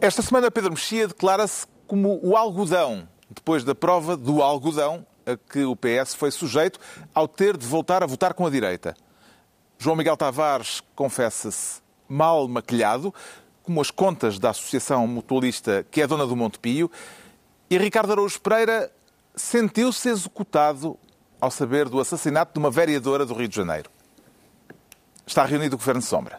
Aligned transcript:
Esta 0.00 0.22
semana 0.22 0.48
Pedro 0.48 0.70
Mexia 0.70 1.08
declara-se 1.08 1.66
como 1.88 2.20
o 2.22 2.36
algodão, 2.36 3.08
depois 3.28 3.64
da 3.64 3.74
prova 3.74 4.16
do 4.16 4.40
algodão 4.40 5.04
a 5.26 5.36
que 5.36 5.64
o 5.64 5.74
PS 5.74 6.14
foi 6.14 6.30
sujeito 6.30 6.78
ao 7.12 7.26
ter 7.26 7.56
de 7.56 7.66
voltar 7.66 8.00
a 8.04 8.06
votar 8.06 8.32
com 8.32 8.46
a 8.46 8.50
direita. 8.50 8.96
João 9.76 9.96
Miguel 9.96 10.16
Tavares 10.16 10.80
confessa-se 10.94 11.80
mal 12.08 12.46
maquilhado, 12.46 13.12
como 13.64 13.80
as 13.80 13.90
contas 13.90 14.38
da 14.38 14.50
Associação 14.50 15.04
Mutualista 15.08 15.84
que 15.90 16.00
é 16.00 16.06
dona 16.06 16.28
do 16.28 16.36
Montepio, 16.36 16.88
e 17.68 17.76
Ricardo 17.76 18.12
Araújo 18.12 18.40
Pereira 18.40 18.92
sentiu-se 19.34 20.08
executado 20.08 20.96
ao 21.40 21.50
saber 21.50 21.88
do 21.88 21.98
assassinato 21.98 22.52
de 22.52 22.60
uma 22.60 22.70
vereadora 22.70 23.26
do 23.26 23.34
Rio 23.34 23.48
de 23.48 23.56
Janeiro. 23.56 23.90
Está 25.26 25.44
reunido 25.44 25.74
o 25.74 25.78
Governo 25.78 26.00
de 26.00 26.06
Sombra. 26.06 26.38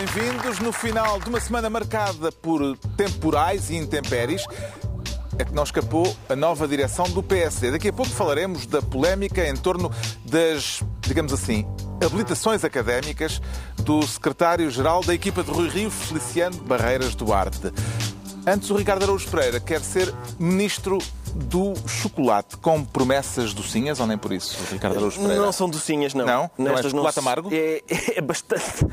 Bem-vindos 0.00 0.58
no 0.60 0.72
final 0.72 1.20
de 1.20 1.28
uma 1.28 1.38
semana 1.38 1.68
marcada 1.68 2.32
por 2.32 2.74
temporais 2.96 3.68
e 3.68 3.76
intempéries. 3.76 4.42
É 5.38 5.44
que 5.44 5.52
não 5.52 5.62
escapou 5.62 6.16
a 6.26 6.34
nova 6.34 6.66
direção 6.66 7.04
do 7.10 7.22
PSD. 7.22 7.72
Daqui 7.72 7.88
a 7.88 7.92
pouco 7.92 8.10
falaremos 8.10 8.64
da 8.64 8.80
polémica 8.80 9.46
em 9.46 9.54
torno 9.54 9.92
das, 10.24 10.82
digamos 11.02 11.34
assim, 11.34 11.66
habilitações 12.02 12.64
académicas 12.64 13.42
do 13.82 14.00
secretário-geral 14.06 15.04
da 15.04 15.12
equipa 15.12 15.42
de 15.42 15.50
Rui 15.50 15.68
Rio, 15.68 15.90
Feliciano 15.90 16.56
Barreiras 16.62 17.14
Duarte. 17.14 17.70
Antes, 18.46 18.70
o 18.70 18.76
Ricardo 18.76 19.02
Araújo 19.02 19.28
Pereira 19.28 19.60
quer 19.60 19.82
ser 19.82 20.14
ministro 20.38 20.96
do 21.34 21.74
chocolate, 21.86 22.56
com 22.56 22.84
promessas 22.84 23.52
docinhas 23.54 24.00
ou 24.00 24.06
nem 24.06 24.18
por 24.18 24.32
isso, 24.32 24.56
Ricardo 24.70 24.96
Araújo 24.96 25.20
Pereira? 25.20 25.42
Não 25.42 25.52
são 25.52 25.68
docinhas, 25.68 26.14
não. 26.14 26.26
Não? 26.26 26.50
Não 26.58 26.78
é 26.78 26.82
chocolate 26.82 27.14
se- 27.14 27.20
amargo? 27.20 27.48
É, 27.52 27.82
é 28.16 28.20
bastante, 28.20 28.86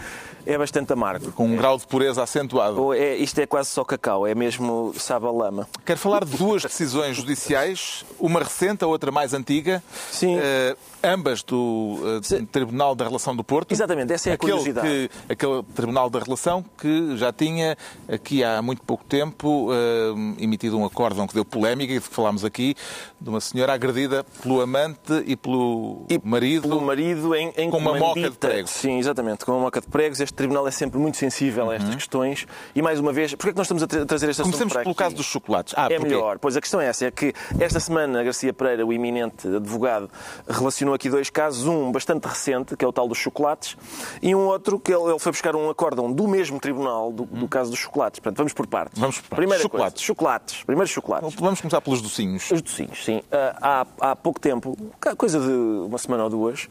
é 0.46 0.58
bastante 0.58 0.94
amargo. 0.94 1.32
Com 1.32 1.46
um 1.46 1.56
grau 1.56 1.78
de 1.78 1.86
pureza 1.88 2.22
acentuado. 2.24 2.94
É, 2.94 3.16
isto 3.16 3.40
é 3.40 3.46
quase 3.46 3.70
só 3.70 3.84
cacau, 3.84 4.26
é 4.28 4.34
mesmo 4.36 4.94
sabe 4.98 5.26
a 5.26 5.32
lama. 5.32 5.68
Quero 5.86 6.00
falar 6.00 6.24
de 6.26 6.38
duas 6.38 6.64
decisões 6.64 7.16
judiciais, 7.18 8.06
uma 8.20 8.40
recente, 8.40 8.84
a 8.84 8.88
outra 8.88 9.12
mais 9.12 9.34
antiga. 9.34 9.84
Sim. 10.12 10.38
Eh, 10.40 10.76
ambas 11.08 11.42
do 11.44 11.98
Sim. 12.22 12.46
Tribunal 12.46 12.96
da 12.96 13.06
Relação 13.06 13.36
do 13.36 13.44
Porto. 13.44 13.72
Exatamente, 13.72 14.14
essa 14.14 14.30
é 14.30 14.32
a 14.32 14.36
aquele 14.36 14.52
curiosidade. 14.52 14.88
Que, 14.88 15.10
aquele 15.34 15.64
Tribunal 15.76 16.10
da 16.10 16.20
Relação 16.20 16.64
que 16.78 17.16
já 17.18 17.32
tinha, 17.34 17.78
aqui 18.08 18.44
há 18.44 18.62
muito 18.62 18.82
pouco 18.84 19.04
tempo, 19.06 19.70
eh, 19.72 20.44
emitido 20.44 20.78
um 20.78 20.86
acórdão 20.86 21.26
que 21.28 21.34
deu 21.34 21.46
polémica 21.46 21.94
e 21.94 22.00
que 22.00 22.08
falámos 22.08 22.44
aqui, 22.44 22.76
de 23.20 23.30
uma 23.30 23.40
senhora 23.42 23.74
agredida 23.74 24.26
pelo 24.42 24.62
amante 24.62 25.24
e 25.26 25.36
pelo 25.36 26.06
marido. 26.24 26.68
Pelo 26.68 26.82
marido 26.82 27.34
em, 27.36 27.52
em 27.58 27.70
Com 27.70 27.78
uma 27.78 27.98
moca 27.98 28.30
de 28.30 28.38
pregos. 28.38 28.72
Sim, 28.72 28.98
exatamente, 29.00 29.46
com 29.46 29.52
uma 29.54 29.62
moca 29.62 29.82
de 29.82 29.88
pregos. 29.88 30.20
Este 30.20 30.34
tribunal 30.34 30.68
é 30.68 30.72
sempre 30.72 31.00
muito 31.00 31.18
sensível 31.18 31.70
a 31.72 31.76
estas 31.76 31.96
questões. 31.96 32.46
E 32.76 32.82
mais 32.82 33.00
uma 33.00 33.14
vez, 33.14 33.34
porquê 33.34 33.50
é 33.50 33.52
que 33.54 33.58
nós 33.58 33.66
estamos 33.66 33.84
a 33.84 33.88
tra- 33.88 34.06
trazer 34.06 34.30
esta 34.30 34.44
Uhum. 34.44 34.48
Comecemos 34.52 34.74
pelo 34.74 34.90
aqui? 34.92 34.98
caso 34.98 35.16
dos 35.16 35.26
chocolates. 35.26 35.74
Ah, 35.78 35.86
é 35.86 35.98
porquê? 35.98 36.04
melhor. 36.14 36.40
Pois 36.40 36.56
a 36.56 36.62
questão 36.62 36.80
é 36.80 36.88
essa, 36.88 37.06
é 37.06 37.12
que 37.12 37.34
esta 37.60 37.80
semana 37.80 38.24
Garcia 38.24 38.54
Pereira, 38.54 38.86
o 38.86 38.94
eminente 38.94 39.48
advogado, 39.48 40.10
relacionou 40.48 40.94
aqui 40.98 41.10
dois 41.10 41.30
casos, 41.30 41.66
um 41.66 41.92
bastante 41.92 42.28
recente, 42.28 42.76
que 42.76 42.84
é 42.84 42.88
o 42.88 42.92
tal 42.92 43.08
dos 43.08 43.18
chocolates, 43.18 43.78
e 44.22 44.36
um 44.36 44.48
outro 44.48 44.78
que 44.80 44.94
ele, 44.94 45.12
ele 45.12 45.20
foi 45.20 45.32
buscar 45.32 45.56
um 45.56 45.70
acórdão 45.70 46.12
do 46.12 46.28
mesmo 46.28 46.60
tribunal 46.60 47.12
do, 47.12 47.26
do 47.26 47.48
caso 47.48 47.72
dos 47.72 47.80
chocolates. 47.80 48.20
Portanto, 48.20 48.38
vamos 48.38 48.54
por 48.54 48.68
partes. 48.68 48.98
Hum. 48.98 49.02
Vamos 49.02 49.16
por 49.18 49.30
partes. 49.30 49.38
Primeira 49.38 49.64
Chocolates. 49.64 49.94
Coisa, 49.94 50.06
chocolates. 50.06 50.64
Primeiro 50.64 50.90
chocolates. 50.90 51.36
Vamos 51.36 51.62
começar 51.62 51.82
pelos 51.82 52.02
docinhos. 52.02 52.52
Os 52.52 52.62
docinhos, 52.62 53.04
sim. 53.04 53.22
Ah, 53.32 53.86
há, 54.02 54.12
há 54.12 54.16
pouco 54.16 54.40
tempo, 54.40 54.78
coisa 55.18 55.40
de 55.40 55.52
uma 55.88 55.98
semana 55.98 56.26
ou 56.26 56.30
duas, 56.30 56.68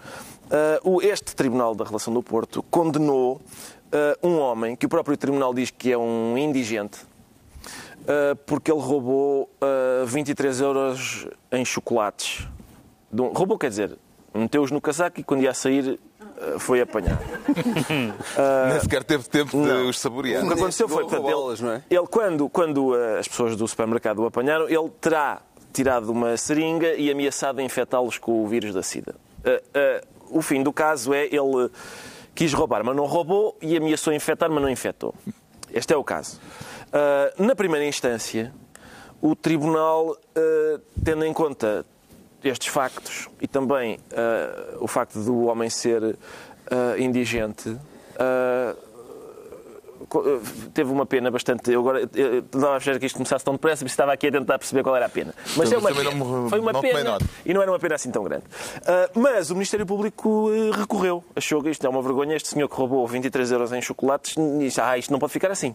ah, 0.50 0.80
este 1.02 1.34
Tribunal 1.34 1.74
da 1.74 1.84
Relação 1.84 2.12
do 2.12 2.22
Porto 2.22 2.62
condenou 2.64 3.40
ah, 3.92 4.16
um 4.22 4.38
homem 4.38 4.76
que 4.76 4.86
o 4.86 4.88
próprio 4.88 5.16
Tribunal 5.16 5.52
diz 5.52 5.70
que 5.70 5.92
é 5.92 5.98
um 5.98 6.36
indigente 6.36 6.98
porque 8.46 8.70
ele 8.70 8.80
roubou 8.80 9.50
ah, 9.60 10.04
23 10.06 10.60
euros 10.60 11.26
em 11.50 11.64
chocolates. 11.64 12.46
Roubou, 13.34 13.58
quer 13.58 13.68
dizer, 13.70 13.98
meteu-os 14.36 14.70
no 14.70 14.80
casaco 14.80 15.20
e 15.20 15.24
quando 15.24 15.42
ia 15.42 15.54
sair 15.54 15.98
ah, 16.20 16.58
foi 16.58 16.80
apanhado. 16.80 17.20
Nem 18.68 18.80
sequer 18.80 19.02
teve 19.04 19.28
tempo 19.28 19.50
de 19.50 19.56
não. 19.56 19.88
os 19.88 19.98
saborear. 19.98 20.44
O 20.44 20.48
que 20.48 20.54
aconteceu 20.54 20.88
foi, 20.88 21.04
portanto, 21.04 21.26
ele, 21.26 21.62
não 21.62 21.72
é? 21.72 21.82
ele 21.90 22.06
quando, 22.06 22.48
quando 22.48 22.92
uh, 22.92 23.18
as 23.18 23.28
pessoas 23.28 23.56
do 23.56 23.66
supermercado 23.66 24.18
o 24.20 24.26
apanharam, 24.26 24.68
ele 24.68 24.90
terá 25.00 25.40
tirado 25.72 26.10
uma 26.10 26.36
seringa 26.36 26.94
e 26.94 27.10
ameaçado 27.10 27.60
a 27.60 27.62
infectá-los 27.62 28.18
com 28.18 28.44
o 28.44 28.46
vírus 28.46 28.74
da 28.74 28.82
SIDA. 28.82 29.14
Uh, 29.44 30.04
uh, 30.34 30.38
o 30.38 30.42
fim 30.42 30.62
do 30.62 30.72
caso 30.72 31.14
é 31.14 31.26
ele 31.26 31.70
quis 32.34 32.52
roubar, 32.52 32.84
mas 32.84 32.94
não 32.94 33.06
roubou 33.06 33.56
e 33.62 33.76
ameaçou 33.76 34.12
infectar, 34.12 34.50
mas 34.50 34.62
não 34.62 34.70
infectou. 34.70 35.14
Este 35.72 35.94
é 35.94 35.96
o 35.96 36.04
caso. 36.04 36.38
Uh, 36.88 37.42
na 37.42 37.56
primeira 37.56 37.86
instância, 37.86 38.52
o 39.20 39.34
tribunal, 39.34 40.10
uh, 40.10 40.80
tendo 41.02 41.24
em 41.24 41.32
conta 41.32 41.84
estes 42.48 42.68
factos 42.68 43.28
e 43.40 43.46
também 43.46 43.96
uh, 43.96 44.84
o 44.84 44.88
facto 44.88 45.18
do 45.20 45.44
homem 45.44 45.70
ser 45.70 46.02
uh, 46.02 46.16
indigente, 46.98 47.68
uh, 47.70 48.85
teve 50.72 50.90
uma 50.90 51.04
pena 51.06 51.30
bastante. 51.30 51.70
Eu 51.70 51.80
agora 51.80 52.08
eu 52.14 52.38
estava 52.38 52.74
a 52.74 52.76
achar 52.76 52.98
que 52.98 53.06
isto 53.06 53.16
começasse 53.16 53.44
tão 53.44 53.54
depressa, 53.54 53.84
mas 53.84 53.92
estava 53.92 54.12
aqui 54.12 54.28
a 54.28 54.32
tentar 54.32 54.58
perceber 54.58 54.82
qual 54.82 54.94
era 54.96 55.06
a 55.06 55.08
pena. 55.08 55.34
Mas 55.56 55.70
é 55.72 55.76
Também 55.76 55.92
uma 55.92 56.02
não 56.04 56.12
pena. 56.12 56.24
me- 56.42 56.50
Foi 56.50 56.58
uma 56.60 56.72
não 56.72 56.80
pena 56.80 57.18
e 57.44 57.54
não 57.54 57.62
era 57.62 57.70
uma 57.70 57.78
pena 57.78 57.94
assim 57.94 58.10
tão 58.10 58.22
grande. 58.24 58.44
Ah, 58.86 59.10
mas 59.14 59.50
o 59.50 59.54
Ministério 59.54 59.84
Público 59.86 60.50
eh, 60.52 60.76
recorreu, 60.76 61.24
achou 61.34 61.62
que 61.62 61.70
isto 61.70 61.84
é 61.86 61.88
uma 61.90 62.02
vergonha. 62.02 62.36
Este 62.36 62.48
senhor 62.48 62.68
que 62.68 62.76
roubou 62.76 63.06
23 63.06 63.50
euros 63.52 63.72
em 63.72 63.80
chocolates 63.82 64.34
disse: 64.58 64.80
Ah, 64.80 64.96
isto 64.98 65.10
não 65.12 65.18
pode 65.18 65.32
ficar 65.32 65.50
assim. 65.50 65.74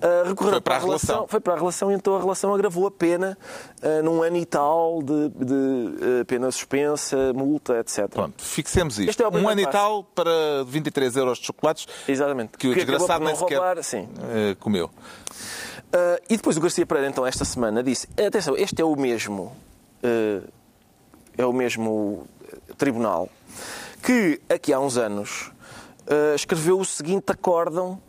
Ah, 0.00 0.22
recorreu 0.28 0.52
Foi 0.52 0.60
para 0.60 0.76
a 0.76 0.78
relação. 0.78 1.26
Foi 1.28 1.40
para 1.40 1.54
a 1.54 1.56
relação 1.56 1.90
e 1.90 1.94
então 1.94 2.16
a 2.16 2.20
relação 2.20 2.54
agravou 2.54 2.86
a 2.86 2.90
pena 2.90 3.36
ah, 3.82 4.02
num 4.02 4.22
ano 4.22 4.36
e 4.36 4.44
tal 4.46 5.02
de, 5.02 5.28
de, 5.30 6.24
pena 6.26 6.50
suspensa, 6.50 7.32
multa, 7.32 7.78
etc. 7.80 8.08
Pronto, 8.08 8.42
fixemos 8.42 8.98
isto. 8.98 9.10
Este 9.10 9.22
é 9.22 9.28
um 9.28 9.48
ano 9.48 9.60
e 9.60 9.64
passo. 9.64 9.76
tal 9.76 10.04
para 10.04 10.30
23 10.66 11.16
euros 11.16 11.38
de 11.38 11.46
chocolates 11.46 11.86
Exatamente. 12.08 12.56
que 12.58 12.68
o 12.68 12.70
Que 12.72 12.76
desgraçado 12.84 13.20
não 13.20 13.26
nem 13.26 13.36
sequer 13.36 13.60
sim. 13.82 14.08
eh, 14.30 14.56
comeu. 14.60 14.90
Ah, 15.92 16.20
e 16.28 16.36
depois 16.36 16.56
o 16.56 16.60
Garcia 16.60 16.84
Pereira, 16.84 17.08
então, 17.08 17.26
esta 17.26 17.44
semana 17.44 17.82
disse: 17.82 18.08
atenção, 18.18 18.56
este 18.56 18.82
é 18.82 18.84
o 18.84 18.96
mesmo. 18.96 19.56
ah, 20.02 20.42
é 21.36 21.44
o 21.44 21.52
mesmo 21.52 22.28
tribunal 22.78 23.28
que, 24.00 24.40
aqui 24.48 24.72
há 24.72 24.78
uns 24.78 24.96
anos, 24.96 25.50
escreveu 26.36 26.78
o 26.78 26.84
seguinte 26.84 27.32
acórdão, 27.32 28.00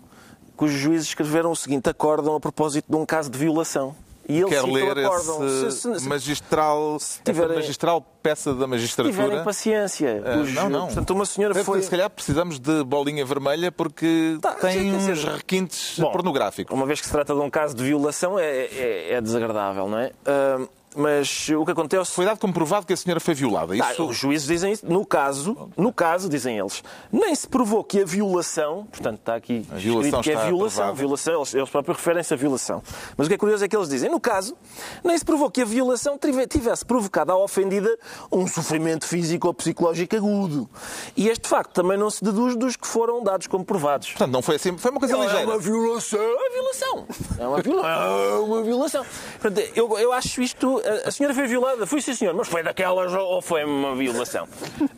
cujos 0.56 0.78
juízes 0.78 1.08
escreveram 1.08 1.50
o 1.52 1.56
seguinte 1.56 1.90
acórdão 1.90 2.36
a 2.36 2.40
propósito 2.40 2.86
de 2.88 2.96
um 2.96 3.06
caso 3.06 3.32
de 3.32 3.38
violação. 3.40 3.96
E 4.28 4.38
ele 4.42 4.50
Quer 4.50 4.64
ler 4.64 4.98
esse 4.98 5.72
Se- 5.72 5.72
se- 5.72 6.00
se 6.00 6.08
magistral, 6.10 6.98
tiverem- 7.24 7.56
magistral 7.58 8.02
peça 8.24 8.54
da 8.56 8.66
magistratura? 8.66 9.16
tiverem 9.16 9.44
paciência. 9.44 10.24
Ah, 10.26 10.38
Os- 10.40 10.52
não, 10.54 10.68
não. 10.70 10.86
Portanto, 10.88 11.12
uma 11.12 11.26
senhora 11.26 11.54
Deve- 11.54 11.64
foi. 11.66 11.82
Se 11.82 11.90
calhar 11.92 12.10
precisamos 12.10 12.58
de 12.60 12.84
bolinha 12.84 13.24
vermelha 13.24 13.72
porque 13.72 14.38
Tá, 14.42 14.54
tem 14.56 14.90
quer 14.92 14.98
dizer- 14.98 15.12
uns 15.14 15.24
requintes 15.26 16.00
Bom, 16.00 16.12
pornográficos. 16.12 16.76
Uma 16.76 16.86
vez 16.88 17.00
que 17.00 17.06
se 17.06 17.12
trata 17.12 17.34
de 17.36 17.40
um 17.40 17.50
caso 17.50 17.76
de 17.76 17.84
violação, 17.84 18.40
é, 18.40 18.46
é- 18.66 19.14
é 19.14 19.22
desagradável, 19.22 19.88
não 19.88 20.00
é? 20.00 20.12
Ah, 20.26 20.60
mas 20.96 21.50
o 21.50 21.66
que 21.66 21.72
acontece... 21.72 22.12
Foi 22.12 22.26
dado 22.26 22.40
como 22.40 22.54
provado 22.54 22.86
que 22.86 22.94
a 22.94 22.98
senhora 22.98 23.20
foi 23.20 23.34
violada. 23.34 23.74
Ah, 23.74 23.92
Isso... 23.92 24.06
os 24.08 24.16
juízes 24.18 24.48
dizem 24.48 24.72
isso. 24.72 24.86
No 24.86 25.06
caso, 25.06 25.70
no 25.78 25.92
caso, 25.94 26.30
dizem 26.30 26.58
eles, 26.58 26.84
nem 27.12 27.34
se 27.36 27.48
provou 27.48 27.84
que 27.84 28.02
a 28.02 28.06
violação, 28.06 28.86
portanto 28.92 29.20
está 29.20 29.36
aqui 29.36 29.66
A 29.72 29.78
escrito 29.78 30.22
que 30.22 30.32
é 30.32 30.46
violação, 30.46 30.94
violação 30.96 31.36
eles, 31.36 31.54
eles 31.54 31.70
próprios 31.70 31.98
referem-se 31.98 32.34
a 32.34 32.38
violação. 32.38 32.82
Mas 33.18 33.28
o 33.28 33.30
que 33.30 33.34
é 33.36 33.38
curioso 33.38 33.64
é 33.66 33.68
que 33.68 33.76
eles 33.76 33.90
dizem, 33.90 34.10
no 34.10 34.20
caso, 34.20 34.56
nem 35.04 35.18
se 35.18 35.26
provou 35.26 35.50
que 35.52 35.62
a 35.62 35.66
violação 35.66 36.18
tive- 36.18 36.48
tivesse 36.48 36.86
provocado 36.86 37.32
à 37.32 37.38
ofendida 37.38 37.90
um 38.32 38.48
sofrimento 38.48 39.06
físico 39.06 39.48
ou 39.48 39.54
psicológico 39.54 40.16
agudo. 40.16 40.70
E 41.16 41.28
este 41.30 41.48
facto 41.48 41.72
também 41.74 41.98
não 41.98 42.10
se 42.10 42.24
deduz 42.24 42.56
dos 42.56 42.76
que 42.76 42.88
foram 42.88 43.24
dados 43.24 43.48
como 43.48 43.64
provados. 43.66 44.10
Portanto, 44.10 44.32
não 44.32 44.42
foi 44.42 44.56
assim. 44.56 44.78
Foi 44.78 44.92
uma 44.92 45.00
coisa 45.00 45.16
É 45.18 45.22
ligeira. 45.22 45.46
uma 45.46 45.58
violação. 45.60 46.20
É 46.20 46.28
uma 46.36 46.50
violação. 46.52 47.08
É 47.40 47.48
uma 47.48 47.62
violação. 47.62 48.20
É 48.20 48.40
uma 48.40 48.64
violação. 48.64 49.06
Portanto, 49.42 49.72
eu, 49.76 49.98
eu 50.00 50.12
acho 50.14 50.42
isto. 50.42 50.82
A, 50.86 51.10
a 51.10 51.12
senhora 51.12 51.34
foi 51.34 51.48
violada. 51.48 51.86
Fui, 51.86 52.02
sim, 52.02 52.14
senhor. 52.14 52.34
Mas 52.34 52.48
foi 52.48 52.64
daquelas 52.64 53.14
ou 53.14 53.42
foi 53.42 53.64
uma 53.64 53.96
violação? 53.96 54.48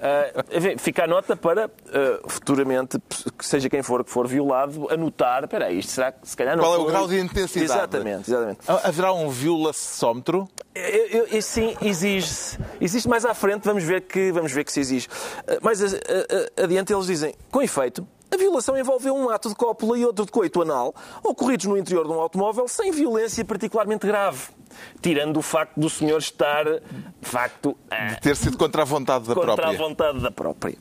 Ah, 0.02 0.44
enfim, 0.52 0.78
fica 0.78 1.04
a 1.06 1.08
nota 1.08 1.36
para 1.36 1.66
ah, 1.66 2.20
futuramente, 2.28 2.98
que 3.38 3.46
seja 3.46 3.70
quem 3.70 3.82
for 3.82 4.04
que 4.04 4.12
for 4.12 4.28
violado, 4.28 4.88
anotar. 4.92 5.44
Espera 5.44 5.66
aí, 5.66 5.80
isto 5.80 5.92
será 5.92 6.12
que 6.12 6.28
se 6.28 6.36
calhar 6.36 6.56
não 6.56 6.64
Qual 6.64 6.74
é 6.74 6.78
o 6.78 6.82
foi- 6.84 6.92
grau 6.92 7.08
de 7.08 7.20
intensidade? 7.20 7.72
Exatamente, 7.72 8.30
exatamente. 8.30 8.60
Haverá 8.84 9.14
um 9.14 9.30
eu- 11.32 11.42
sim, 11.42 11.76
exige-se. 11.82 12.58
Existe 12.80 13.08
mais 13.10 13.26
à 13.26 13.34
frente, 13.34 13.64
vamos 13.64 13.84
ver 13.84 14.02
que, 14.02 14.32
vamos 14.32 14.52
ver 14.52 14.64
que 14.64 14.72
se 14.72 14.80
exige. 14.80 15.08
Ah, 15.48 15.58
Mais 15.62 15.82
adiante 16.62 16.94
eles 16.94 17.06
dizem, 17.08 17.34
com 17.52 17.62
efeito, 17.62 18.08
a 18.32 18.38
violação 18.38 18.78
envolveu 18.78 19.16
um 19.16 19.30
ato 19.30 19.50
de 19.50 19.56
cópula 19.56 19.98
e 19.98 20.06
outro 20.06 20.26
de 20.26 20.32
coito 20.32 20.62
anal, 20.62 20.94
ocorridos 21.24 21.66
no 21.66 21.78
interior 21.78 22.06
de 22.06 22.12
um 22.12 22.20
automóvel 22.20 22.68
sem 22.68 22.92
violência 22.92 23.44
particularmente 23.46 24.06
grave. 24.06 24.50
Tirando 25.02 25.38
o 25.38 25.42
facto 25.42 25.80
do 25.80 25.90
senhor 25.90 26.18
estar, 26.20 26.66
de 26.66 26.82
facto, 27.22 27.78
a 27.90 28.16
Ter 28.16 28.36
sido 28.36 28.58
contra 28.58 28.82
a 28.82 28.86
vontade 28.86 29.28
da 29.28 29.34
contra 29.34 29.56
própria. 29.56 29.76
a 29.76 29.78
vontade 29.78 30.20
da 30.20 30.32
própria. 30.32 30.78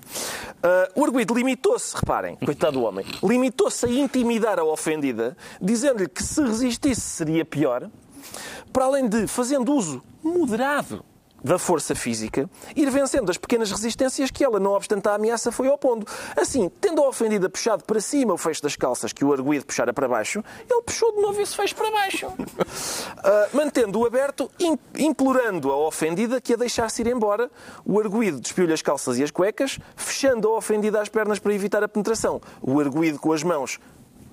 Ah, 0.63 0.89
o 0.95 1.05
arguido 1.05 1.35
limitou-se, 1.35 1.95
reparem, 1.97 2.37
coitado 2.37 2.79
do 2.79 2.85
homem, 2.85 3.05
limitou-se 3.23 3.85
a 3.87 3.89
intimidar 3.89 4.59
a 4.59 4.65
ofendida, 4.65 5.37
dizendo-lhe 5.61 6.09
que 6.09 6.23
se 6.23 6.43
resistisse 6.43 7.01
seria 7.01 7.45
pior, 7.45 7.89
para 8.73 8.85
além 8.85 9.09
de, 9.09 9.27
fazendo 9.27 9.73
uso 9.73 10.03
moderado 10.23 11.05
da 11.43 11.59
força 11.59 11.95
física, 11.95 12.49
ir 12.75 12.91
vencendo 12.91 13.31
as 13.31 13.37
pequenas 13.37 13.71
resistências 13.71 14.31
que 14.31 14.43
ela, 14.45 14.59
não 14.59 14.73
obstante 14.73 15.09
a 15.09 15.15
ameaça, 15.15 15.53
foi 15.53 15.69
opondo. 15.69 16.07
Assim, 16.37 16.69
tendo 16.81 17.03
a 17.03 17.09
ofendida 17.09 17.49
puxado 17.49 17.85
para 17.85 18.01
cima 18.01 18.35
o 18.35 18.39
fecho 18.39 18.63
das 18.63 18.75
calças 18.75 19.13
que 19.13 19.25
o 19.25 19.33
arguido 19.33 19.65
puxara 19.65 19.93
para 19.93 20.09
baixo, 20.09 20.43
ele 20.69 20.83
puxou 20.83 21.13
de 21.15 21.21
novo 21.21 21.41
esse 21.41 21.55
fecho 21.57 21.75
para 21.77 21.91
baixo. 21.91 22.27
Ah, 23.23 23.49
Mantendo-o 23.53 24.07
aberto, 24.07 24.51
im- 24.61 24.79
implorando 24.99 25.71
a 25.73 25.77
ofendida 25.77 26.41
que 26.41 26.53
a 26.55 26.57
deixasse 26.57 27.03
ir 27.03 27.09
embora, 27.09 27.51
o 27.85 27.99
arguído 27.99 28.39
despiu-lhe 28.41 28.73
as 28.73 28.83
calças 28.83 29.19
e 29.19 29.23
as 29.25 29.31
cuecas, 29.31 29.79
fechando 29.97 30.49
a 30.49 30.57
ofendida 30.57 31.01
às 31.01 31.09
pernas 31.09 31.39
para 31.39 31.53
evitar 31.55 31.83
a 31.83 31.89
penetração. 31.89 32.41
O 32.61 32.79
arguído 32.79 33.19
com 33.19 33.33
as 33.33 33.43
mãos 33.43 33.79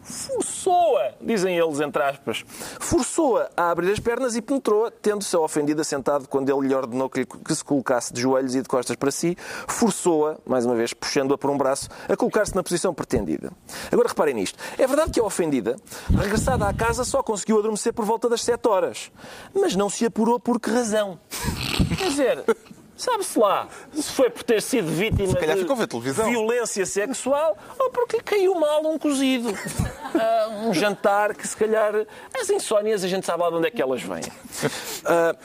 forçou-a, 0.04 1.14
dizem 1.22 1.58
eles 1.58 1.80
entre 1.80 2.04
aspas, 2.04 2.44
forçou-a 2.80 3.50
a 3.56 3.72
abrir 3.72 3.92
as 3.92 4.00
pernas 4.00 4.36
e 4.36 4.42
penetrou-a, 4.42 4.92
tendo-se 4.92 5.36
ofendida 5.36 5.84
sentado 5.84 6.28
quando 6.28 6.50
ele 6.50 6.68
lhe 6.68 6.76
ordenou 6.76 7.10
que, 7.10 7.26
que 7.26 7.56
se 7.56 7.64
colocasse 7.64 8.14
de 8.14 8.22
joelhos 8.22 8.56
e 8.56 8.62
de 8.62 8.68
costas 8.68 8.96
para 8.96 9.12
si, 9.12 9.38
forçou-a, 9.68 10.38
mais 10.46 10.66
uma 10.66 10.76
vez, 10.76 10.94
puxando-a 10.94 11.38
por 11.38 11.50
um 11.50 11.58
braço, 11.58 11.90
a 12.08 12.16
colocar-se 12.16 12.56
na 12.56 12.64
posição 12.64 12.94
pretendida. 12.94 13.52
Agora 13.92 14.08
reparem 14.08 14.34
nisto. 14.34 14.58
É 14.78 14.86
verdade 14.86 15.12
que 15.12 15.20
a 15.20 15.24
ofendida, 15.24 15.76
regressada 16.10 16.68
à 16.68 16.74
casa, 16.74 17.04
só 17.04 17.24
conseguiu 17.24 17.60
adormecer 17.60 17.94
por 17.94 18.06
volta 18.06 18.30
das 18.30 18.42
7 18.42 18.68
horas, 18.68 19.12
mas 19.54 19.76
não 19.76 19.90
se 19.90 20.06
apurou 20.06 20.40
por 20.40 20.60
que 20.60 20.70
razão. 20.70 21.20
Quer 21.98 22.10
dizer, 22.10 22.44
sabe-se 23.04 23.38
lá 23.38 23.68
se 23.94 24.12
foi 24.12 24.30
por 24.30 24.44
ter 24.44 24.62
sido 24.62 24.88
vítima 24.88 25.34
de 25.34 26.12
violência 26.24 26.86
sexual 26.86 27.58
ou 27.78 27.90
porque 27.90 28.18
lhe 28.18 28.24
caiu 28.24 28.56
mal 28.56 28.86
um 28.86 28.98
cozido. 28.98 29.54
Ah, 30.16 30.48
um 30.66 30.74
jantar 30.74 31.34
que 31.34 31.48
se 31.48 31.58
calhar. 31.58 32.06
As 32.40 32.50
insónias 32.50 33.04
a 33.04 33.08
gente 33.08 33.26
sabe 33.26 33.42
lá 33.42 33.50
de 33.50 33.56
onde 33.56 33.68
é 33.68 33.72
que 33.72 33.82
elas 33.82 34.02
vêm. 34.02 34.22
Ah, 35.06 35.36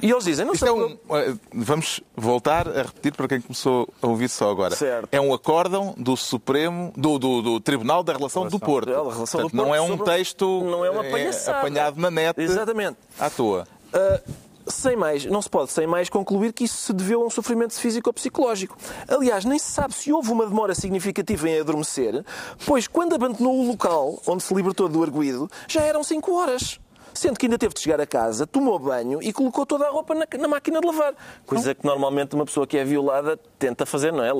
e 0.00 0.10
eles 0.10 0.24
dizem, 0.24 0.46
não 0.46 0.54
sei. 0.54 0.68
é 0.68 0.72
um, 0.72 0.98
eh, 1.10 1.34
vamos 1.52 2.00
voltar 2.14 2.68
a 2.68 2.82
repetir 2.82 3.12
para 3.14 3.26
quem 3.26 3.40
começou 3.40 3.88
a 4.00 4.06
ouvir 4.06 4.28
só 4.28 4.50
agora. 4.50 4.76
Certo. 4.76 5.08
É 5.10 5.20
um 5.20 5.32
acórdão 5.34 5.94
do 5.96 6.16
Supremo, 6.16 6.92
do, 6.96 7.18
do, 7.18 7.42
do 7.42 7.60
Tribunal 7.60 8.04
da 8.04 8.12
Relação 8.12 8.46
do 8.46 8.60
Porto. 8.60 8.90
É, 8.90 8.92
da 8.92 9.02
Relação 9.02 9.40
do 9.40 9.50
Portanto, 9.50 9.54
não 9.54 9.64
Porto 9.64 9.76
é 9.76 9.80
um 9.80 9.98
texto 9.98 10.62
não 10.64 10.84
é 10.84 10.90
uma 10.90 11.04
palhaçada. 11.04 11.58
apanhado 11.58 12.00
na 12.00 12.10
net 12.10 12.40
Exatamente. 12.40 12.96
à 13.18 13.30
toa. 13.30 13.66
Uh, 13.92 14.47
sem 14.70 14.96
mais, 14.96 15.24
não 15.24 15.42
se 15.42 15.48
pode 15.48 15.70
sem 15.70 15.86
mais 15.86 16.08
concluir 16.08 16.52
que 16.52 16.64
isso 16.64 16.76
se 16.76 16.92
deveu 16.92 17.22
a 17.22 17.26
um 17.26 17.30
sofrimento 17.30 17.74
físico 17.74 18.08
ou 18.08 18.14
psicológico. 18.14 18.76
Aliás, 19.06 19.44
nem 19.44 19.58
se 19.58 19.70
sabe 19.70 19.94
se 19.94 20.12
houve 20.12 20.30
uma 20.30 20.46
demora 20.46 20.74
significativa 20.74 21.48
em 21.48 21.60
adormecer, 21.60 22.24
pois 22.66 22.86
quando 22.86 23.14
abandonou 23.14 23.58
o 23.58 23.68
local 23.68 24.20
onde 24.26 24.42
se 24.42 24.54
libertou 24.54 24.88
do 24.88 25.02
arguído, 25.02 25.50
já 25.66 25.82
eram 25.82 26.02
5 26.02 26.32
horas. 26.32 26.80
Sendo 27.18 27.36
que 27.36 27.46
ainda 27.46 27.58
teve 27.58 27.74
de 27.74 27.80
chegar 27.80 28.00
a 28.00 28.06
casa, 28.06 28.46
tomou 28.46 28.78
banho 28.78 29.20
e 29.20 29.32
colocou 29.32 29.66
toda 29.66 29.84
a 29.88 29.90
roupa 29.90 30.14
na, 30.14 30.24
na 30.38 30.46
máquina 30.46 30.80
de 30.80 30.86
lavar. 30.86 31.14
Coisa 31.44 31.74
que 31.74 31.84
normalmente 31.84 32.36
uma 32.36 32.44
pessoa 32.44 32.64
que 32.64 32.78
é 32.78 32.84
violada 32.84 33.36
tenta 33.58 33.84
fazer, 33.84 34.12
não 34.12 34.22
é? 34.24 34.30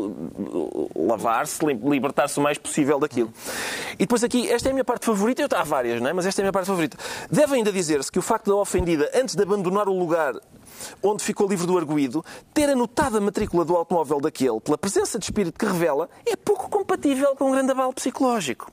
Lavar-se, 0.95 1.65
li- 1.67 1.75
libertar-se 1.83 2.39
o 2.39 2.43
mais 2.43 2.57
possível 2.57 3.01
daquilo. 3.01 3.33
E 3.95 3.99
depois 4.07 4.23
aqui, 4.23 4.49
esta 4.49 4.69
é 4.69 4.71
a 4.71 4.73
minha 4.75 4.85
parte 4.85 5.07
favorita, 5.07 5.43
eu 5.43 5.49
há 5.57 5.65
várias, 5.65 6.01
não 6.01 6.09
é? 6.09 6.13
Mas 6.13 6.25
esta 6.25 6.41
é 6.41 6.43
a 6.43 6.45
minha 6.45 6.53
parte 6.53 6.67
favorita. 6.67 6.97
Deve 7.29 7.57
ainda 7.57 7.73
dizer-se 7.73 8.13
que 8.13 8.19
o 8.21 8.23
facto 8.23 8.47
da 8.47 8.55
ofendida, 8.55 9.11
antes 9.13 9.35
de 9.35 9.43
abandonar 9.43 9.89
o 9.89 9.99
lugar 9.99 10.35
onde 11.03 11.23
ficou 11.23 11.49
livre 11.49 11.67
do 11.67 11.77
arguído, 11.77 12.25
ter 12.53 12.71
anotado 12.71 13.19
a 13.19 13.21
matrícula 13.21 13.65
do 13.65 13.77
automóvel 13.77 14.21
daquele 14.21 14.61
pela 14.61 14.79
presença 14.79 15.19
de 15.19 15.25
espírito 15.25 15.59
que 15.59 15.67
revela, 15.67 16.09
é 16.27 16.37
pouco 16.37 16.69
compatível 16.69 17.35
com 17.37 17.49
um 17.49 17.53
grande 17.53 17.71
abalo 17.71 17.93
psicológico. 17.93 18.71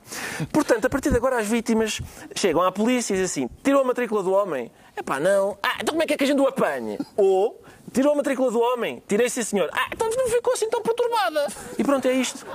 Portanto, 0.52 0.86
a 0.86 0.90
partir 0.90 1.10
de 1.10 1.16
agora 1.16 1.38
as 1.38 1.46
vítimas 1.46 2.00
chegam 2.34 2.62
à 2.62 2.72
polícia 2.72 3.14
e 3.14 3.16
dizem 3.16 3.44
assim, 3.44 3.54
tirou 3.62 3.82
a 3.82 3.84
matrícula 3.84 4.22
do 4.22 4.32
homem? 4.32 4.70
Epá, 4.96 5.20
não. 5.20 5.58
Ah, 5.62 5.76
então 5.80 5.92
como 5.92 6.02
é 6.02 6.06
que 6.06 6.14
é 6.14 6.16
que 6.16 6.24
a 6.24 6.26
gente 6.26 6.40
o 6.40 6.46
apanha? 6.46 6.98
Ou, 7.16 7.62
tirou 7.92 8.12
a 8.12 8.16
matrícula 8.16 8.50
do 8.50 8.60
homem? 8.60 9.02
Tirei 9.08 9.28
sim, 9.28 9.42
senhor. 9.42 9.68
Ah, 9.72 9.88
então 9.92 10.08
não 10.10 10.28
ficou 10.28 10.52
assim 10.52 10.68
tão 10.68 10.82
perturbada. 10.82 11.46
E 11.78 11.84
pronto, 11.84 12.06
é 12.06 12.12
isto. 12.12 12.46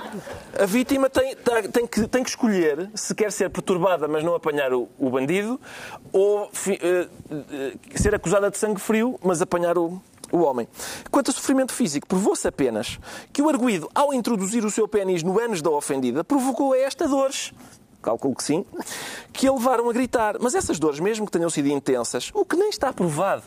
A 0.60 0.66
vítima 0.66 1.10
tem, 1.10 1.36
tá- 1.36 1.64
tem 1.64 1.86
que, 1.88 2.08
tem 2.08 2.24
que 2.24 2.30
escolher 2.30 2.90
se 2.96 3.14
quer 3.16 3.32
ser 3.32 3.50
perturbada, 3.50 4.08
mas 4.08 4.24
não 4.24 4.36
apanhar 4.36 4.74
o, 4.74 4.88
o 5.00 5.10
bandido, 5.10 5.60
ou 6.12 6.50
fi- 6.52 6.80
eh, 6.82 7.08
eh, 7.52 7.74
ser 7.98 8.14
acusada 8.16 8.50
de 8.52 8.58
sangue 8.58 8.80
frio, 8.80 9.20
mas 9.24 9.42
apanhar 9.42 9.78
o, 9.78 10.02
o 10.32 10.40
homem. 10.40 10.68
Quanto 11.10 11.30
ao 11.30 11.34
sofrimento 11.34 11.74
físico, 11.74 12.08
provou-se 12.08 12.48
apenas 12.48 13.00
que 13.34 13.42
o 13.42 13.50
arguído, 13.50 13.90
ao 13.96 14.14
introduzir 14.14 14.64
o 14.66 14.72
seu 14.72 14.88
pênis 14.88 15.24
no 15.24 15.40
ânus 15.40 15.62
da 15.62 15.70
ofendida, 15.70 16.24
provocou 16.24 16.74
a 16.74 16.78
esta 16.78 17.08
dores. 17.08 17.54
Calculo 18.02 18.34
que 18.36 18.44
sim, 18.44 18.66
que 19.32 19.48
a 19.48 19.52
levaram 19.54 19.88
a 19.88 19.94
gritar. 19.94 20.38
Mas 20.40 20.56
essas 20.56 20.80
dores, 20.80 21.00
mesmo 21.00 21.26
que 21.28 21.32
tenham 21.32 21.50
sido 21.52 21.68
intensas, 21.68 22.32
o 22.34 22.44
que 22.44 22.56
nem 22.56 22.70
está 22.70 22.92
provado, 22.92 23.44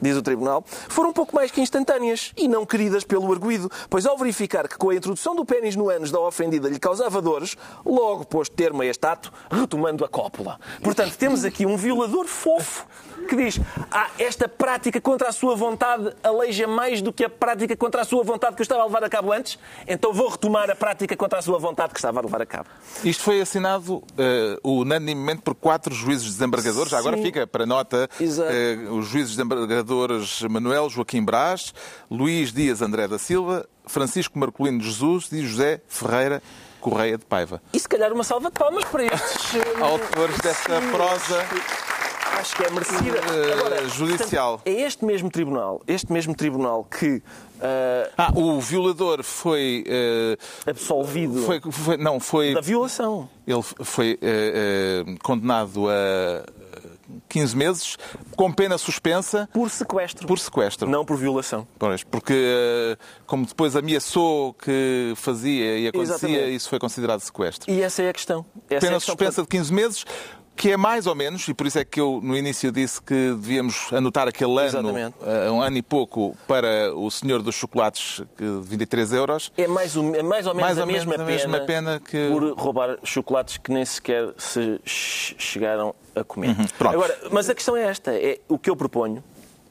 diz 0.00 0.16
o 0.16 0.22
Tribunal, 0.22 0.64
foram 0.66 1.12
pouco 1.12 1.34
mais 1.34 1.50
que 1.50 1.60
instantâneas 1.60 2.32
e 2.36 2.48
não 2.48 2.64
queridas 2.64 3.04
pelo 3.04 3.30
arguído, 3.32 3.70
pois 3.88 4.06
ao 4.06 4.16
verificar 4.16 4.68
que 4.68 4.76
com 4.76 4.90
a 4.90 4.94
introdução 4.94 5.34
do 5.34 5.44
pênis 5.44 5.76
no 5.76 5.88
ânus 5.88 6.10
da 6.10 6.20
ofendida 6.20 6.68
lhe 6.68 6.78
causava 6.78 7.20
dores, 7.20 7.56
logo 7.84 8.24
pôs 8.24 8.48
termo 8.48 8.82
a 8.82 8.86
este 8.86 9.06
ato, 9.06 9.32
retomando 9.50 10.04
a 10.04 10.08
cópula. 10.08 10.58
Portanto, 10.82 11.16
temos 11.16 11.44
aqui 11.44 11.66
um 11.66 11.76
violador 11.76 12.26
fofo 12.26 12.86
que 13.28 13.36
diz: 13.36 13.60
Ah, 13.90 14.08
esta 14.18 14.48
prática 14.48 15.00
contra 15.00 15.28
a 15.28 15.32
sua 15.32 15.54
vontade 15.56 16.12
aleija 16.22 16.66
mais 16.66 17.02
do 17.02 17.12
que 17.12 17.24
a 17.24 17.30
prática 17.30 17.76
contra 17.76 18.02
a 18.02 18.04
sua 18.04 18.22
vontade 18.22 18.54
que 18.56 18.62
eu 18.62 18.64
estava 18.64 18.82
a 18.82 18.86
levar 18.86 19.04
a 19.04 19.08
cabo 19.08 19.32
antes, 19.32 19.58
então 19.86 20.12
vou 20.12 20.28
retomar 20.28 20.70
a 20.70 20.76
prática 20.76 21.16
contra 21.16 21.38
a 21.38 21.42
sua 21.42 21.58
vontade 21.58 21.92
que 21.92 21.98
estava 21.98 22.20
a 22.20 22.22
levar 22.22 22.42
a 22.42 22.46
cabo. 22.46 22.68
Isto 23.04 23.22
foi 23.22 23.40
assinado 23.40 24.02
eh, 24.16 24.58
unanimemente 24.62 25.42
por 25.42 25.54
quatro 25.54 25.94
juízes 25.94 26.26
desembargadores. 26.26 26.90
Já 26.90 26.98
agora 26.98 27.16
Sim. 27.16 27.22
fica 27.22 27.46
para 27.46 27.66
nota 27.66 28.08
eh, 28.20 28.78
os 28.90 29.06
juízes 29.06 29.30
desembargadores 29.36 29.87
Manuel 30.50 30.88
Joaquim 30.90 31.24
Brás, 31.24 31.72
Luís 32.10 32.52
Dias 32.52 32.82
André 32.82 33.06
da 33.08 33.18
Silva, 33.18 33.66
Francisco 33.86 34.38
Marcolino 34.38 34.80
Jesus 34.82 35.30
e 35.32 35.46
José 35.46 35.80
Ferreira 35.88 36.42
Correia 36.80 37.18
de 37.18 37.24
Paiva. 37.24 37.60
E 37.72 37.78
se 37.78 37.88
calhar 37.88 38.12
uma 38.12 38.22
salva 38.24 38.50
de 38.50 38.58
palmas 38.58 38.84
para 38.84 39.04
estes. 39.04 39.54
eh, 39.56 39.82
Autores 39.82 40.38
desta 40.38 40.80
prosa 40.92 41.44
Acho 42.38 42.54
que 42.54 42.62
é 42.62 42.70
merecida. 42.70 43.18
Eh, 43.18 43.52
Agora, 43.52 43.88
judicial. 43.88 44.58
portanto, 44.58 44.76
é 44.76 44.82
este 44.82 45.04
mesmo 45.04 45.28
tribunal, 45.28 45.82
este 45.88 46.12
mesmo 46.12 46.36
tribunal 46.36 46.84
que 46.84 47.20
ah, 47.60 48.10
Ah, 48.16 48.32
o 48.32 48.60
violador 48.60 49.24
foi, 49.24 49.82
eh, 49.88 50.36
absolvido 50.70 51.42
foi, 51.42 51.60
foi- 51.60 51.96
não 51.96 52.20
foi 52.20 52.54
da 52.54 52.60
violação. 52.60 53.28
ele 53.44 53.62
foi 53.62 54.16
eh, 54.22 55.04
condenado 55.20 55.88
a 55.90 56.44
15 57.28 57.56
meses 57.56 57.96
com 58.36 58.52
pena 58.52 58.76
suspensa 58.78 59.48
Por 59.52 59.70
sequestro. 59.70 60.26
por 60.26 60.38
sequestro. 60.38 60.88
Não 60.88 61.04
por 61.04 61.16
violação. 61.16 61.66
Pois, 61.78 62.02
porque 62.04 62.34
eh, 62.34 62.96
como 63.26 63.46
depois 63.46 63.74
ameaçou 63.76 64.54
que 64.54 65.12
fazia 65.16 65.78
e 65.78 65.88
acontecia, 65.88 66.14
Exatamente. 66.28 66.54
isso 66.54 66.68
foi 66.68 66.78
considerado 66.78 67.20
sequestro. 67.20 67.70
E 67.70 67.80
essa 67.82 68.02
é 68.02 68.08
a 68.10 68.12
questão. 68.12 68.44
Essa 68.68 68.74
é 68.74 68.76
a 68.76 68.80
Pena 68.80 68.92
questão. 68.94 69.12
suspensa 69.14 69.42
de 69.42 69.48
15 69.48 69.72
meses. 69.72 70.04
Que 70.58 70.72
é 70.72 70.76
mais 70.76 71.06
ou 71.06 71.14
menos, 71.14 71.46
e 71.46 71.54
por 71.54 71.66
isso 71.68 71.78
é 71.78 71.84
que 71.84 72.00
eu 72.00 72.20
no 72.22 72.36
início 72.36 72.72
disse 72.72 73.00
que 73.00 73.14
devíamos 73.14 73.92
anotar 73.92 74.26
aquele 74.26 74.50
ano, 74.58 74.64
Exatamente. 74.66 75.14
uh, 75.20 75.52
um 75.52 75.62
ano 75.62 75.76
e 75.78 75.82
pouco, 75.82 76.36
para 76.48 76.92
o 76.94 77.08
senhor 77.10 77.40
dos 77.42 77.54
chocolates 77.54 78.20
de 78.36 78.60
23 78.62 79.12
euros. 79.12 79.52
É 79.56 79.68
mais, 79.68 79.96
o- 79.96 80.14
é 80.16 80.22
mais 80.22 80.46
ou 80.48 80.54
menos, 80.54 80.66
Mais 80.68 80.78
a, 80.78 80.80
ou 80.80 80.86
mesma 80.88 81.12
pena 81.12 81.24
mesma 81.24 81.60
pena 81.60 82.00
que- 82.00 82.28
por 82.28 82.52
roubar 82.58 82.98
chocolates 83.04 83.56
que 83.56 83.70
nem 83.72 83.84
sequer 83.84 84.34
se 84.36 84.80
che- 84.84 85.36
chegaram 85.38 85.94
a 86.16 86.24
comer. 86.24 86.48
Uhum. 86.58 86.88
Agora, 86.88 87.16
mas 87.30 87.48
a 87.48 87.54
questão 87.54 87.76
é 87.76 87.84
esta: 87.84 88.12
é 88.12 88.40
o 88.48 88.58
que 88.58 88.68
eu 88.68 88.74
proponho 88.74 89.22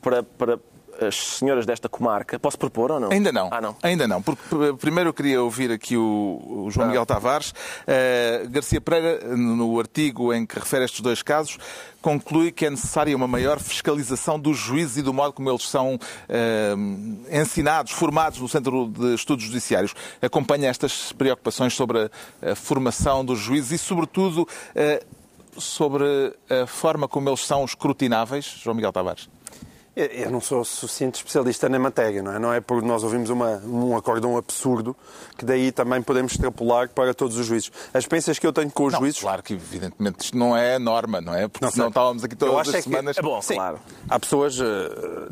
para, 0.01 0.23
para 0.23 0.57
as 1.01 1.37
senhoras 1.37 1.65
desta 1.65 1.87
comarca. 1.87 2.39
Posso 2.39 2.57
propor 2.57 2.91
ou 2.91 2.99
não? 2.99 3.11
Ainda 3.11 3.31
não. 3.31 3.49
Ah, 3.51 3.61
não. 3.61 3.75
Ainda 3.81 4.07
não. 4.07 4.21
Porque 4.21 4.43
primeiro 4.79 5.09
eu 5.09 5.13
queria 5.13 5.41
ouvir 5.41 5.71
aqui 5.71 5.95
o, 5.97 6.65
o 6.65 6.71
João 6.71 6.87
Miguel 6.87 7.05
Tavares. 7.05 7.53
Eh, 7.85 8.47
Garcia 8.49 8.81
Pereira, 8.81 9.35
no 9.35 9.79
artigo 9.79 10.33
em 10.33 10.45
que 10.45 10.59
refere 10.59 10.85
estes 10.85 11.01
dois 11.01 11.21
casos, 11.21 11.57
conclui 12.01 12.51
que 12.51 12.65
é 12.65 12.69
necessária 12.69 13.15
uma 13.15 13.27
maior 13.27 13.59
fiscalização 13.59 14.39
dos 14.39 14.57
juízes 14.57 14.97
e 14.97 15.01
do 15.01 15.13
modo 15.13 15.33
como 15.33 15.49
eles 15.49 15.67
são 15.67 15.99
eh, 16.29 16.73
ensinados, 17.31 17.91
formados 17.91 18.39
no 18.39 18.47
Centro 18.47 18.87
de 18.87 19.13
Estudos 19.13 19.45
Judiciários. 19.45 19.93
Acompanha 20.21 20.69
estas 20.69 21.11
preocupações 21.13 21.73
sobre 21.73 22.09
a, 22.41 22.51
a 22.51 22.55
formação 22.55 23.23
dos 23.23 23.39
juízes 23.39 23.71
e, 23.71 23.77
sobretudo, 23.77 24.47
eh, 24.75 25.03
sobre 25.57 26.05
a 26.49 26.67
forma 26.67 27.07
como 27.07 27.29
eles 27.29 27.45
são 27.45 27.65
escrutináveis, 27.65 28.45
João 28.63 28.75
Miguel 28.75 28.93
Tavares. 28.93 29.27
Eu- 29.99 30.29
não 30.29 30.39
sou 30.39 30.63
suficiente 30.63 31.15
especialista 31.15 31.67
na 31.67 31.79
matéria, 31.79 32.21
não 32.21 32.31
é? 32.31 32.37
Não 32.39 32.53
é 32.53 32.61
porque 32.61 32.85
nós 32.87 33.03
ouvimos 33.03 33.31
uma, 33.31 33.57
um 33.65 33.97
acórdão 33.97 34.37
absurdo 34.37 34.95
que 35.35 35.43
daí 35.43 35.71
também 35.71 36.01
podemos 36.03 36.33
extrapolar 36.33 36.87
para 36.89 37.15
todos 37.15 37.35
os 37.37 37.47
juízes. 37.47 37.71
As 37.93 38.03
experiências 38.03 38.37
que 38.37 38.45
eu 38.45 38.53
tenho 38.53 38.69
com 38.69 38.85
os 38.85 38.93
Não, 38.93 38.99
juízes. 38.99 39.19
Claro 39.21 39.41
que, 39.41 39.53
evidentemente, 39.53 40.25
isto 40.25 40.37
não 40.37 40.55
é 40.55 40.77
norma, 40.77 41.19
não 41.19 41.33
é? 41.33 41.47
Porque 41.47 41.65
Não 41.65 41.71
senão 41.71 41.87
estávamos 41.87 42.23
aqui 42.23 42.35
Eu 42.35 42.37
todas 42.39 42.59
acho 42.59 42.69
as 42.69 42.75
é 42.75 42.77
que- 42.77 42.83
semanas. 42.83 43.17
É 43.17 43.21
bom, 43.23 43.41
Sim, 43.41 43.55
claro. 43.55 43.79
há 44.07 44.19
pessoas 44.19 44.59
eh, 44.59 44.65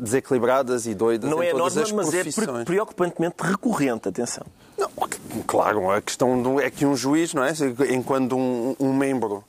desequilibradas 0.00 0.86
e 0.86 0.94
doidas 0.94 1.30
Não 1.30 1.42
em 1.42 1.46
é 1.46 1.50
todas 1.52 1.74
norma, 1.76 1.82
as 1.82 1.92
mas 1.92 2.08
é 2.08 2.22
pre- 2.22 2.32
profissões. 2.32 2.64
preocupantemente 2.64 3.36
recorrente, 3.40 4.08
atenção. 4.08 4.44
Não, 4.78 4.90
claro, 5.46 5.90
a 5.90 6.00
questão 6.02 6.42
do- 6.42 6.60
é 6.60 6.70
que 6.70 6.84
um 6.84 6.96
juiz, 6.96 7.32
não 7.32 7.44
é? 7.44 7.52
Enquanto 7.90 8.36
um, 8.36 8.74
um 8.80 8.92
membro 8.92 9.44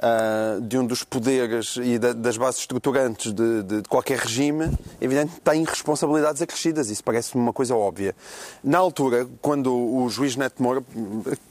ah, 0.00 0.58
de 0.60 0.78
um 0.78 0.86
dos 0.86 1.02
poderes 1.02 1.76
e 1.82 1.98
da- 1.98 2.12
das 2.12 2.36
bases 2.36 2.60
estruturantes 2.60 3.32
de, 3.32 3.62
de- 3.62 3.82
de 3.82 3.88
qualquer 3.88 4.18
regime, 4.18 4.70
evidente, 5.00 5.32
tem 5.42 5.64
responsabilidades 5.64 6.40
acrescidas. 6.42 6.88
Isso 6.90 7.02
parece-me 7.02 7.42
uma 7.42 7.52
coisa 7.52 7.74
óbvia. 7.74 8.14
Na 8.62 8.78
altura, 8.78 9.26
quando 9.42 9.74
o 9.74 10.08
juiz 10.08 10.36
Neto 10.36 10.62
Moura, 10.62 10.82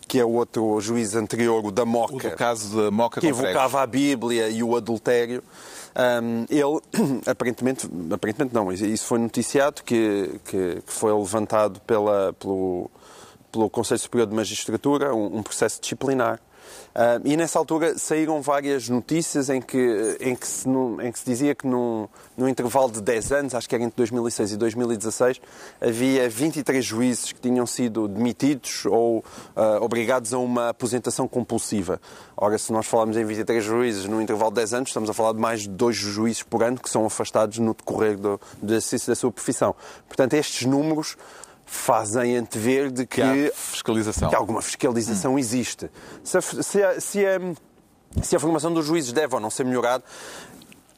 que 0.07 0.19
é 0.19 0.23
o 0.25 0.31
outro 0.31 0.79
juiz 0.79 1.15
anterior, 1.15 1.65
o 1.65 1.71
da 1.71 1.83
O 1.83 1.85
Moca, 1.85 2.29
do 2.29 2.35
caso 2.35 2.83
da 2.83 2.91
Moca 2.91 3.19
que 3.19 3.27
evocava 3.27 3.81
a 3.81 3.85
Bíblia 3.87 4.47
e 4.49 4.63
o 4.63 4.75
adultério. 4.75 5.43
hum, 6.23 6.45
ele, 6.49 7.21
aparentemente, 7.27 7.87
aparentemente 8.11 8.53
não, 8.53 8.71
isso 8.71 9.05
foi 9.05 9.19
noticiado, 9.19 9.81
que, 9.83 10.39
que, 10.45 10.81
que 10.85 10.93
foi 10.93 11.11
levantado 11.13 11.79
pela, 11.81 12.31
pelo, 12.33 12.89
pelo 13.51 13.69
Conselho 13.69 13.99
Superior 13.99 14.27
de 14.27 14.35
Magistratura 14.35 15.13
um, 15.13 15.37
um 15.37 15.43
processo 15.43 15.81
disciplinar. 15.81 16.39
Hum, 16.97 17.21
e 17.25 17.37
nessa 17.37 17.59
altura 17.59 17.95
saíram 17.95 18.41
várias 18.41 18.89
notícias 18.89 19.51
em 19.51 19.61
que, 19.61 20.17
em 20.19 20.35
que, 20.35 20.47
se, 20.47 20.67
em 20.67 21.11
que 21.11 21.19
se 21.19 21.25
dizia 21.25 21.53
que 21.53 21.67
num, 21.67 22.07
num 22.35 22.47
intervalo 22.47 22.91
de 22.91 23.01
10 23.01 23.31
anos, 23.33 23.53
acho 23.53 23.69
que 23.69 23.75
era 23.75 23.83
entre 23.83 23.97
2006 23.97 24.53
e 24.53 24.57
2016, 24.57 25.39
havia 25.79 26.27
23 26.27 26.83
juízes 26.83 27.31
que 27.31 27.39
tinham 27.39 27.67
sido 27.67 28.07
demitidos 28.07 28.83
ou 28.87 29.23
ah, 29.55 29.77
obrigados 29.79 30.33
a 30.33 30.39
uma 30.39 30.69
aposentação 30.69 31.27
compulsiva. 31.27 32.01
Ora, 32.35 32.57
se 32.57 32.73
nós 32.73 32.87
falarmos 32.87 33.15
em 33.15 33.23
23 33.23 33.63
juízes 33.63 34.05
num 34.05 34.19
intervalo 34.19 34.49
de 34.49 34.55
10 34.55 34.73
anos, 34.73 34.89
estamos 34.89 35.07
a 35.07 35.13
falar 35.13 35.33
de 35.33 35.39
mais 35.39 35.61
de 35.61 35.69
dois 35.69 35.95
juízes 35.95 36.41
por 36.41 36.63
ano 36.63 36.79
que 36.79 36.89
são 36.89 37.05
afastados 37.05 37.59
no 37.59 37.75
decorrer 37.75 38.17
do, 38.17 38.41
do 38.59 38.73
exercício 38.73 39.09
da 39.09 39.15
sua 39.15 39.31
profissão. 39.31 39.75
Portanto, 40.07 40.33
estes 40.33 40.65
números 40.65 41.15
fazem 41.67 42.37
antever 42.37 42.89
de 42.89 43.05
que, 43.05 43.21
Que 43.21 43.51
fiscalização. 43.53 44.29
que 44.29 44.35
alguma 44.35 44.61
fiscalização 44.61 45.37
existe. 45.37 45.89
Se 46.23 46.37
a, 46.37 46.41
se 46.41 46.83
a- 46.83 46.99
se 47.01 47.25
a- 47.25 47.39
se 48.23 48.35
a 48.35 48.39
formação 48.39 48.73
dos 48.73 48.85
juízes 48.85 49.11
deve 49.11 49.35
ou 49.35 49.39
não 49.41 49.49
ser 49.51 49.65
melhorada, 49.65 50.03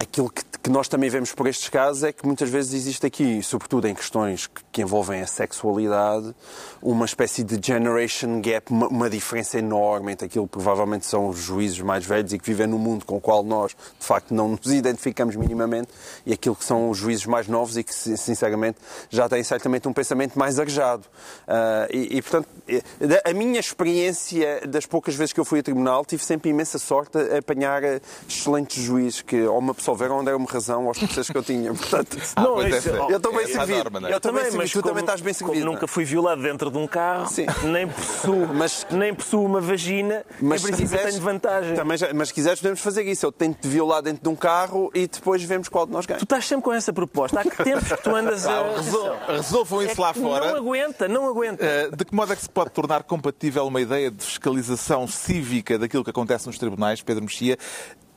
aquilo 0.02 0.30
que, 0.30 0.42
que 0.64 0.70
nós 0.70 0.88
também 0.88 1.10
vemos 1.10 1.34
por 1.34 1.46
estes 1.46 1.68
casos 1.68 2.04
é 2.04 2.14
que 2.14 2.26
muitas 2.26 2.50
vezes 2.50 2.74
existe 2.74 3.06
aqui, 3.06 3.44
sobretudo 3.44 3.86
em 3.86 3.94
questões 3.94 4.48
que, 4.48 4.62
que 4.72 4.82
envolvem 4.82 5.22
a 5.22 5.28
sexualidade, 5.28 6.34
uma 6.82 7.06
espécie 7.06 7.44
de 7.44 7.60
generation 7.62 8.40
gap, 8.42 8.72
uma, 8.72 8.88
uma 8.88 9.10
diferença 9.10 9.60
enorme 9.60 10.14
entre 10.14 10.26
aquilo 10.26 10.46
que 10.48 10.54
provavelmente 10.54 11.06
são 11.06 11.28
os 11.28 11.38
juízes 11.40 11.82
mais 11.82 12.06
velhos 12.06 12.32
e 12.32 12.40
que 12.40 12.46
vivem 12.46 12.66
no 12.68 12.80
mundo 12.80 13.06
com 13.06 13.18
o 13.18 13.22
qual 13.22 13.44
nós, 13.44 13.72
de 14.00 14.06
facto, 14.06 14.34
não 14.34 14.48
nos 14.48 14.72
identificamos 14.72 15.36
minimamente 15.36 15.90
e 16.26 16.32
aquilo 16.32 16.56
que 16.56 16.64
são 16.64 16.90
os 16.90 16.98
juízes 16.98 17.26
mais 17.26 17.50
novos 17.50 17.76
e 17.76 17.84
que, 17.84 17.94
sin- 17.94 18.16
sinceramente, 18.16 18.78
já 19.10 19.28
têm 19.28 19.44
certamente 19.44 19.86
um 19.88 19.94
pensamento 19.94 20.40
mais 20.40 20.60
arejado. 20.60 21.04
Ah, 21.46 21.88
e, 21.92 22.18
e, 22.18 22.22
portanto, 22.22 22.48
eh, 22.70 22.82
a 23.26 23.34
minha 23.34 23.60
experiência 23.60 24.62
das 24.66 24.86
poucas 24.86 25.16
vezes 25.16 25.34
que 25.34 25.40
eu 25.42 25.46
fui 25.46 25.60
a 25.60 25.64
tribunal, 25.64 26.06
tive 26.06 26.24
sempre 26.24 26.50
imensa 26.52 26.80
sorte 26.80 27.18
a 27.18 27.40
apanhar 27.40 27.84
eh, 27.84 28.00
excelentes 28.28 28.82
juízes 28.82 29.22
que 29.22 29.42
ou 29.42 29.60
me 29.90 29.94
absolveram 29.94 30.18
ou 30.18 30.24
deram-me 30.24 30.46
razão 30.48 30.88
aos 30.88 30.98
processos 30.98 31.30
que 31.30 31.38
eu 31.38 31.44
tinha. 31.44 31.74
Portanto, 31.74 32.18
Ah, 32.36 32.42
Não, 32.42 32.54
pois 32.56 32.68
isso- 32.76 32.90
essa- 32.90 32.98
eu 32.98 33.18
estou 33.18 33.32
bem 33.32 33.42
é 33.42 33.44
a 33.44 33.48
servido. 33.48 33.78
norma, 33.84 34.00
não 34.00 34.08
é? 34.10 34.14
Eu 34.14 34.20
bem 34.20 34.44
servido. 34.44 34.70
Tu 34.70 34.74
como- 34.74 34.84
também 34.90 35.02
estás 35.04 35.22
bem 35.22 35.34
servido. 35.34 35.66
não 35.66 35.72
é? 35.72 35.76
nunca 35.76 35.88
fui 35.88 36.06
violado 36.06 36.42
dentro 36.42 36.70
de 36.72 36.78
um 36.78 36.88
carro, 36.88 37.28
Sim. 37.28 37.46
nem 37.64 37.88
possuo, 37.88 38.48
Mas- 38.54 38.88
nem 38.92 39.14
possuo 39.14 39.46
uma 39.46 39.62
vagina, 39.62 40.26
Mas 40.42 40.62
em 40.62 40.66
se 40.66 40.72
princípio 40.72 40.90
quiseres- 40.98 41.14
tenho 41.14 41.24
vantagem. 41.24 41.76
Também 41.76 41.98
já- 41.98 42.14
mas 42.14 42.28
se 42.30 42.34
quiseres, 42.34 42.60
podemos 42.60 42.80
fazer 42.80 43.04
isso. 43.04 43.26
Eu 43.26 43.32
tento 43.32 43.60
te 43.62 43.68
violar 43.68 44.02
dentro 44.02 44.24
de 44.24 44.30
um 44.30 44.36
carro 44.36 44.92
e 44.94 45.08
depois 45.08 45.42
vemos 45.44 45.68
qual 45.70 45.86
de 45.86 45.92
nós 45.92 46.06
ganha. 46.06 46.20
Tu 46.20 46.24
estás 46.24 46.46
sempre 46.46 46.64
com 46.66 46.74
essa 46.74 46.94
proposta. 46.94 47.40
Há 47.40 47.44
que 47.44 47.64
tempos 47.64 47.92
que 47.92 48.02
tu 48.04 48.16
andas 48.16 48.46
a. 48.46 48.52
Ah, 48.60 48.74
resol- 48.78 49.18
Resolvam 49.28 49.82
É 49.82 49.86
isso 49.86 49.96
que 49.96 50.02
lá 50.02 50.14
Não 50.16 50.22
fora. 50.22 50.58
aguenta, 50.58 51.08
não 51.08 51.28
aguenta. 51.28 51.66
Eh, 51.66 51.90
De 51.96 52.06
que 52.06 52.14
modo 52.16 52.32
é 52.34 52.36
que 52.36 52.42
se 52.42 52.50
pode 52.50 52.72
tornar 52.72 53.04
compatível 53.04 53.66
uma 53.66 53.82
ideia 53.82 54.12
de 54.12 54.24
fiscalização 54.24 55.08
cívica 55.08 55.78
daquilo 55.78 56.04
que 56.04 56.10
acontece 56.10 56.48
nos 56.48 56.58
tribunais, 56.58 57.02
Pedro 57.02 57.24
Mexia, 57.24 57.58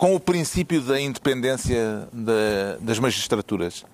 com 0.03 0.17
o 0.17 0.19
princípio 0.19 0.81
da 0.81 1.01
independência 1.01 2.09
da- 2.13 2.77
das 2.81 2.99
magistraturas? 2.99 3.85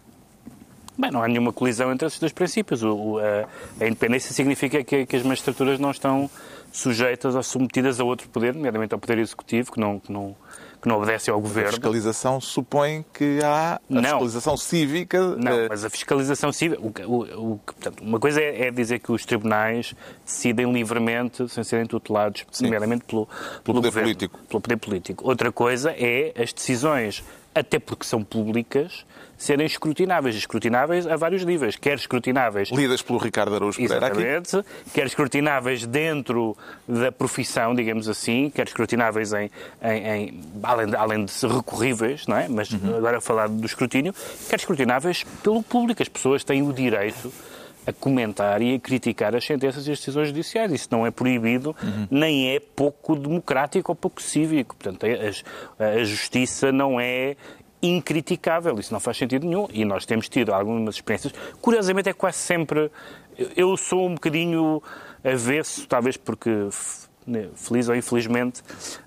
Bem, 0.97 1.11
não 1.11 1.23
há 1.23 1.29
nenhuma 1.29 1.53
colisão 1.53 1.93
entre 1.93 2.07
esses 2.07 2.19
dois 2.19 2.33
princípios. 2.33 2.83
O- 2.83 3.19
a, 3.19 3.85
a 3.85 3.87
independência 3.87 4.33
significa 4.33 4.83
que, 4.83 5.05
que 5.05 5.17
as 5.17 5.23
magistraturas 5.23 5.79
não 5.79 5.91
estão 5.91 6.31
sujeitas 6.73 7.35
ou 7.35 7.43
submetidas 7.43 8.01
a 8.01 8.05
outro 8.05 8.27
poder, 8.31 8.55
nomeadamente 8.55 8.95
ao 8.95 8.99
poder 8.99 9.19
executivo, 9.19 9.71
que 9.71 9.79
não, 9.79 10.01
que 10.01 10.11
não, 10.11 10.35
que 10.81 10.89
não 10.89 10.97
obedece 10.97 11.31
ao 11.31 11.39
A 11.39 11.41
governo. 11.41 11.71
fiscalização 11.71 12.41
supõe 12.41 13.05
que 13.13 13.41
há 13.43 13.75
a 13.75 13.81
Não. 13.89 14.03
fiscalização 14.03 14.57
cívica. 14.57 15.37
Não, 15.37 15.53
eh, 15.53 15.67
mas 15.69 15.85
a 15.85 15.91
fiscalização 15.91 16.53
civil. 16.53 16.79
O, 16.81 17.11
o, 17.11 17.53
o 17.53 17.59
portanto, 17.59 18.01
uma 18.03 18.19
coisa 18.21 18.41
é, 18.41 18.67
é 18.69 18.71
dizer 18.71 18.99
que 19.01 19.11
os 19.13 19.25
tribunais 19.25 19.95
decidem 20.25 20.73
livremente, 20.73 21.49
sem 21.49 21.65
serem 21.65 21.87
tutelados, 21.87 22.45
nomeadamente 22.61 23.05
pelo, 23.05 23.27
pelo, 23.27 23.77
poder 23.77 23.89
governo, 23.89 24.03
político. 24.09 24.39
pelo 24.49 24.61
poder 24.61 24.77
político. 24.77 25.29
Outra 25.29 25.51
coisa 25.53 25.91
é 25.91 26.33
as 26.41 26.53
decisões, 26.53 27.23
até 27.55 27.79
porque 27.79 28.05
são 28.05 28.23
públicas, 28.23 29.05
serem 29.39 29.65
escrutináveis. 29.67 30.35
Escrutináveis 30.35 31.07
a 31.07 31.17
vários 31.17 31.45
níveis. 31.45 31.77
Quer 31.77 31.95
escrutináveis 31.97 32.69
lidas 32.71 33.01
pelo 33.01 33.19
Ricardo 33.19 33.55
Araújo 33.55 33.79
Pereira 33.89 34.07
aqui. 34.09 34.17
Quer 34.93 35.07
escrutináveis 35.07 35.87
dentro 35.87 36.57
da 36.87 37.11
profissão, 37.13 37.75
digamos 37.75 38.09
assim, 38.09 38.51
quer 38.51 38.67
escrutináveis 38.67 39.33
em, 39.33 39.51
em- 39.83 40.07
em- 40.09 40.41
além, 40.63 40.87
de, 40.89 40.97
além 40.97 41.25
de 41.25 41.31
ser 41.31 41.49
recorríveis, 41.51 42.27
não 42.27 42.37
é? 42.37 42.49
Mas 42.49 42.69
agora 42.97 43.19
a 43.19 43.21
falar 43.21 43.49
do 43.49 43.65
escrutínio, 43.65 44.13
quer 44.51 44.57
escrutináveis 44.57 45.25
pelo 45.43 45.63
público. 45.63 46.03
As 46.03 46.09
pessoas 46.09 46.43
têm 46.43 46.63
o 46.63 46.73
direito 46.73 47.33
a 47.87 47.93
comentar 47.93 48.61
e 48.61 48.75
a 48.75 48.79
criticar 48.79 49.35
as 49.35 49.47
sentenças 49.47 49.87
e 49.87 49.93
as 49.93 49.99
decisões 49.99 50.29
judiciais. 50.29 50.71
Isso 50.73 50.89
não 50.91 51.07
é 51.07 51.11
proibido, 51.11 51.75
nem 52.11 52.55
é 52.55 52.61
pouco 52.61 53.17
democrático 53.17 53.91
ou 53.93 53.97
pouco 53.97 54.21
cívico. 54.21 54.77
Portanto, 54.77 55.07
a, 55.79 55.85
a 55.85 56.05
justiça 56.05 56.71
não 56.71 57.01
é 57.01 57.35
incriticável. 57.83 58.79
Isso 58.79 58.93
não 58.93 59.01
faz 59.01 59.17
sentido 59.17 59.47
nenhum. 59.47 59.67
E 59.73 59.85
nós 59.85 60.05
temos 60.07 60.29
tido 60.29 60.53
algumas 60.53 60.97
experiências. 60.97 61.33
Curiosamente, 61.61 62.09
é 62.09 62.13
quase 62.13 62.39
sempre. 62.39 62.91
eu- 63.57 63.77
sou 63.77 64.09
um 64.09 64.15
bocadinho 64.15 64.83
avesso, 65.25 65.87
talvez 65.87 66.17
porque. 66.17 66.51
né, 67.27 67.49
Feliz 67.55 67.89
ou 67.91 67.95
infelizmente, 67.95 68.63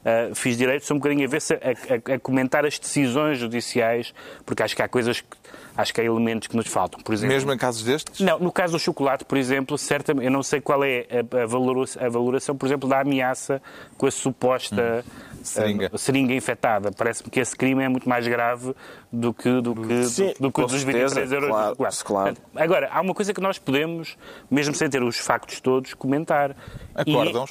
ah, 0.05 0.29
fiz 0.35 0.55
direito, 0.55 0.85
sou 0.85 0.95
um 0.95 0.99
bocadinho 0.99 1.27
avesso 1.27 1.53
a, 1.55 1.57
a- 1.57 2.15
a 2.15 2.19
comentar 2.19 2.63
as 2.65 2.77
decisões 2.77 3.39
judiciais, 3.39 4.13
porque 4.45 4.61
acho 4.61 4.75
que 4.75 4.81
há 4.83 4.87
coisas, 4.87 5.21
que, 5.21 5.27
acho 5.75 5.91
que 5.91 5.99
há 5.99 6.03
elementos 6.03 6.47
que 6.47 6.55
nos 6.55 6.67
faltam. 6.67 6.99
Por 7.01 7.13
exemplo, 7.15 7.33
Mesmo 7.33 7.51
em 7.51 7.57
casos 7.57 7.83
destes? 7.83 8.19
não, 8.19 8.37
no 8.37 8.51
caso 8.51 8.73
do 8.73 8.79
chocolate, 8.79 9.25
por 9.25 9.37
exemplo, 9.39 9.75
certamente, 9.75 10.25
eu 10.25 10.31
não 10.31 10.43
sei 10.43 10.61
qual 10.61 10.83
é 10.83 11.07
a, 11.09 11.41
a 11.41 11.45
valora- 11.47 11.89
a 11.99 12.09
valoração, 12.09 12.55
por 12.55 12.67
exemplo, 12.67 12.87
da 12.87 13.01
ameaça 13.01 13.59
com 13.97 14.05
a 14.05 14.11
suposta 14.11 15.03
Seringa. 15.43 15.91
seringa 15.97 16.33
infectada. 16.33 16.91
Parece-me 16.91 17.29
que 17.29 17.39
esse 17.39 17.55
crime 17.55 17.83
é 17.83 17.89
muito 17.89 18.07
mais 18.07 18.27
grave 18.27 18.73
do 19.11 19.33
que, 19.33 19.61
do 19.61 19.75
que, 19.75 20.03
Sim, 20.05 20.33
do, 20.39 20.43
do 20.47 20.51
que 20.51 20.61
dos 20.61 20.71
certeza, 20.81 21.15
23 21.21 21.31
euros 21.31 21.49
claro, 21.49 21.75
claro. 22.05 22.37
Agora, 22.55 22.89
há 22.91 23.01
uma 23.01 23.13
coisa 23.13 23.33
que 23.33 23.41
nós 23.41 23.57
podemos, 23.57 24.17
mesmo 24.49 24.73
sem 24.75 24.89
ter 24.89 25.01
os 25.03 25.17
factos 25.17 25.59
todos, 25.59 25.93
comentar. 25.93 26.51
E- 27.05 27.11
Acórdãos? 27.11 27.49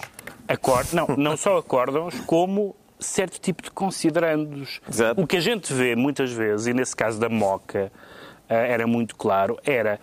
Acor- 0.49 0.87
não, 0.93 1.07
não 1.17 1.37
só 1.37 1.59
acórdãos, 1.59 2.15
como 2.27 2.75
certo 2.99 3.41
tipo 3.41 3.63
de 3.63 3.71
considerandos. 3.71 4.81
Exato. 4.89 5.21
O 5.21 5.27
que 5.27 5.37
a 5.37 5.41
gente 5.41 5.73
vê 5.73 5.95
muitas 5.97 6.33
vezes, 6.33 6.67
e 6.67 6.75
nesse 6.75 6.95
caso 6.95 7.19
da 7.19 7.29
Moca 7.29 7.91
eh, 8.49 8.73
era 8.73 8.87
muito 8.87 9.17
claro, 9.17 9.59
era 9.65 9.99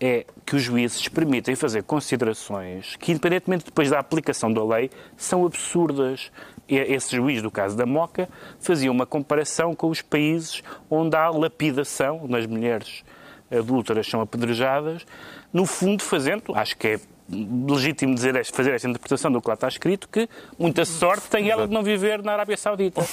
é 0.00 0.24
que 0.46 0.54
os 0.54 0.62
juízes 0.62 1.08
permitem 1.08 1.56
fazer 1.56 1.82
considerações 1.82 2.94
que, 2.96 3.10
independentemente 3.10 3.64
depois 3.64 3.90
da 3.90 3.98
aplicação 3.98 4.52
da 4.52 4.64
lei, 4.64 4.90
são 5.16 5.44
absurdas. 5.44 6.30
Esse 6.68 7.16
juiz, 7.16 7.40
do 7.40 7.50
caso 7.50 7.76
da 7.76 7.86
Moca, 7.86 8.28
fazia 8.60 8.90
uma 8.90 9.06
comparação 9.06 9.74
com 9.74 9.88
os 9.88 10.02
países 10.02 10.62
onde 10.90 11.16
há 11.16 11.30
lapidação, 11.30 12.20
onde 12.24 12.36
as 12.36 12.46
mulheres 12.46 13.04
adúlteras 13.50 14.06
são 14.06 14.20
apedrejadas, 14.20 15.06
no 15.52 15.64
fundo 15.64 16.02
fazendo, 16.02 16.54
acho 16.54 16.76
que 16.76 16.86
é 16.88 17.00
legítimo 17.30 18.14
dizer, 18.14 18.42
fazer 18.46 18.72
esta 18.72 18.88
interpretação 18.88 19.30
do 19.30 19.40
que 19.40 19.48
lá 19.48 19.54
está 19.54 19.68
escrito, 19.68 20.08
que 20.08 20.28
muita 20.58 20.84
sorte 20.84 21.28
tem 21.28 21.50
ela 21.50 21.66
de 21.66 21.72
não 21.72 21.82
viver 21.82 22.22
na 22.22 22.32
Arábia 22.32 22.56
Saudita. 22.56 23.04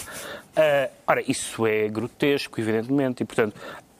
Ah, 0.57 0.89
ora, 1.05 1.21
isso 1.29 1.67
é 1.67 1.89
grotesco, 1.89 2.61
evidentemente, 2.61 3.21
e 3.23 3.25
portanto, 3.25 3.59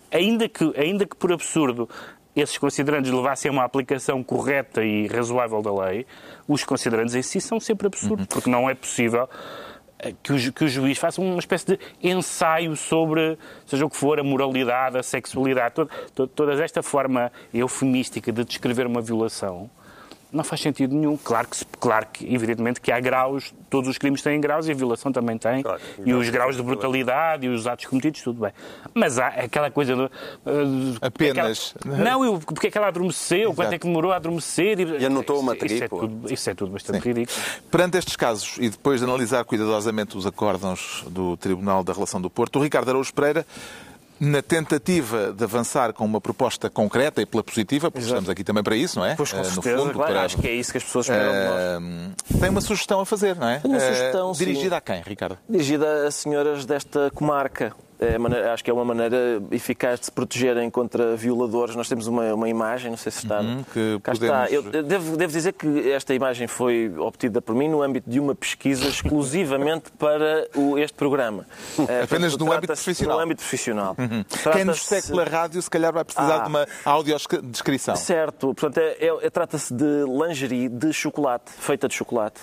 ainda 0.09 0.47
que, 0.47 0.71
ainda 0.77 1.05
que 1.05 1.13
por 1.13 1.33
absurdo 1.33 1.89
esses 2.35 2.57
considerandos 2.57 3.09
levassem 3.11 3.49
a 3.49 3.51
uma 3.53 3.63
aplicação 3.63 4.23
correta 4.23 4.83
e 4.83 5.07
razoável 5.07 5.61
da 5.61 5.73
lei, 5.85 6.05
os 6.47 6.63
considerandos 6.63 7.15
em 7.15 7.21
si 7.21 7.39
são 7.39 7.59
sempre 7.59 7.87
absurdos, 7.87 8.25
porque 8.27 8.49
não 8.49 8.69
é 8.69 8.75
possível 8.75 9.29
eh, 9.99 10.13
que 10.21 10.33
o, 10.33 10.53
que 10.53 10.63
o 10.65 10.67
juiz 10.67 10.97
faça 10.97 11.21
uma 11.21 11.39
espécie 11.39 11.65
de 11.67 11.79
ensaio 12.03 12.75
sobre, 12.75 13.37
seja 13.65 13.85
o 13.85 13.89
que 13.89 13.95
for, 13.95 14.19
a 14.19 14.23
moralidade, 14.23 14.97
a 14.97 15.03
sexualidade, 15.03 15.75
todo, 15.75 15.89
to- 16.13 16.27
toda 16.27 16.63
esta 16.63 16.83
forma 16.83 17.31
eufemística 17.53 18.31
de 18.31 18.43
descrever 18.43 18.85
uma 18.85 19.01
violação. 19.01 19.69
Não 20.35 20.43
faz 20.43 20.61
sentido 20.61 20.93
nenhum. 20.93 21.15
Claro 21.17 21.47
que, 21.47 21.65
claro 21.79 22.07
que, 22.11 22.33
evidentemente, 22.33 22.81
que 22.81 22.91
há 22.91 22.99
graus, 22.99 23.53
todos 23.69 23.89
os 23.89 23.97
crimes 23.97 24.21
têm 24.21 24.39
graus 24.41 24.67
e 24.67 24.71
a 24.71 24.75
violação 24.75 25.11
também 25.11 25.37
tem. 25.37 25.63
Claro, 25.63 25.79
e 26.05 26.13
os 26.13 26.29
graus 26.29 26.55
de 26.57 26.61
brutalidade 26.61 27.45
e 27.45 27.49
os 27.49 27.65
atos 27.65 27.85
cometidos, 27.85 28.21
tudo 28.21 28.41
bem. 28.41 28.51
Mas 28.93 29.17
há 29.17 29.27
aquela 29.27 29.71
coisa 29.71 29.95
do. 29.95 30.03
uh, 30.05 30.97
Apenas. 31.01 31.73
aquela- 31.79 31.97
não, 31.97 32.25
eu, 32.25 32.39
porque 32.39 32.67
é 32.67 32.71
que 32.71 32.77
ela 32.77 32.87
adormeceu, 32.87 33.53
quanto 33.53 33.73
é 33.73 33.79
que 33.79 33.87
demorou 33.87 34.11
a 34.11 34.17
adormecer. 34.17 34.79
E 34.79 35.05
anotou 35.05 35.37
a 35.37 35.39
Isso- 35.55 35.65
isso 35.65 35.73
é 35.75 35.79
matrícula. 35.79 36.01
tudo- 36.01 36.33
Isso 36.33 36.49
é 36.49 36.53
tudo 36.53 36.71
bastante 36.71 36.99
ridículo. 37.07 37.37
Perante 37.71 37.97
estes 37.97 38.15
casos 38.15 38.57
e 38.59 38.69
depois 38.69 38.99
de 38.99 39.05
analisar 39.05 39.43
cuidadosamente 39.45 40.17
os 40.17 40.25
acórdãos 40.25 41.03
do 41.09 41.37
Tribunal 41.37 41.83
da 41.83 41.93
Relação 41.93 42.19
do 42.21 42.29
Porto, 42.29 42.59
o 42.59 42.61
Ricardo 42.61 42.89
Araújo 42.89 43.13
Pereira, 43.13 43.45
na 44.19 44.41
tentativa 44.41 45.33
de 45.33 45.43
avançar 45.43 45.91
com 45.93 46.05
uma 46.05 46.21
proposta 46.21 46.69
concreta 46.69 47.21
e 47.21 47.25
pela 47.25 47.43
positiva, 47.43 47.91
porque 47.91 48.05
estamos 48.05 48.29
aqui 48.29 48.43
também 48.43 48.63
para 48.63 48.75
isso, 48.75 48.97
não 48.99 49.05
é? 49.05 49.15
Pois 49.15 49.31
com 49.31 49.37
no 49.39 49.43
certeza, 49.45 49.77
fundo, 49.77 49.93
claro, 49.93 50.13
para- 50.13 50.23
acho 50.23 50.37
que 50.37 50.47
é 50.47 50.53
isso 50.53 50.71
que 50.71 50.77
as 50.77 50.83
pessoas 50.83 51.05
esperam 51.09 51.31
de 51.31 52.09
nós. 52.29 52.39
Tem 52.41 52.49
uma 52.49 52.61
sugestão 52.61 52.99
a 53.01 53.05
fazer, 53.05 53.35
não 53.35 53.47
é? 53.47 53.59
Tenho 53.59 53.73
uma 53.73 53.81
Eh, 53.83 53.93
sugestão, 53.93 54.33
sim. 54.33 54.45
Dirigida 54.45 54.77
a 54.77 54.81
quem, 54.81 55.01
Ricardo? 55.01 55.37
dirigida 55.49 56.07
a 56.07 56.11
senhoras 56.11 56.65
desta 56.65 57.11
comarca. 57.11 57.73
É 58.13 58.17
maneira- 58.17 58.53
acho 58.53 58.63
que 58.63 58.69
é 58.69 58.73
uma 58.73 58.85
maneira 58.85 59.41
eficaz 59.51 59.99
de 59.99 60.05
se 60.07 60.11
protegerem 60.11 60.69
contra 60.69 61.15
violadores. 61.15 61.75
Nós 61.75 61.87
temos 61.89 62.07
uma, 62.07 62.33
uma 62.33 62.47
imagem, 62.49 62.89
não 62.91 62.97
sei 62.97 63.11
se 63.11 63.19
está. 63.19 63.39
Uhum, 63.41 63.63
que 63.73 63.99
Cá 64.03 64.11
podemos- 64.13 64.43
está. 64.45 64.55
Eu 64.55 64.83
devo, 64.83 65.17
devo 65.17 65.31
dizer 65.33 65.53
que 65.53 65.91
esta 65.91 66.13
imagem 66.13 66.47
foi 66.47 66.93
obtida 66.97 67.41
por 67.41 67.55
mim 67.55 67.67
no 67.67 67.81
âmbito 67.81 68.09
de 68.09 68.19
uma 68.19 68.35
pesquisa 68.35 68.85
exclusivamente 68.87 69.91
para 69.97 70.47
o- 70.55 70.77
este 70.77 70.95
programa. 70.95 71.45
Eh, 71.87 72.03
Apenas 72.03 72.37
no 72.37 72.51
âmbito 72.51 72.73
profissional. 72.73 73.17
No 73.17 73.23
âmbito 73.23 73.41
profissional. 73.41 73.95
Quem 74.53 74.65
nos 74.65 74.85
segue 74.85 75.07
pela 75.07 75.23
rádio, 75.23 75.61
se 75.61 75.69
calhar 75.69 75.91
vai 75.93 76.03
precisar 76.03 76.35
Ah. 76.35 76.39
de 76.43 76.49
uma 76.49 76.67
audiodescrição. 76.85 77.95
Certo, 77.95 78.53
portanto, 78.53 78.77
é, 78.79 78.97
é- 78.99 79.25
é- 79.25 79.29
trata-se 79.29 79.73
de 79.73 79.85
lingerie 80.07 80.69
de 80.69 80.91
chocolate, 80.93 81.51
feita 81.57 81.87
de 81.87 81.93
chocolate. 81.93 82.39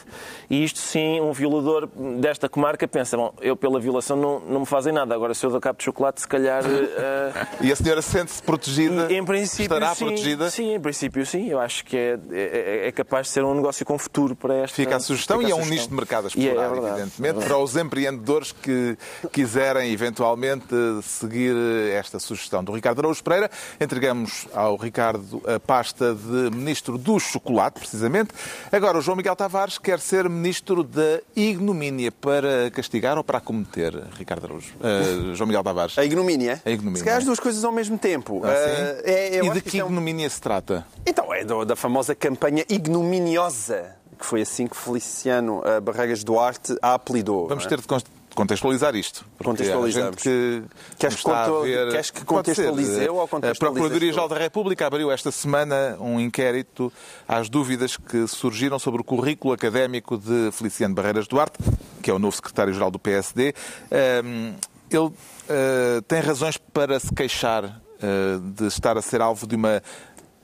E 0.50 0.64
isto 0.64 0.78
sim, 0.78 1.20
um 1.20 1.32
violador 1.32 1.88
desta 2.20 2.48
comarca 2.48 2.86
pensa, 2.88 3.16
bom, 3.16 3.32
eu 3.40 3.56
pela 3.56 3.78
violação 3.80 4.16
não, 4.16 4.40
não 4.40 4.60
me 4.60 4.66
fazem 4.66 4.92
nada, 4.92 5.14
agora 5.14 5.34
se 5.34 5.44
eu 5.44 5.51
dou 5.52 5.60
cabo 5.60 5.78
de 5.78 5.84
chocolate, 5.84 6.20
se 6.20 6.28
calhar... 6.28 6.62
eh, 6.66 7.32
E 7.60 7.70
a 7.72 7.76
senhora 7.76 8.02
sente-se 8.02 8.42
protegida? 8.42 9.12
em 9.12 9.24
princípio, 9.24 9.64
Estará 9.64 9.94
sim, 9.94 10.06
protegida? 10.06 10.50
Sim, 10.50 10.74
em 10.74 10.80
princípio, 10.80 11.24
sim. 11.26 11.48
Eu 11.48 11.60
acho 11.60 11.84
que 11.84 11.96
é, 11.96 12.18
é, 12.32 12.88
é 12.88 12.92
capaz 12.92 13.26
de 13.28 13.32
ser 13.32 13.44
um 13.44 13.54
negócio 13.54 13.84
com 13.86 13.96
futuro 13.98 14.34
para 14.34 14.54
esta. 14.54 14.74
Fica 14.76 14.96
a 14.96 15.00
sugestão 15.00 15.38
fica 15.38 15.50
e 15.50 15.52
a 15.52 15.56
é 15.56 15.58
um 15.58 15.62
sugestão. 15.62 15.76
nicho 15.76 15.88
de 15.88 15.94
mercado 15.94 16.24
a 16.24 16.26
é- 16.26 16.28
explorar, 16.28 16.64
é 16.66 16.68
verdade, 16.70 16.92
evidentemente, 17.00 17.38
é 17.38 17.46
para 17.46 17.58
os 17.58 17.76
empreendedores 17.76 18.52
que 18.52 18.96
quiserem 19.32 19.92
eventualmente 19.92 20.74
seguir 21.02 21.54
esta 21.92 22.18
sugestão 22.18 22.62
do 22.64 22.72
Ricardo 22.72 22.98
Araújo 23.00 23.22
Pereira. 23.22 23.50
Entregamos 23.80 24.46
ao 24.54 24.76
Ricardo 24.76 25.42
a 25.46 25.58
pasta 25.60 26.14
de 26.14 26.50
Ministro 26.56 26.98
do 26.98 27.18
Chocolate, 27.20 27.78
precisamente. 27.80 28.30
Agora, 28.70 28.98
o 28.98 29.00
João 29.00 29.16
Miguel 29.16 29.36
Tavares 29.36 29.78
quer 29.78 29.98
ser 30.00 30.28
Ministro 30.28 30.82
da 30.82 31.20
Ignomínia 31.36 32.10
para 32.12 32.70
castigar 32.70 33.16
ou 33.18 33.24
para 33.24 33.38
acometer, 33.38 33.94
Ricardo 34.18 34.44
Araújo? 34.46 34.72
Eh, 34.82 35.31
João 35.34 35.46
Miguel 35.48 35.62
Tavares. 35.64 35.98
A 35.98 36.04
ignomínia. 36.04 36.60
A 36.64 36.70
ignomínia. 36.70 36.98
Se 36.98 37.04
calhar 37.04 37.18
as 37.18 37.24
duas 37.24 37.40
coisas 37.40 37.64
ao 37.64 37.72
mesmo 37.72 37.98
tempo. 37.98 38.40
Ah, 38.44 38.48
sim? 38.48 38.82
Eh, 39.10 39.36
é- 39.36 39.38
e 39.38 39.50
de 39.50 39.50
que 39.50 39.60
que 39.62 39.68
isto 39.68 39.78
é 39.78 39.84
um- 39.84 39.88
ignomínia 39.88 40.28
se 40.30 40.40
trata? 40.40 40.86
Então, 41.06 41.32
é 41.34 41.44
do- 41.44 41.64
da 41.64 41.76
famosa 41.76 42.14
campanha 42.14 42.64
ignominiosa, 42.68 43.96
que 44.18 44.24
foi 44.26 44.42
assim 44.42 44.66
que 44.66 44.76
Feliciano 44.76 45.62
eh, 45.64 45.80
Barreiras 45.80 46.22
Duarte 46.24 46.76
a 46.80 46.94
apelidou. 46.94 47.48
Vamos 47.48 47.64
é? 47.66 47.68
ter 47.68 47.80
de 47.80 47.86
contextualizar 48.34 48.96
isto. 48.96 49.26
Contextualizamos. 49.44 50.16
que 50.22 50.62
Queres 50.98 51.20
conto- 51.20 51.62
ver- 51.62 51.90
queres 51.90 52.10
que 52.10 52.24
Pode 52.24 52.54
ser. 52.54 52.64
contextualize 52.64 53.04
eu 53.04 53.16
ou 53.16 53.22
A 53.24 53.28
Procuradoria-Geral 53.28 54.26
da 54.28 54.38
República 54.38 54.86
abriu 54.86 55.10
esta 55.12 55.30
semana 55.30 55.98
um 56.00 56.18
inquérito 56.18 56.90
às 57.28 57.50
dúvidas 57.50 57.96
que 57.98 58.26
surgiram 58.26 58.78
sobre 58.78 59.02
o 59.02 59.04
currículo 59.04 59.52
académico 59.52 60.16
de 60.16 60.50
Feliciano 60.52 60.94
Barreiras 60.94 61.26
Duarte, 61.26 61.58
que 62.02 62.10
é 62.10 62.14
o 62.14 62.18
novo 62.18 62.34
secretário-geral 62.34 62.90
do 62.90 62.98
PSD. 62.98 63.54
Ahm, 63.90 64.54
Ele 64.96 65.12
ah, 65.48 66.02
tem 66.06 66.20
razões 66.20 66.56
para 66.56 66.98
se 66.98 67.12
queixar 67.14 67.64
ah, 67.64 68.40
de 68.42 68.66
estar 68.66 68.96
a 68.96 69.02
ser 69.02 69.20
alvo 69.20 69.46
de 69.46 69.56
uma 69.56 69.82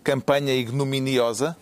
campanha 0.02 0.54
ignominiosa. 0.54 1.56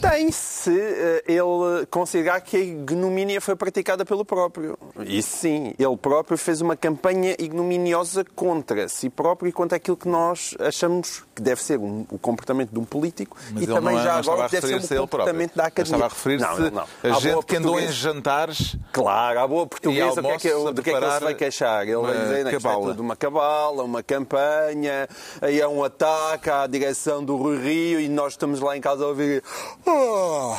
Tem 0.00 0.30
se 0.30 0.70
eh, 0.78 1.24
ele 1.26 1.86
considerar 1.90 2.40
que 2.40 2.56
a 2.56 2.60
ignomínia 2.60 3.40
foi 3.40 3.56
praticada 3.56 4.04
pelo 4.04 4.24
próprio. 4.24 4.78
Isso 5.04 5.38
sim, 5.38 5.74
ele 5.78 5.96
próprio 5.96 6.36
fez 6.38 6.60
uma 6.60 6.76
campanha 6.76 7.34
ignominiosa 7.38 8.24
contra 8.36 8.88
si 8.88 9.08
próprio 9.10 9.48
e 9.48 9.52
contra 9.52 9.76
aquilo 9.76 9.96
que 9.96 10.08
nós 10.08 10.54
achamos 10.60 11.24
que 11.34 11.42
deve 11.42 11.62
ser 11.62 11.78
um- 11.78 12.06
o 12.10 12.18
comportamento 12.18 12.70
de 12.70 12.78
um 12.78 12.84
político 12.84 13.36
Mas 13.52 13.64
e 13.64 13.66
também 13.66 13.94
não, 13.94 14.00
é- 14.00 14.04
já 14.04 14.12
não 14.12 14.18
agora 14.20 14.44
a 14.44 14.48
deve 14.48 14.66
ser 14.66 14.74
a 14.74 14.76
um 14.76 14.78
ele 14.80 14.86
próprio. 14.86 15.08
comportamento 15.08 15.54
da 15.56 15.64
academia. 15.66 15.96
Estava 15.96 16.04
a 16.04 16.14
referir-se 16.14 16.70
Não, 16.70 16.80
a 17.12 17.16
À 17.16 17.20
gente 17.20 17.46
que 17.46 17.56
andou 17.56 17.80
em 17.80 17.88
jantares 17.88 18.76
Claro, 18.92 19.40
à 19.40 19.46
boa 19.48 19.64
E 19.64 19.68
portuguesa, 19.68 20.20
o 20.20 20.22
que 20.22 20.28
é 20.30 20.38
que, 20.38 20.48
a 20.50 20.70
do 20.70 20.82
que 20.82 20.90
é 20.90 20.92
que 20.98 21.04
ele 21.04 21.12
se 21.12 21.20
vai 21.20 21.34
queixar? 21.34 21.82
Ele 21.82 21.96
vai 21.96 22.18
dizer 22.18 22.48
que 22.48 22.56
é 22.56 22.58
tudo 22.60 23.00
uma 23.00 23.16
cabala, 23.16 23.82
uma 23.82 24.02
campanha, 24.02 25.08
aí 25.40 25.60
é 25.60 25.66
um 25.66 25.82
ataque 25.82 26.48
à 26.50 26.66
direção 26.66 27.24
do 27.24 27.36
Rui 27.36 27.58
Rio 27.58 28.00
e 28.00 28.08
nós 28.08 28.32
estamos 28.34 28.60
lá 28.60 28.76
em 28.76 28.80
casa 28.80 29.04
a 29.04 29.08
ouvir. 29.08 29.42
"Oh, 29.86 30.54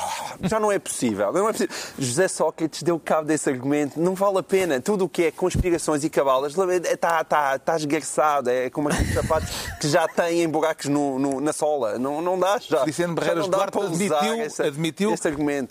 já 0.47 0.59
não 0.59 0.71
é 0.71 0.79
possível, 0.79 1.31
não 1.31 1.47
é 1.49 1.51
possível. 1.51 1.75
José 1.97 2.27
Sócrates 2.27 2.83
deu 2.83 2.99
cabo 2.99 3.27
desse 3.27 3.49
argumento, 3.49 3.99
não 3.99 4.15
vale 4.15 4.39
a 4.39 4.43
pena. 4.43 4.79
Tudo 4.81 5.05
o 5.05 5.09
que 5.09 5.23
é 5.25 5.31
conspirações 5.31 6.03
e 6.03 6.09
cabalas 6.09 6.53
está 6.57 7.23
tá, 7.23 7.57
tá 7.59 7.75
esgarçado, 7.75 8.49
é 8.49 8.69
como 8.69 8.89
aqueles 8.89 9.13
sapatos 9.13 9.49
que 9.79 9.87
já 9.87 10.07
têm 10.07 10.47
buracos 10.49 10.87
no- 10.87 11.19
no- 11.19 11.39
na 11.41 11.53
sola. 11.53 11.97
Não, 11.99 12.21
não 12.21 12.37
dá 12.39 12.57
já. 12.59 12.85
Já 12.85 13.07
Barreiras 13.07 13.47
dá 13.47 13.57
Duarte 13.57 13.77
admitiu, 13.79 14.41
esse- 14.45 14.61
admitiu 14.63 15.11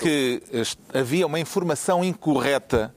que 0.05 0.43
havia 0.95 1.27
uma 1.27 1.39
informação 1.41 2.05
incorreta 2.05 2.95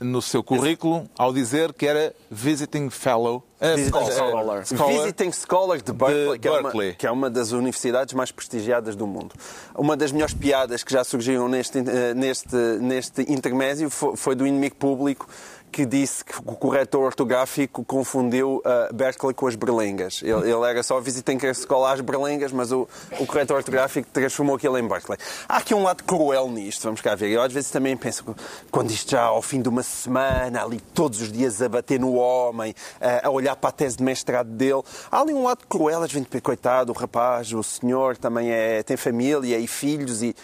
no 0.00 0.20
seu 0.20 0.42
currículo 0.42 1.08
ao 1.16 1.32
dizer 1.32 1.72
que 1.72 1.86
era 1.86 2.14
visiting 2.30 2.90
fellow. 2.90 3.42
eh, 3.60 3.76
Visiting 3.76 3.98
eh, 3.98 4.10
scholar. 4.12 4.64
scholar. 4.66 4.92
Visiting 5.02 5.32
Scholar 5.32 5.80
de 5.80 5.92
Berkeley, 5.92 6.32
De 6.32 6.38
que, 6.38 6.48
é 6.48 6.50
uma, 6.60 6.72
que 6.98 7.06
é 7.06 7.10
uma 7.10 7.30
das 7.30 7.52
universidades 7.52 8.12
mais 8.14 8.30
prestigiadas 8.30 8.94
do 8.96 9.06
mundo. 9.06 9.34
Uma 9.74 9.96
das 9.96 10.12
melhores 10.12 10.34
piadas 10.34 10.82
que 10.84 10.92
já 10.92 11.02
surgiram 11.04 11.48
neste, 11.48 11.78
eh, 11.78 12.14
neste, 12.14 12.56
neste 12.56 13.22
intermédio 13.32 13.88
fo- 13.88 14.16
foi 14.16 14.34
do 14.34 14.46
inimigo 14.46 14.76
público 14.76 15.28
que 15.74 15.84
disse 15.84 16.24
que 16.24 16.38
o 16.38 16.54
corretor 16.54 17.02
ortográfico 17.02 17.84
confundiu 17.84 18.62
a 18.64 18.92
Berkeley 18.92 19.34
com 19.34 19.48
as 19.48 19.56
berlengas. 19.56 20.20
Ele, 20.22 20.48
ele 20.48 20.70
era 20.70 20.84
só 20.84 21.00
Visiting 21.00 21.36
Scholar 21.52 21.94
às 21.94 22.00
berlengas, 22.00 22.52
mas 22.52 22.70
o, 22.70 22.86
o 23.18 23.26
corretor 23.26 23.56
ortográfico 23.56 24.08
transformou 24.12 24.54
aquilo 24.54 24.78
em 24.78 24.86
Berkeley. 24.86 25.18
Há 25.48 25.56
aqui 25.56 25.74
um 25.74 25.82
lado 25.82 26.04
cruel 26.04 26.48
nisto, 26.48 26.84
vamos 26.84 27.00
cá 27.00 27.16
ver. 27.16 27.30
Eu 27.30 27.42
às 27.42 27.52
vezes 27.52 27.72
também 27.72 27.96
penso, 27.96 28.24
quando 28.70 28.92
isto 28.92 29.10
já 29.10 29.22
ao 29.22 29.42
fim 29.42 29.60
de 29.60 29.68
uma 29.68 29.82
semana, 29.82 30.62
ali 30.62 30.78
todos 30.78 31.20
os 31.20 31.32
dias 31.32 31.60
a 31.60 31.68
bater 31.68 31.98
no 31.98 32.14
homem, 32.14 32.72
a, 33.00 33.26
a 33.26 33.30
olhar 33.32 33.56
para 33.56 33.70
a 33.70 33.72
tese 33.72 33.96
de 33.96 34.04
mestrado 34.04 34.50
dele, 34.50 34.82
há 35.10 35.20
ali 35.22 35.34
um 35.34 35.42
lado 35.42 35.66
cruel, 35.68 36.04
às 36.04 36.12
vezes, 36.12 36.28
coitado, 36.40 36.92
o 36.92 36.94
rapaz, 36.94 37.52
o 37.52 37.64
senhor 37.64 38.16
também 38.16 38.48
é, 38.52 38.80
tem 38.84 38.96
família 38.96 39.58
e 39.58 39.66
filhos 39.66 40.22
e... 40.22 40.36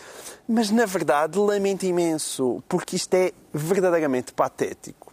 Mas, 0.48 0.72
na 0.72 0.86
verdade, 0.86 1.38
lamento 1.38 1.86
imenso, 1.86 2.60
porque 2.68 2.96
isto 2.96 3.14
é 3.14 3.30
verdadeiramente 3.54 4.32
patético. 4.32 5.09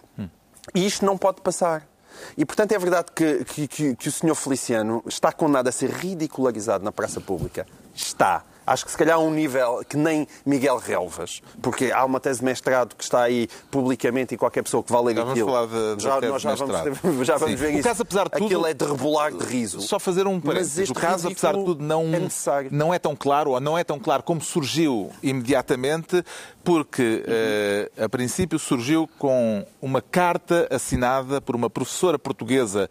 E 0.75 0.85
isto 0.85 1.05
não 1.05 1.17
pode 1.17 1.41
passar. 1.41 1.87
E, 2.35 2.43
portanto, 2.45 2.71
é 2.71 2.79
verdade 2.79 3.11
que, 3.15 3.45
que, 3.67 3.67
que- 3.95 4.09
o 4.09 4.11
Sr. 4.11 4.35
Feliciano 4.35 5.03
está 5.05 5.31
condenado 5.31 5.67
a 5.67 5.71
ser 5.71 5.89
ridicularizado 5.91 6.83
na 6.83 6.91
praça 6.91 7.21
pública. 7.21 7.65
Está. 7.95 8.43
Acho 8.67 8.83
que 8.85 8.91
se 8.91 8.97
calhar 8.97 9.15
a 9.15 9.19
um 9.19 9.31
nível 9.31 9.81
que 9.87 9.95
nem 9.95 10.27
Miguel 10.45 10.77
Relvas, 10.77 11.41
porque 11.61 11.89
há 11.91 12.03
uma 12.03 12.19
tese 12.19 12.39
de 12.39 12.45
mestrado 12.45 12.95
que 12.95 13.03
está 13.03 13.21
aí 13.23 13.47
publicamente 13.71 14.35
e 14.35 14.37
qualquer 14.37 14.61
pessoa 14.61 14.83
que 14.83 14.91
vá 14.91 14.99
ler 14.99 15.15
Já 15.15 15.21
vamos 15.21 15.31
aquilo. 15.31 15.47
falar 15.51 15.65
de- 15.95 16.03
já, 16.03 16.19
tese 16.19 16.31
nós 16.33 16.41
já 16.41 16.55
vamos, 16.55 16.75
mestrado. 16.83 17.23
já 17.23 17.37
vamos 17.37 17.59
Sim. 17.59 17.65
ver 17.65 17.73
O 17.73 17.79
isso. 17.79 17.83
caso, 17.87 18.01
apesar 18.01 18.23
de 18.25 18.31
tudo- 18.31 18.45
Aquilo 18.45 18.67
é 18.67 18.73
de 18.73 18.85
rebolar 18.85 19.31
de 19.31 19.45
riso. 19.45 19.79
Só 19.79 19.97
fazer 19.97 20.27
um 20.27 20.33
Mas 20.35 20.43
parênteses. 20.43 20.77
este 20.79 20.91
O 20.91 20.95
caso, 20.95 21.27
apesar 21.29 21.55
de 21.55 21.63
tudo, 21.63 21.81
não 21.83 22.03
é 22.13 22.19
necessário. 22.19 22.69
não 22.71 22.93
é 22.93 22.99
tão 22.99 23.15
claro, 23.15 23.51
ou 23.51 23.59
não 23.61 23.77
é 23.77 23.83
tão 23.85 23.97
claro 23.97 24.21
como 24.21 24.41
surgiu 24.41 25.11
imediatamente, 25.23 26.21
porque 26.63 27.23
eh, 27.25 27.89
a 28.03 28.09
princípio 28.09 28.59
surgiu 28.59 29.09
com 29.17 29.65
uma 29.81 30.01
carta 30.01 30.67
assinada 30.69 31.39
por 31.39 31.55
uma 31.55 31.69
professora 31.69 32.19
portuguesa 32.19 32.89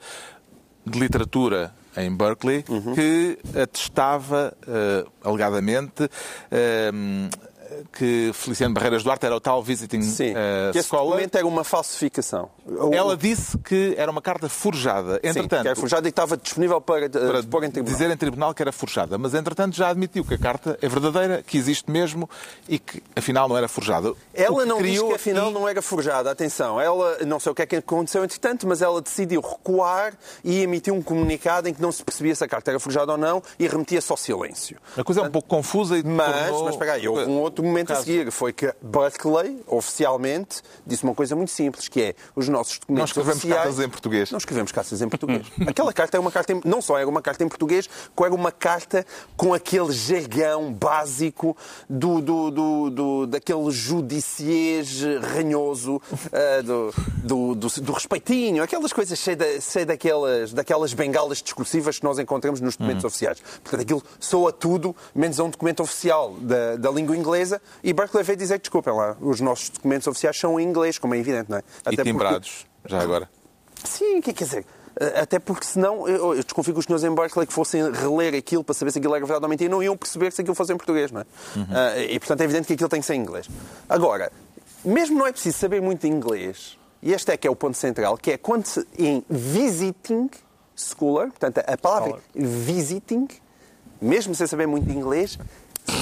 de 0.86 0.98
literatura 0.98 1.74
em 1.96 2.14
Berkeley 2.14 2.64
Uhum. 2.68 2.94
que 2.94 3.38
atestava, 3.60 4.52
eh, 4.66 5.04
alegadamente, 5.24 6.08
eh, 6.50 6.90
que 7.92 8.30
Feliciano 8.34 8.74
Barreiras 8.74 9.02
Duarte 9.02 9.26
era 9.26 9.34
o 9.36 9.40
tal 9.40 9.62
visiting 9.62 10.02
Sim, 10.02 10.32
eh, 10.36 10.70
que 10.72 10.78
esse 10.78 10.88
scholar. 10.88 11.06
documento 11.06 11.34
era 11.36 11.46
uma 11.46 11.64
falsificação. 11.64 12.48
Ela 12.92 13.16
disse 13.16 13.56
que 13.58 13.94
era 13.96 14.10
uma 14.10 14.20
carta 14.22 14.48
forjada. 14.48 15.14
Sim, 15.14 15.28
Entretanto, 15.30 15.62
que 15.62 15.68
era 15.68 15.76
forjada 15.76 16.08
e 16.08 16.10
estava 16.10 16.36
disponível 16.36 16.80
para, 16.80 17.08
para 17.08 17.30
para 17.36 17.42
pôr 17.44 17.64
em 17.64 17.70
tribunal. 17.70 17.98
dizer 17.98 18.10
em 18.12 18.16
tribunal 18.16 18.54
que 18.54 18.62
era 18.62 18.72
forjada. 18.72 19.16
Mas, 19.18 19.34
entretanto, 19.34 19.76
já 19.76 19.88
admitiu 19.88 20.24
que 20.24 20.34
a 20.34 20.38
carta 20.38 20.78
é 20.82 20.88
verdadeira, 20.88 21.42
que 21.42 21.56
existe 21.56 21.90
mesmo 21.90 22.28
e 22.68 22.78
que, 22.78 23.02
afinal, 23.14 23.48
não 23.48 23.56
era 23.56 23.68
forjada. 23.68 24.12
Ela 24.34 24.64
não 24.66 24.78
criou 24.78 25.08
que 25.08 25.14
afinal 25.14 25.44
aqui- 25.46 25.54
não 25.54 25.68
era 25.68 25.82
forjada. 25.82 26.30
Atenção, 26.30 26.80
ela 26.80 27.18
não 27.24 27.38
sei 27.40 27.52
o 27.52 27.54
que 27.54 27.62
é 27.62 27.66
que 27.66 27.76
aconteceu 27.76 28.24
entretanto, 28.24 28.66
mas 28.66 28.82
ela 28.82 29.00
decidiu 29.00 29.40
recuar 29.40 30.14
e 30.44 30.62
emitiu 30.62 30.94
um 30.94 31.02
comunicado 31.02 31.68
em 31.68 31.74
que 31.74 31.80
não 31.82 31.92
se 31.92 32.02
percebia 32.02 32.34
se 32.34 32.42
a 32.44 32.48
carta 32.48 32.70
era 32.70 32.80
forjada 32.80 33.12
ou 33.12 33.18
não 33.18 33.42
e 33.58 33.66
remetia-se 33.68 34.10
ao 34.10 34.16
silêncio. 34.16 34.76
A 34.96 35.04
coisa 35.04 35.20
é 35.20 35.24
um 35.24 35.30
pouco 35.30 35.48
confusa 35.48 35.96
e 35.98 36.02
Mas, 36.02 36.26
tornou- 36.46 36.64
mas 36.64 36.74
espera 36.74 36.92
aí, 36.94 37.08
houve 37.08 37.24
um 37.24 37.38
outro 37.40 37.55
momento 37.62 37.92
a 37.92 37.94
Caso- 37.96 38.06
seguir. 38.06 38.30
Foi 38.30 38.52
que 38.52 38.72
Berkeley, 38.82 39.60
oficialmente, 39.66 40.62
disse 40.86 41.04
uma 41.04 41.14
coisa 41.14 41.34
muito 41.36 41.50
simples, 41.50 41.88
que 41.88 42.00
é 42.02 42.14
os 42.34 42.48
nossos 42.48 42.78
documentos 42.78 43.00
Nós 43.02 43.10
escrevemos 43.10 43.36
oficiais... 43.38 43.62
cartas 43.64 43.84
em 43.84 43.88
português. 43.88 44.30
Não 44.30 44.38
escrevemos 44.38 44.72
cartas 44.72 45.02
em 45.02 45.08
português. 45.08 45.46
Aquela 45.66 45.92
carta 45.92 46.16
é 46.16 46.20
uma 46.20 46.30
carta, 46.32 46.52
em- 46.52 46.60
não 46.64 46.80
só 46.82 46.98
era 46.98 47.08
uma 47.08 47.22
carta 47.22 47.44
em 47.44 47.48
português, 47.48 47.88
como 48.14 48.26
era 48.26 48.34
uma 48.34 48.52
carta 48.52 49.04
com 49.36 49.54
aquele 49.54 49.92
jargão 49.92 50.72
básico 50.72 51.56
do, 51.88 52.20
do, 52.20 52.50
do, 52.50 52.90
do- 52.90 53.26
daquele 53.26 53.70
judiciês 53.70 55.02
ranhoso, 55.34 56.00
ah, 56.32 56.62
do, 56.62 56.92
do, 57.22 57.54
do, 57.54 57.68
do 57.80 57.92
respeitinho, 57.92 58.62
aquelas 58.62 58.92
coisas 58.92 59.18
cheias, 59.18 59.38
de, 59.38 59.60
cheias 59.60 59.86
daquelas, 59.86 60.52
daquelas 60.52 60.92
bengalas 60.92 61.42
discursivas 61.42 61.98
que 61.98 62.04
nós 62.04 62.18
encontramos 62.18 62.60
nos 62.60 62.76
documentos 62.76 63.04
oficiais. 63.04 63.40
Portanto, 63.62 63.80
aquilo 63.82 64.02
soa 64.18 64.52
tudo, 64.52 64.94
menos 65.14 65.38
a 65.38 65.44
um 65.44 65.50
documento 65.50 65.82
oficial 65.82 66.34
da, 66.40 66.76
da 66.76 66.90
língua 66.90 67.16
inglesa, 67.16 67.36
e 67.82 67.92
Berkeley 67.92 68.22
veio 68.24 68.38
dizer 68.38 68.54
que, 68.54 68.62
desculpem 68.62 68.94
lá, 68.94 69.16
os 69.20 69.40
nossos 69.40 69.68
documentos 69.70 70.06
oficiais 70.06 70.38
são 70.38 70.58
em 70.60 70.64
inglês, 70.64 70.98
como 70.98 71.14
é 71.14 71.18
evidente, 71.18 71.50
não 71.50 71.58
é? 71.58 71.60
E 71.60 71.82
porque- 71.96 72.02
timbrados, 72.02 72.66
já 72.84 73.00
agora. 73.00 73.28
Sim, 73.84 74.20
quer 74.20 74.32
dizer, 74.32 74.64
eh, 74.98 75.20
até 75.20 75.38
porque 75.38 75.64
senão 75.66 76.08
eu, 76.08 76.34
eu 76.34 76.42
desconfio 76.42 76.72
que 76.72 76.80
os 76.80 76.86
senhores 76.86 77.04
em 77.04 77.14
Berkeley 77.14 77.46
que 77.46 77.52
fossem 77.52 77.90
reler 77.92 78.34
aquilo 78.34 78.64
para 78.64 78.74
saber 78.74 78.90
se 78.90 78.98
aquilo 78.98 79.14
era 79.14 79.24
verdade 79.24 79.44
ou 79.44 79.48
mentira 79.48 79.70
não 79.70 79.82
iam 79.82 79.96
perceber 79.96 80.32
se 80.32 80.40
aquilo 80.40 80.54
fosse 80.56 80.72
em 80.72 80.76
português, 80.76 81.12
não 81.12 81.20
é? 81.20 81.24
Ah, 81.70 81.98
e 81.98 82.18
portanto 82.18 82.40
é 82.40 82.44
evidente 82.44 82.66
que 82.66 82.72
aquilo 82.72 82.88
tem 82.88 83.00
que 83.00 83.06
ser 83.06 83.14
em 83.14 83.20
inglês. 83.20 83.48
Agora, 83.88 84.32
mesmo 84.84 85.18
não 85.18 85.26
é 85.26 85.32
preciso 85.32 85.58
saber 85.58 85.80
muito 85.82 86.00
de 86.00 86.08
inglês, 86.08 86.78
e 87.02 87.12
este 87.12 87.30
é 87.30 87.36
que 87.36 87.46
é 87.46 87.50
o 87.50 87.54
ponto 87.54 87.76
central, 87.76 88.16
que 88.16 88.32
é 88.32 88.38
quando 88.38 88.66
se, 88.66 88.86
em 88.98 89.24
visiting 89.28 90.30
scholar, 90.74 91.28
portanto 91.28 91.58
a 91.66 91.76
palavra 91.76 92.18
visiting, 92.34 93.28
mesmo 94.00 94.34
sem 94.34 94.46
saber 94.46 94.66
muito 94.66 94.86
de 94.86 94.92
inglês, 94.96 95.38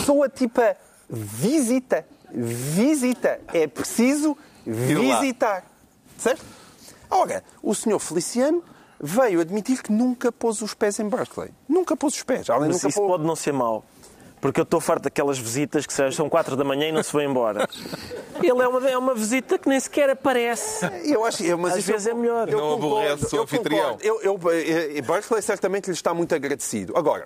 soa 0.07 0.29
tipo 0.29 0.61
a 0.61 0.75
visita. 1.15 2.05
Visita. 2.33 3.41
É 3.53 3.67
preciso 3.67 4.37
visitar. 4.67 5.65
Certo? 6.19 6.45
Ora, 7.11 7.45
o 7.63 7.75
senhor 7.75 7.99
Feliciano 7.99 8.63
veio 9.01 9.41
admitir 9.41 9.83
que 9.83 9.93
nunca 9.93 10.33
pôs 10.33 10.63
os 10.63 10.75
pés 10.75 10.99
em 10.99 11.09
Berkeley. 11.09 11.51
Nunca 11.69 11.97
pôs 11.97 12.15
os 12.15 12.23
pés. 12.23 12.49
Além 12.51 12.69
Mas 12.69 12.77
nunca 12.77 12.89
isso 12.89 12.99
pôs... 12.99 13.11
pode 13.11 13.25
não 13.25 13.37
ser 13.37 13.53
mau. 13.53 13.85
Porque 14.41 14.61
eu 14.61 14.65
estou 14.65 14.79
farto 14.79 15.05
daquelas 15.05 15.39
visitas 15.39 15.87
que 15.87 15.93
são 16.13 16.29
4 16.29 16.55
da 16.55 16.65
manhã 16.65 16.89
e 16.89 16.93
não 16.93 17.03
se 17.03 17.11
vão 17.13 17.23
embora. 17.23 17.67
Ele 18.43 18.49
é 18.63 18.69
uma, 18.69 18.91
é 18.91 18.99
uma 18.99 19.15
visita 19.15 19.59
que 19.59 19.67
nem 19.69 19.81
sequer 19.81 20.11
aparece. 20.11 20.85
Eu 21.05 21.25
acho, 21.25 21.43
eu, 21.45 21.57
mas 21.57 21.73
Às 21.75 21.79
isso 21.79 21.93
vezes 21.93 22.07
eu- 22.07 22.13
é 22.13 22.15
melhor. 22.19 22.49
Eu 22.49 22.59
Não 22.59 22.75
concordo, 22.75 22.97
aborrece 23.13 23.37
o 23.37 23.43
anfitrião. 23.43 23.93
concordo. 23.97 24.05
Eu, 24.05 24.21
eu, 24.23 24.41
eh, 24.51 25.01
Berkeley 25.01 25.41
certamente 25.41 25.87
lhe 25.87 25.93
está 25.93 26.13
muito 26.13 26.35
agradecido. 26.35 26.93
Agora, 26.97 27.25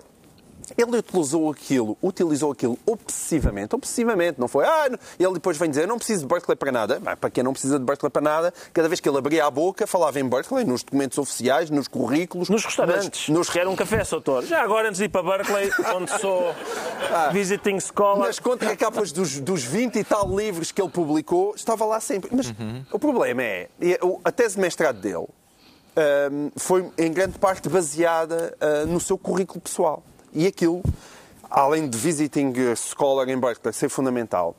ele 0.77 0.97
utilizou 0.97 1.51
aquilo, 1.51 1.97
utilizou 2.01 2.51
aquilo 2.51 2.77
obsessivamente, 2.85 3.75
obsessivamente, 3.75 4.39
não 4.39 4.47
foi? 4.47 4.65
Ah, 4.65 4.87
não- 4.89 4.99
ele 5.19 5.33
depois 5.33 5.57
vem 5.57 5.69
dizer, 5.69 5.87
não 5.87 5.97
preciso 5.97 6.21
de 6.21 6.27
Berkeley 6.27 6.55
para 6.55 6.71
nada. 6.71 6.99
Bem, 6.99 7.15
para 7.15 7.29
quem 7.29 7.43
não 7.43 7.51
precisa 7.53 7.79
de 7.79 7.85
Berkeley 7.85 8.09
para 8.09 8.21
nada, 8.21 8.53
cada 8.73 8.87
vez 8.87 8.99
que 8.99 9.07
ele 9.09 9.17
abria 9.17 9.45
a 9.45 9.51
boca, 9.51 9.85
falava 9.87 10.19
em 10.19 10.27
Berkeley, 10.27 10.65
nos 10.65 10.83
documentos 10.83 11.17
oficiais, 11.17 11.69
nos 11.69 11.87
currículos. 11.87 12.49
Nos 12.49 12.63
restaurantes. 12.65 13.29
Nos, 13.29 13.49
quer 13.49 13.67
um 13.67 13.75
café, 13.75 14.03
doutor. 14.03 14.43
Já 14.45 14.61
agora, 14.63 14.87
antes 14.89 14.99
de 14.99 15.05
ir 15.05 15.09
para 15.09 15.23
Berkeley, 15.23 15.71
onde 15.95 16.19
sou 16.19 16.53
visiting 17.31 17.79
scholar. 17.79 18.27
Nas 18.27 18.39
contracapas 18.39 19.11
dos, 19.11 19.39
dos 19.39 19.63
20 19.63 19.97
e 19.99 20.03
tal 20.03 20.35
livros 20.35 20.71
que 20.71 20.81
ele 20.81 20.89
publicou, 20.89 21.53
estava 21.55 21.85
lá 21.85 21.99
sempre. 21.99 22.29
Mas 22.33 22.53
o 22.91 22.99
problema 22.99 23.43
é, 23.43 23.69
a 24.23 24.31
tese 24.31 24.55
de 24.55 24.61
mestrado 24.61 24.99
dele 24.99 25.25
hum, 26.31 26.51
foi 26.55 26.89
em 26.97 27.11
grande 27.11 27.37
parte 27.39 27.69
baseada 27.69 28.55
ah, 28.59 28.85
no 28.85 28.99
seu 28.99 29.17
currículo 29.17 29.61
pessoal. 29.61 30.03
E 30.33 30.47
aquilo, 30.47 30.83
além 31.49 31.89
de 31.89 31.97
visiting 31.97 32.53
scholar 32.75 33.27
em 33.29 33.39
Berkeley 33.39 33.73
ser 33.73 33.89
fundamental, 33.89 34.55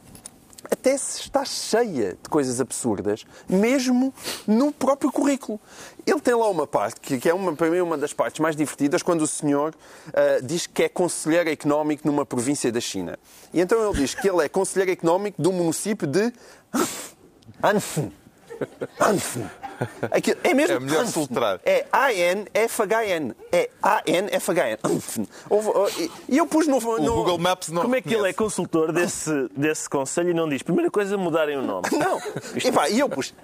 a 0.70 0.76
tese 0.76 1.20
está 1.20 1.44
cheia 1.44 2.16
de 2.22 2.28
coisas 2.28 2.60
absurdas, 2.60 3.24
mesmo 3.48 4.14
no 4.46 4.70
próprio 4.70 5.10
currículo. 5.10 5.60
Ele 6.06 6.20
tem 6.20 6.34
lá 6.34 6.48
uma 6.48 6.66
parte, 6.66 7.00
que 7.18 7.28
é 7.28 7.34
uma, 7.34 7.54
para 7.54 7.70
mim 7.70 7.80
uma 7.80 7.96
das 7.96 8.12
partes 8.12 8.40
mais 8.40 8.54
divertidas, 8.54 9.02
quando 9.02 9.22
o 9.22 9.26
senhor 9.26 9.74
ah, 10.12 10.40
diz 10.42 10.66
que 10.66 10.84
é 10.84 10.88
conselheiro 10.88 11.50
económico 11.50 12.06
numa 12.06 12.24
província 12.24 12.70
da 12.70 12.80
China. 12.80 13.18
E 13.52 13.60
então 13.60 13.82
ele 13.88 13.98
diz 14.00 14.14
que 14.14 14.28
ele 14.28 14.44
é 14.44 14.48
conselheiro 14.48 14.92
económico 14.92 15.40
do 15.42 15.52
município 15.52 16.06
de 16.06 16.32
Anfen. 17.62 18.12
Anfen. 19.00 19.50
Aquilo- 20.10 20.38
é 20.44 20.54
mesmo 20.54 20.76
É 20.76 20.80
melhor. 20.80 21.04
É 21.64 21.86
A-N-F-H-N. 21.92 23.34
É 23.52 23.70
A-N-F-H-N. 23.82 24.78
E 26.28 26.36
eu 26.38 26.46
pus 26.46 26.66
no... 26.66 26.78
O 26.78 26.98
no- 27.02 27.14
Google 27.14 27.38
Maps 27.38 27.68
não 27.68 27.82
Como 27.82 27.96
é 27.96 28.00
que 28.00 28.14
ele 28.14 28.28
é 28.28 28.32
consultor 28.32 28.92
desse, 28.92 29.48
desse 29.56 29.88
conselho 29.88 30.30
e 30.30 30.34
não 30.34 30.48
diz? 30.48 30.62
Primeira 30.62 30.90
coisa, 30.90 31.16
mudarem 31.16 31.56
o 31.56 31.62
nome. 31.62 31.88
Não. 31.92 32.20
E, 32.62 32.72
pá, 32.72 32.88
e 32.88 32.98
eu 32.98 33.08
pus. 33.08 33.34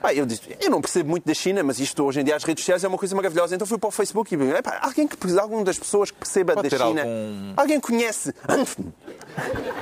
Pá, 0.00 0.14
eu 0.14 0.24
disse, 0.24 0.42
eu 0.60 0.70
não 0.70 0.80
percebo 0.80 1.10
muito 1.10 1.26
da 1.26 1.34
China, 1.34 1.62
mas 1.62 1.78
isto 1.78 2.02
hoje 2.02 2.20
em 2.20 2.24
dia 2.24 2.34
as 2.34 2.42
redes 2.42 2.64
sociais 2.64 2.82
é 2.82 2.88
uma 2.88 2.96
coisa 2.96 3.14
maravilhosa. 3.14 3.54
Então 3.54 3.66
fui 3.66 3.76
para 3.76 3.88
o 3.88 3.90
Facebook 3.90 4.32
e 4.32 4.36
vi, 4.36 4.50
epá, 4.50 4.78
alguém 4.82 5.06
que 5.06 5.38
alguma 5.38 5.62
das 5.62 5.78
pessoas 5.78 6.10
que 6.10 6.16
perceba 6.18 6.54
Pode 6.54 6.68
da 6.70 6.76
China, 6.78 7.02
algum- 7.02 7.52
alguém 7.56 7.78
conhece. 7.80 8.34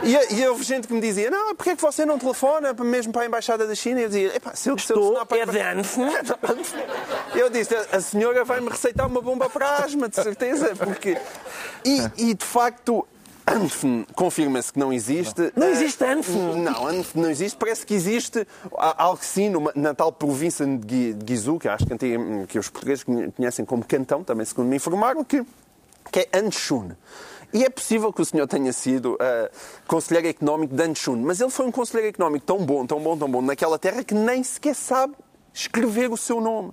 E, 0.02 0.35
e 0.35 0.48
houve 0.48 0.64
gente 0.64 0.88
que 0.88 0.92
me 0.94 1.00
dizia, 1.00 1.31
não, 1.31 1.54
porque 1.54 1.70
é 1.70 1.76
que 1.76 1.83
você 1.83 2.04
não 2.04 2.18
telefona 2.18 2.72
mesmo 2.74 3.12
para 3.12 3.22
a 3.22 3.26
Embaixada 3.26 3.66
da 3.66 3.74
China? 3.74 4.00
E 4.00 4.02
eu 4.04 4.09
dizia, 4.09 4.37
epá, 4.37 4.54
se 4.54 4.68
eu, 4.68 4.74
Estou, 4.76 5.24
para 5.24 5.38
é 5.38 5.46
de 5.46 5.61
Hanfen. 5.61 6.07
eu 7.35 7.48
disse, 7.50 7.74
a 7.74 8.00
senhora 8.00 8.44
vai-me 8.44 8.68
receitar 8.68 9.07
uma 9.07 9.20
bomba 9.20 9.48
para 9.48 9.78
asma, 9.85 10.09
de 10.09 10.16
certeza, 10.16 10.74
porque... 10.76 11.16
E, 11.85 12.31
e, 12.31 12.35
de 12.35 12.44
facto, 12.44 13.07
Anfen 13.50 14.06
confirma-se 14.14 14.72
que 14.72 14.78
não 14.78 14.92
existe. 14.92 15.52
Não 15.56 15.68
existe 15.68 16.04
Anfen? 16.04 16.56
Não, 16.62 16.87
Anfen 16.87 17.22
não 17.22 17.30
existe. 17.30 17.56
Parece 17.56 17.87
que 17.87 17.94
existe 17.94 18.46
algo 18.72 19.18
sim 19.22 19.48
numa- 19.48 19.72
na 19.74 19.94
tal 19.94 20.12
província 20.12 20.66
de 20.66 20.76
Gui- 20.76 21.12
de 21.14 21.24
Guizhou, 21.24 21.58
que 21.58 21.68
acho 21.68 21.87
que, 21.87 21.96
que 22.46 22.58
os 22.58 22.68
portugueses 22.68 23.04
conhe- 23.04 23.30
conhecem 23.32 23.64
como 23.64 23.84
Cantão, 23.84 24.22
também 24.22 24.44
segundo 24.44 24.68
me 24.68 24.76
informaram, 24.76 25.24
que, 25.24 25.44
que 26.12 26.20
é 26.32 26.38
Anshun. 26.38 26.90
E 27.52 27.64
é 27.64 27.70
possível 27.70 28.12
que 28.12 28.20
o 28.20 28.24
senhor 28.26 28.46
tenha 28.46 28.72
sido 28.74 29.16
ah, 29.18 29.50
conselheiro 29.87 30.28
económico 30.28 30.74
de 30.74 30.82
Anshun, 30.82 31.16
mas 31.16 31.40
ele 31.40 31.50
foi 31.50 31.66
um 31.66 31.72
conselheiro 31.72 32.08
económico 32.14 32.44
tão 32.44 32.58
bom, 32.58 32.84
tão 32.87 33.00
bom, 33.00 33.16
tão 33.16 33.30
bom 33.30 33.40
naquela 33.40 33.78
terra 33.78 34.04
que 34.04 34.12
nem 34.14 34.42
sequer 34.44 34.74
sabe 34.74 35.14
escrever 35.60 36.10
o 36.10 36.16
seu 36.16 36.40
nome. 36.40 36.72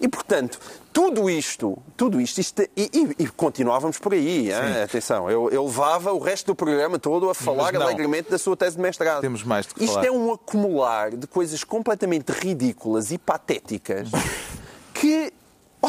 E, 0.00 0.08
portanto, 0.08 0.58
tudo 0.92 1.30
isto, 1.30 1.78
tudo 1.96 2.20
isto, 2.20 2.40
isto 2.40 2.62
e, 2.62 2.68
e- 2.92 3.14
e 3.22 3.26
continuávamos 3.28 3.98
por 3.98 4.12
aí, 4.12 4.50
hein? 4.50 4.82
atenção, 4.82 5.30
eu, 5.30 5.48
eu 5.50 5.64
levava 5.64 6.12
o 6.12 6.18
resto 6.18 6.46
do 6.46 6.54
programa 6.54 6.98
todo 6.98 7.30
a 7.30 7.34
falar 7.34 7.74
alegremente 7.76 8.30
da 8.30 8.38
sua 8.38 8.56
tese 8.56 8.76
de 8.76 8.82
mestrado. 8.82 9.20
Temos 9.20 9.42
mais 9.44 9.66
de 9.66 9.74
que 9.74 9.84
Isto 9.84 9.94
falar. 9.94 10.06
é 10.06 10.10
um 10.10 10.32
acumular 10.32 11.10
de 11.12 11.26
coisas 11.26 11.62
completamente 11.62 12.30
ridículas 12.32 13.12
e 13.12 13.18
patéticas 13.18 14.08
que, 14.94 15.32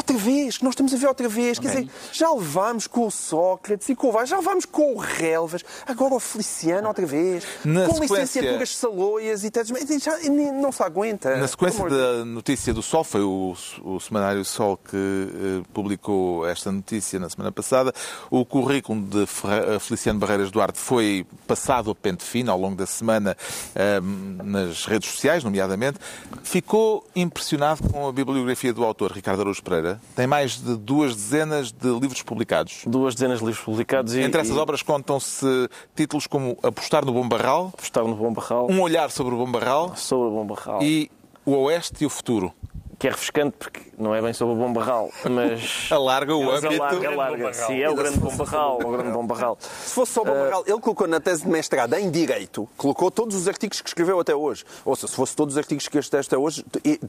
outra 0.00 0.16
vez, 0.16 0.58
que 0.58 0.64
nós 0.64 0.72
estamos 0.72 0.92
a 0.92 0.96
ver 0.96 1.06
outra 1.06 1.28
vez. 1.28 1.58
Quer 1.58 1.68
dizer, 1.68 1.88
já 2.12 2.32
levámos 2.32 2.86
com 2.86 3.06
o 3.06 3.10
Sócrates 3.10 3.88
e 3.88 3.94
com 3.94 4.08
o 4.08 4.12
Vaz, 4.12 4.28
já 4.28 4.36
levámos 4.38 4.64
com 4.64 4.94
o 4.94 4.98
Relvas, 4.98 5.62
agora 5.86 6.14
o 6.14 6.20
Feliciano 6.20 6.88
outra 6.88 7.06
vez, 7.06 7.44
Na 7.64 7.86
com 7.86 7.94
sequência- 7.94 8.20
licenciaturas 8.20 8.76
saloias 8.76 9.44
e 9.44 9.50
teses. 9.50 10.02
Já, 10.02 10.18
não 10.52 10.70
se 10.72 10.82
aguenta. 10.82 11.36
Na 11.36 11.48
sequência 11.48 11.88
da 11.88 12.24
notícia 12.24 12.72
do 12.74 12.82
Sol, 12.82 13.04
foi 13.04 13.22
o, 13.22 13.54
o 13.82 14.00
Semanário 14.00 14.44
Sol 14.44 14.76
que 14.76 14.96
eh, 14.96 15.62
publicou 15.72 16.46
esta 16.46 16.70
notícia 16.72 17.18
na 17.18 17.28
semana 17.30 17.50
passada, 17.52 17.92
o 18.30 18.44
currículo 18.44 19.02
de 19.02 19.26
Ferre- 19.26 19.76
eh, 19.76 19.78
Feliciano 19.78 20.18
Barreiras 20.18 20.50
Duarte 20.50 20.78
foi 20.78 21.26
passado 21.46 21.90
a 21.90 21.94
pente 21.94 22.24
fino 22.24 22.50
ao 22.52 22.58
longo 22.58 22.76
da 22.76 22.86
semana 22.86 23.36
eh, 23.74 24.00
nas 24.44 24.84
redes 24.86 25.10
sociais, 25.10 25.42
nomeadamente. 25.44 25.98
Ficou 26.42 27.06
impressionado 27.16 27.82
com 27.90 28.06
a 28.08 28.12
bibliografia 28.12 28.72
do 28.72 28.84
autor, 28.84 29.12
Ricardo 29.12 29.40
Araújo 29.40 29.62
Pereira. 29.62 29.89
Tem 30.14 30.26
mais 30.26 30.60
de 30.60 30.76
duas 30.76 31.14
dezenas 31.14 31.72
de 31.72 31.88
livros 31.98 32.22
publicados. 32.22 32.82
Duas 32.86 33.14
dezenas 33.14 33.38
de 33.40 33.44
livros 33.46 33.64
publicados 33.64 34.14
e, 34.14 34.20
Entre 34.20 34.40
essas 34.40 34.56
e 34.56 34.58
obras 34.58 34.82
contam-se 34.82 35.68
títulos 35.94 36.26
como 36.26 36.56
Apostar 36.62 37.04
no 37.04 37.12
Bom 37.12 37.28
Barral, 37.28 37.72
estar 37.82 38.02
no 38.04 38.14
Bom 38.14 38.32
Barral, 38.32 38.68
Um 38.70 38.80
Olhar 38.80 39.10
sobre 39.10 39.34
o 39.34 39.38
Bom 39.38 39.50
Barral 39.50 39.96
sobre 39.96 40.28
o 40.28 40.30
Bom 40.30 40.46
Barral. 40.46 40.82
e 40.82 41.10
O 41.44 41.52
Oeste 41.56 42.04
e 42.04 42.06
o 42.06 42.10
Futuro. 42.10 42.52
Que 43.00 43.08
é 43.08 43.10
refrescante 43.12 43.56
porque 43.58 43.80
não 43.96 44.14
é 44.14 44.20
bem 44.20 44.34
sobre 44.34 44.54
o 44.54 44.56
Bom 44.58 44.70
Barral, 44.74 45.10
mas... 45.30 45.86
Alarga 45.90 46.34
o 46.36 46.50
âmbito. 46.50 46.74
alarga, 46.82 47.08
alarga. 47.08 47.52
Sim, 47.54 47.80
é 47.80 47.88
o 47.88 47.94
grande 47.94 48.18
Bom 48.18 48.36
Barral, 48.36 48.78
o 48.84 48.90
grande 48.92 49.10
Bom 49.10 49.26
Barral. 49.26 49.56
Se 49.60 49.94
fosse 49.94 50.12
só 50.12 50.20
o 50.20 50.24
Barral, 50.26 50.64
ele 50.66 50.78
colocou 50.80 51.06
na 51.08 51.18
tese 51.18 51.42
de 51.44 51.48
mestrado 51.48 51.94
em 51.94 52.10
Direito, 52.10 52.68
colocou 52.76 53.10
todos 53.10 53.34
os 53.34 53.48
artigos 53.48 53.80
que 53.80 53.88
escreveu 53.88 54.20
até 54.20 54.34
hoje. 54.34 54.66
Ou 54.84 54.94
seja, 54.94 55.08
se 55.08 55.14
fosse 55.16 55.34
todos 55.34 55.54
os 55.54 55.58
artigos 55.58 55.88
que 55.88 55.98
escreveu 55.98 56.20
até 56.26 56.36
hoje, 56.36 56.62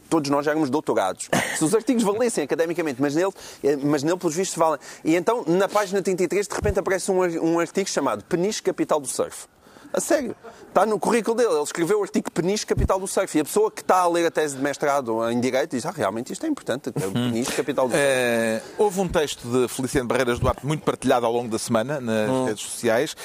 todos 0.09 0.29
nós 0.31 0.45
já 0.45 0.51
éramos 0.51 0.69
doutorados. 0.69 1.27
Se 1.57 1.65
os 1.65 1.75
artigos 1.75 2.03
valessem 2.03 2.45
academicamente, 2.45 3.01
mas 3.01 3.13
nele, 3.13 3.33
eh, 3.61 3.75
mas 3.75 4.01
nele 4.01 4.17
pelos 4.17 4.33
vistos, 4.35 4.57
valem. 4.57 4.79
E 5.03 5.13
então, 5.17 5.43
na 5.45 5.67
página 5.67 6.01
33, 6.01 6.47
de 6.47 6.55
repente 6.55 6.79
aparece 6.79 7.11
um, 7.11 7.21
ar- 7.21 7.29
um 7.31 7.59
artigo 7.59 7.89
chamado 7.89 8.23
Peniche 8.23 8.63
Capital 8.63 8.97
do 9.01 9.07
Surf. 9.07 9.45
A 9.93 9.99
sério. 9.99 10.35
Está 10.67 10.85
no 10.85 10.97
currículo 10.99 11.35
dele. 11.35 11.49
Ele 11.53 11.63
escreveu 11.63 11.99
o 11.99 12.03
artigo 12.03 12.31
Peniche 12.31 12.65
Capital 12.65 12.99
do 12.99 13.07
Surf. 13.07 13.37
E 13.37 13.41
a 13.41 13.43
pessoa 13.43 13.69
que 13.69 13.81
está 13.81 13.97
a 14.01 14.07
ler 14.07 14.25
a 14.25 14.31
tese 14.31 14.55
de 14.55 14.61
mestrado 14.63 15.29
em 15.29 15.39
Direito 15.39 15.71
diz, 15.75 15.85
ah, 15.85 15.91
realmente 15.91 16.31
isto 16.31 16.45
é 16.45 16.49
importante. 16.49 16.91
É 17.01 17.07
o 17.07 17.11
Peniche 17.11 17.51
Capital 17.51 17.87
do 17.87 17.91
Surf. 17.91 18.03
Eh, 18.05 18.61
houve 18.77 18.99
um 19.01 19.07
texto 19.07 19.47
de 19.47 19.67
Feliciano 19.67 20.07
Barreiras 20.07 20.39
Duarte 20.39 20.65
muito 20.65 20.83
partilhado 20.83 21.25
ao 21.25 21.33
longo 21.33 21.49
da 21.49 21.59
semana 21.59 21.99
nas 21.99 22.29
Hum. 22.29 22.45
redes 22.45 22.63
sociais. 22.63 23.15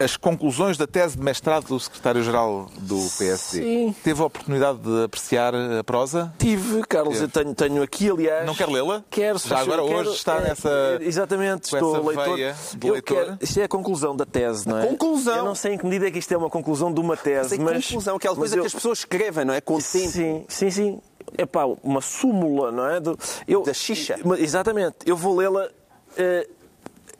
As 0.00 0.16
conclusões 0.16 0.76
da 0.76 0.86
tese 0.86 1.16
de 1.16 1.22
mestrado 1.24 1.66
do 1.66 1.80
secretário-geral 1.80 2.70
do 2.78 2.96
PSD. 3.18 3.62
Sim. 3.62 3.94
Teve 4.04 4.22
a 4.22 4.26
oportunidade 4.26 4.78
de 4.78 5.04
apreciar 5.04 5.52
a 5.54 5.82
prosa? 5.82 6.32
Tive, 6.38 6.82
Carlos, 6.86 7.20
eu 7.20 7.28
tenho, 7.28 7.52
tenho 7.52 7.82
aqui, 7.82 8.08
aliás. 8.08 8.46
Não 8.46 8.54
quer 8.54 8.68
lê-la? 8.68 9.02
Quero, 9.10 9.38
Já 9.40 9.58
agora 9.58 9.82
favor, 9.82 9.96
hoje 10.06 10.10
está 10.16 10.36
é, 10.36 10.40
nessa- 10.42 10.98
é, 11.00 11.04
Exatamente, 11.04 11.64
estou 11.64 11.96
essa 11.96 12.06
leitor. 12.06 12.36
veia 12.36 12.56
leitor? 12.84 13.02
quero- 13.02 13.38
isto 13.40 13.58
é 13.58 13.64
a 13.64 13.68
conclusão 13.68 14.14
da 14.16 14.24
tese, 14.24 14.68
não 14.68 14.78
é? 14.78 14.86
conclusão. 14.86 15.36
Eu 15.38 15.44
não 15.44 15.54
sei 15.56 15.74
em 15.74 15.78
que 15.78 15.84
medida 15.84 16.06
é 16.06 16.10
que 16.12 16.18
isto 16.20 16.32
é 16.32 16.36
uma 16.36 16.48
conclusão 16.50 16.92
de 16.92 17.00
uma 17.00 17.16
tese, 17.16 17.50
Sem 17.50 17.58
mas. 17.58 17.84
conclusão, 17.86 18.16
aquela 18.16 18.34
mas 18.34 18.38
coisa 18.38 18.56
eu- 18.56 18.60
que 18.62 18.66
as 18.68 18.74
pessoas 18.74 18.98
escrevem, 19.00 19.44
não 19.44 19.54
é? 19.54 19.60
Com 19.60 19.78
tempo. 19.78 20.10
Sim, 20.10 20.44
sim, 20.48 20.70
sim. 20.70 21.00
É 21.36 21.44
pá, 21.44 21.64
uma 21.82 22.00
súmula, 22.00 22.70
não 22.70 22.88
é? 22.88 23.00
Do- 23.00 23.18
eu, 23.48 23.62
Da 23.64 23.74
xixa. 23.74 24.16
Mas, 24.24 24.38
Exatamente. 24.40 24.96
Eu 25.04 25.16
vou 25.16 25.36
lê-la 25.36 25.68
eh, 26.16 26.48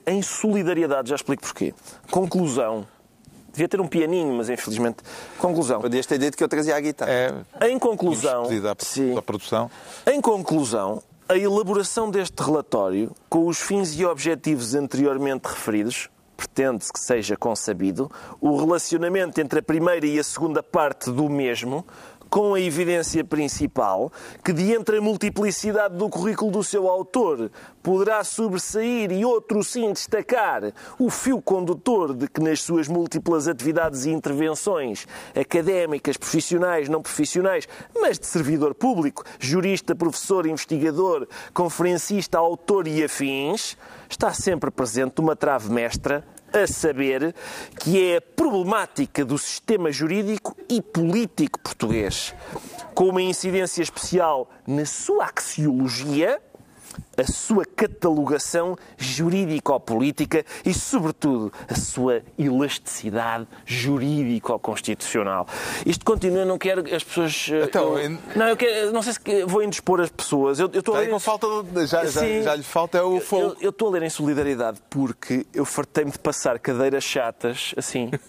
em 0.09 0.21
solidariedade, 0.21 1.09
já 1.09 1.15
explico 1.15 1.43
porquê. 1.43 1.73
Conclusão. 2.09 2.87
Devia 3.51 3.67
ter 3.67 3.81
um 3.81 3.87
pianinho, 3.87 4.33
mas 4.33 4.49
infelizmente. 4.49 4.97
Conclusão. 5.37 5.81
Podias 5.81 6.05
ter 6.05 6.17
dito 6.17 6.37
que 6.37 6.43
eu 6.43 6.47
trazia 6.47 6.75
a 6.75 6.79
guitarra. 6.79 7.11
É 7.59 7.69
Em 7.69 7.79
conclusão. 7.79 8.43
à, 8.43 8.75
Sim. 8.77 9.17
à 9.17 9.21
produção. 9.21 9.69
Em 10.05 10.21
conclusão, 10.21 11.01
a 11.27 11.37
elaboração 11.37 12.09
deste 12.09 12.41
relatório, 12.41 13.11
com 13.29 13.47
os 13.47 13.59
fins 13.59 13.97
e 13.99 14.05
objetivos 14.05 14.75
anteriormente 14.75 15.47
referidos, 15.47 16.09
pretende-se 16.37 16.93
que 16.93 16.99
seja 16.99 17.35
consabido 17.35 18.09
o 18.39 18.55
relacionamento 18.55 19.41
entre 19.41 19.59
a 19.59 19.63
primeira 19.63 20.05
e 20.05 20.17
a 20.17 20.23
segunda 20.23 20.63
parte 20.63 21.11
do 21.11 21.27
mesmo, 21.27 21.85
com 22.29 22.53
a 22.53 22.61
evidência 22.61 23.23
principal 23.23 24.11
que, 24.43 24.53
de 24.53 24.73
entre 24.73 24.97
a 24.97 25.01
multiplicidade 25.01 25.95
do 25.97 26.07
currículo 26.09 26.51
do 26.51 26.63
seu 26.63 26.87
autor, 26.87 27.51
poderá 27.81 28.23
sobressair 28.23 29.11
e 29.11 29.25
outro 29.25 29.63
sim 29.63 29.91
destacar 29.91 30.71
o 30.99 31.09
fio 31.09 31.41
condutor 31.41 32.13
de 32.13 32.27
que, 32.27 32.41
nas 32.41 32.61
suas 32.61 32.87
múltiplas 32.87 33.47
atividades 33.47 34.05
e 34.05 34.11
intervenções 34.11 35.07
académicas, 35.35 36.17
profissionais, 36.17 36.87
não 36.87 37.01
profissionais, 37.01 37.67
mas 37.99 38.19
de 38.19 38.27
servidor 38.27 38.75
público, 38.75 39.23
jurista, 39.39 39.95
professor, 39.95 40.45
investigador, 40.45 41.27
conferencista, 41.53 42.37
autor 42.37 42.87
e 42.87 43.03
afins, 43.03 43.75
está 44.09 44.33
sempre 44.33 44.69
presente 44.69 45.19
uma 45.19 45.35
trave 45.35 45.69
mestra 45.69 46.23
a 46.53 46.67
saber 46.67 47.33
que 47.79 48.11
é 48.11 48.17
a 48.17 48.21
problemática 48.21 49.23
do 49.23 49.37
sistema 49.37 49.91
jurídico 49.91 50.55
e 50.69 50.81
político 50.81 51.59
português, 51.59 52.33
com 52.93 53.09
uma 53.09 53.21
incidência 53.21 53.81
especial 53.81 54.49
na 54.67 54.85
sua 54.85 55.25
axiologia, 55.25 56.41
a 57.19 57.25
sua 57.31 57.65
catalogação 57.65 58.77
jurídico-política 58.97 60.45
e, 60.65 60.73
sobretudo, 60.73 61.51
a 61.67 61.75
sua 61.75 62.21
elasticidade 62.37 63.47
jurídico-constitucional. 63.65 65.47
Isto 65.85 66.05
continua, 66.05 66.45
não 66.45 66.57
quero 66.57 66.81
as 66.95 67.03
pessoas... 67.03 67.49
eh, 67.51 67.63
Então, 67.65 67.97
eu- 67.97 68.17
não, 68.35 68.47
eu 68.47 68.57
quero- 68.57 68.91
não 68.91 69.01
sei 69.01 69.13
se 69.13 69.19
vou 69.45 69.63
indispor 69.63 70.01
as 70.01 70.09
pessoas. 70.09 70.59
Eu, 70.59 70.69
eu 70.73 70.79
estou 70.79 70.95
a 70.95 70.99
ler 70.99 71.11
em- 71.13 71.19
falta 71.19 71.47
já, 71.85 72.05
já, 72.05 72.21
Sim. 72.21 72.41
já 72.43 72.55
lhe 72.55 72.63
falta 72.63 72.97
é 72.97 73.01
o 73.01 73.19
fogo. 73.19 73.55
Eu 73.61 73.69
eu 73.69 73.71
estou 73.71 73.87
a 73.89 73.91
ler 73.91 74.03
em 74.03 74.09
solidariedade 74.09 74.79
porque 74.89 75.45
eu 75.53 75.63
fartei-me 75.65 76.11
de 76.11 76.19
passar 76.19 76.57
cadeiras 76.59 77.03
chatas, 77.03 77.73
assim. 77.77 78.11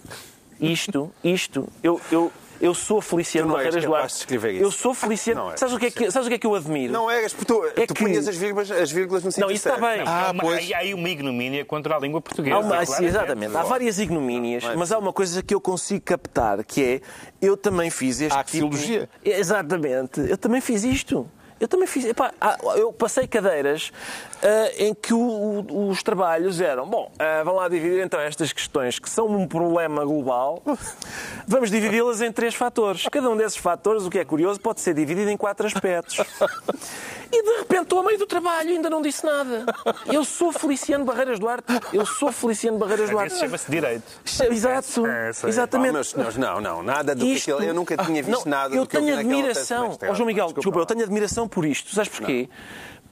Isto, 0.59 1.11
isto, 1.23 1.67
eu, 1.81 1.99
eu, 2.11 2.31
eu 2.61 2.73
sou 2.73 3.01
Feliciano 3.01 3.47
Tu 3.47 3.49
não 3.49 3.55
Barreiras 3.57 3.83
Duarte. 3.83 4.13
de 4.13 4.19
escrever 4.19 4.51
isso. 4.53 4.63
Eu 4.63 4.71
sou 4.71 4.93
Feliciano. 4.93 5.41
Não 5.45 5.51
és. 5.51 5.59
sabes, 5.59 5.75
o 5.75 5.79
que 5.79 5.85
é 5.87 5.91
que, 5.91 6.11
sabes 6.11 6.27
o 6.27 6.29
que 6.29 6.35
é 6.35 6.37
que 6.37 6.47
eu 6.47 6.55
admiro? 6.55 6.93
Não 6.93 7.09
eras, 7.09 7.33
porque 7.33 7.45
tu, 7.53 7.65
É 7.75 7.85
tu 7.87 7.93
que- 7.93 8.03
punhas 8.03 8.27
as 8.27 8.35
vírgulas, 8.37 8.69
as 8.71 8.91
vírgulas 8.91 9.23
no 9.23 9.31
sítio 9.31 9.45
Não, 9.47 9.51
isso 9.53 9.67
está 9.67 9.79
bem. 9.81 10.01
Ah, 10.05 10.29
há, 10.29 10.33
pois. 10.33 10.71
há 10.71 10.77
aí 10.77 10.93
uma 10.93 11.09
ignomínia 11.09 11.65
contra 11.65 11.95
a 11.95 11.99
língua 11.99 12.21
portuguesa. 12.21 12.55
Há 12.55 12.59
uma- 12.59 12.79
sim, 12.79 12.85
claramente. 12.85 13.09
exatamente. 13.09 13.57
Há 13.57 13.63
várias 13.63 13.99
ignomínias, 13.99 14.63
mas 14.75 14.91
há 14.91 14.97
uma 14.99 15.11
coisa 15.11 15.41
que 15.43 15.53
eu 15.53 15.59
consigo 15.59 16.01
captar, 16.05 16.63
que 16.63 16.83
é 16.83 17.01
eu 17.41 17.57
também 17.57 17.89
fiz 17.89 18.21
este 18.21 18.35
A 18.37 18.41
axiologia. 18.41 19.09
Tipo... 19.23 19.35
Exatamente. 19.37 20.19
Eu 20.29 20.37
também 20.37 20.61
fiz 20.61 20.83
isto. 20.83 21.27
Eu 21.61 21.67
também 21.67 21.87
fiz. 21.87 22.03
Epá, 22.05 22.33
há- 22.41 22.57
eu 22.75 22.91
passei 22.91 23.27
cadeiras 23.27 23.91
ah, 24.43 24.71
em 24.77 24.93
que 24.95 25.13
o- 25.13 25.19
o- 25.69 25.89
os 25.89 26.01
trabalhos 26.01 26.59
eram. 26.59 26.87
Bom, 26.87 27.11
ah, 27.19 27.43
vão 27.43 27.55
lá 27.55 27.69
dividir 27.69 28.03
então 28.03 28.19
estas 28.19 28.51
questões 28.51 28.97
que 28.97 29.07
são 29.09 29.27
um 29.27 29.47
problema 29.47 30.03
global. 30.03 30.61
Vamos 31.47 31.69
dividi-las 31.69 32.19
em 32.21 32.31
três 32.31 32.55
fatores. 32.55 33.05
Cada 33.11 33.29
um 33.29 33.37
desses 33.37 33.57
fatores, 33.57 34.03
o 34.03 34.09
que 34.09 34.17
é 34.19 34.25
curioso, 34.25 34.59
pode 34.59 34.81
ser 34.81 34.93
dividido 34.95 35.29
em 35.29 35.37
quatro 35.37 35.67
aspectos. 35.67 36.17
E 37.33 37.43
de 37.43 37.57
repente 37.59 37.83
estou 37.83 37.99
a 37.99 38.03
meio 38.03 38.17
do 38.17 38.25
trabalho 38.25 38.71
e 38.71 38.73
ainda 38.73 38.89
não 38.89 39.01
disse 39.01 39.25
nada. 39.25 39.63
Eu 40.11 40.25
sou 40.25 40.51
Feliciano 40.51 41.05
Barreiras 41.05 41.39
Duarte. 41.39 41.65
Eu 41.93 42.05
sou 42.05 42.29
Feliciano 42.31 42.77
Barreiras 42.77 43.09
Duarte. 43.09 43.33
Isso 43.35 43.45
chama-se 43.45 43.71
direito. 43.71 44.03
Exato. 44.51 45.05
É, 45.07 45.31
sei. 45.31 45.47
Ah, 45.47 45.49
Exatamente. 45.49 45.93
meus 45.93 46.09
senhores, 46.09 46.35
não, 46.37 46.59
não, 46.59 46.83
nada 46.83 47.15
do 47.15 47.25
Isto- 47.25 47.55
que. 47.57 47.63
Eu 47.63 47.73
nunca 47.73 47.95
tinha 47.95 48.21
visto 48.21 48.43
Não, 48.45 48.51
nada 48.51 48.75
Eu 48.75 48.81
do 48.83 48.89
que 48.89 48.97
eu 48.97 49.01
tenho 49.01 49.11
vi 49.15 49.23
tese 49.23 49.29
de 49.29 49.33
admiração. 49.35 49.97
Ó, 50.09 50.13
João 50.13 50.25
Miguel, 50.27 50.47
desculpa, 50.51 50.79
eu 50.79 50.85
tenho 50.85 51.03
admiração 51.03 51.47
por 51.51 51.65
isto. 51.65 51.93
Sabes 51.93 52.09
porquê? 52.09 52.49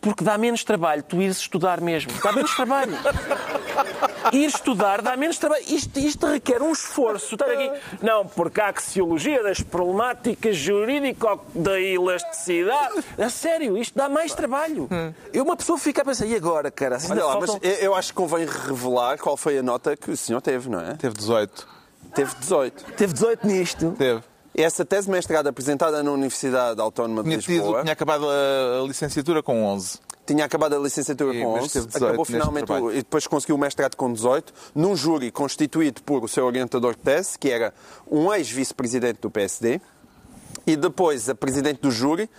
Porque 0.01 0.23
dá 0.23 0.37
menos 0.37 0.63
trabalho 0.63 1.03
tu 1.03 1.21
ires 1.21 1.37
estudar 1.39 1.81
mesmo. 1.81 2.09
Dá 2.23 2.31
menos 2.31 2.55
trabalho. 2.55 2.93
Ir 4.31 4.45
estudar 4.45 5.01
dá 5.01 5.17
menos 5.17 5.37
trabalho. 5.37 5.63
Isto, 5.67 5.99
isto 5.99 6.25
requer 6.25 6.61
um 6.61 6.71
esforço. 6.71 7.35
Estar 7.35 7.49
aqui. 7.51 7.69
Não, 8.01 8.25
porque 8.25 8.61
a 8.61 8.69
axiologia 8.69 9.43
das 9.43 9.59
problemáticas 9.61 10.55
jurídico 10.55 11.45
da 11.53 11.79
elasticidade. 11.79 13.03
A 13.17 13.29
sério, 13.29 13.77
isto 13.77 13.97
dá 13.97 14.07
mais 14.07 14.33
trabalho. 14.33 14.87
Eu, 15.33 15.43
uma 15.43 15.57
pessoa 15.57 15.77
fica 15.77 16.01
a 16.01 16.05
pensar, 16.05 16.25
e 16.25 16.35
agora, 16.35 16.71
cara? 16.71 16.95
Ainda 16.97 17.11
Olha 17.11 17.25
lá, 17.25 17.39
mas 17.39 17.49
faltam- 17.49 17.69
eu 17.69 17.75
eu 17.89 17.95
acho 17.95 18.09
que 18.09 18.15
convém 18.15 18.45
revelar 18.45 19.17
qual 19.17 19.35
foi 19.35 19.57
a 19.57 19.63
nota 19.63 19.97
que 19.97 20.11
o 20.11 20.15
senhor 20.17 20.41
teve, 20.41 20.69
não 20.69 20.79
é? 20.79 20.93
Teve 20.95 21.15
18. 21.15 21.67
Teve 22.13 22.35
18. 22.39 22.85
Teve 22.93 23.13
18 23.13 23.47
nisto. 23.47 23.91
Teve. 23.97 24.21
Essa 24.61 24.83
tese 24.83 25.05
de 25.07 25.11
mestrado 25.11 25.47
apresentada 25.47 26.03
na 26.03 26.11
Universidade 26.11 26.79
Autónoma 26.81 27.23
de 27.23 27.29
Tinha, 27.29 27.39
tido, 27.41 27.53
Lisboa 27.53 27.81
tinha 27.81 27.93
acabado 27.93 28.25
a, 28.29 28.85
licenciatura 28.85 29.41
com 29.41 29.63
11. 29.65 29.99
tinha 30.25 30.43
acabado 30.45 30.75
a 30.75 30.79
licenciatura 30.79 31.33
E, 31.33 31.41
com 31.41 31.53
mas 31.53 31.63
11, 31.63 31.73
teve 31.73 31.85
18 31.87 32.05
acabou 32.05 32.25
finalmente 32.25 32.71
o- 32.71 32.91
e 32.91 32.95
depois 32.97 33.25
conseguiu 33.25 33.55
o 33.55 33.59
mestrado 33.59 33.95
com 33.95 34.11
18, 34.11 34.53
num 34.75 34.95
júri 34.95 35.31
constituído 35.31 36.01
por 36.03 36.23
o 36.23 36.27
seu 36.27 36.45
orientador 36.45 36.93
de 36.93 36.99
tese, 37.01 37.39
que 37.39 37.49
era 37.49 37.73
um 38.11 38.33
ex-vice-presidente 38.33 39.19
do 39.21 39.31
PSD, 39.31 39.79
e 40.67 40.75
depois 40.75 41.29
a 41.29 41.35
presidente 41.35 41.79
do 41.81 41.89
júri, 41.89 42.29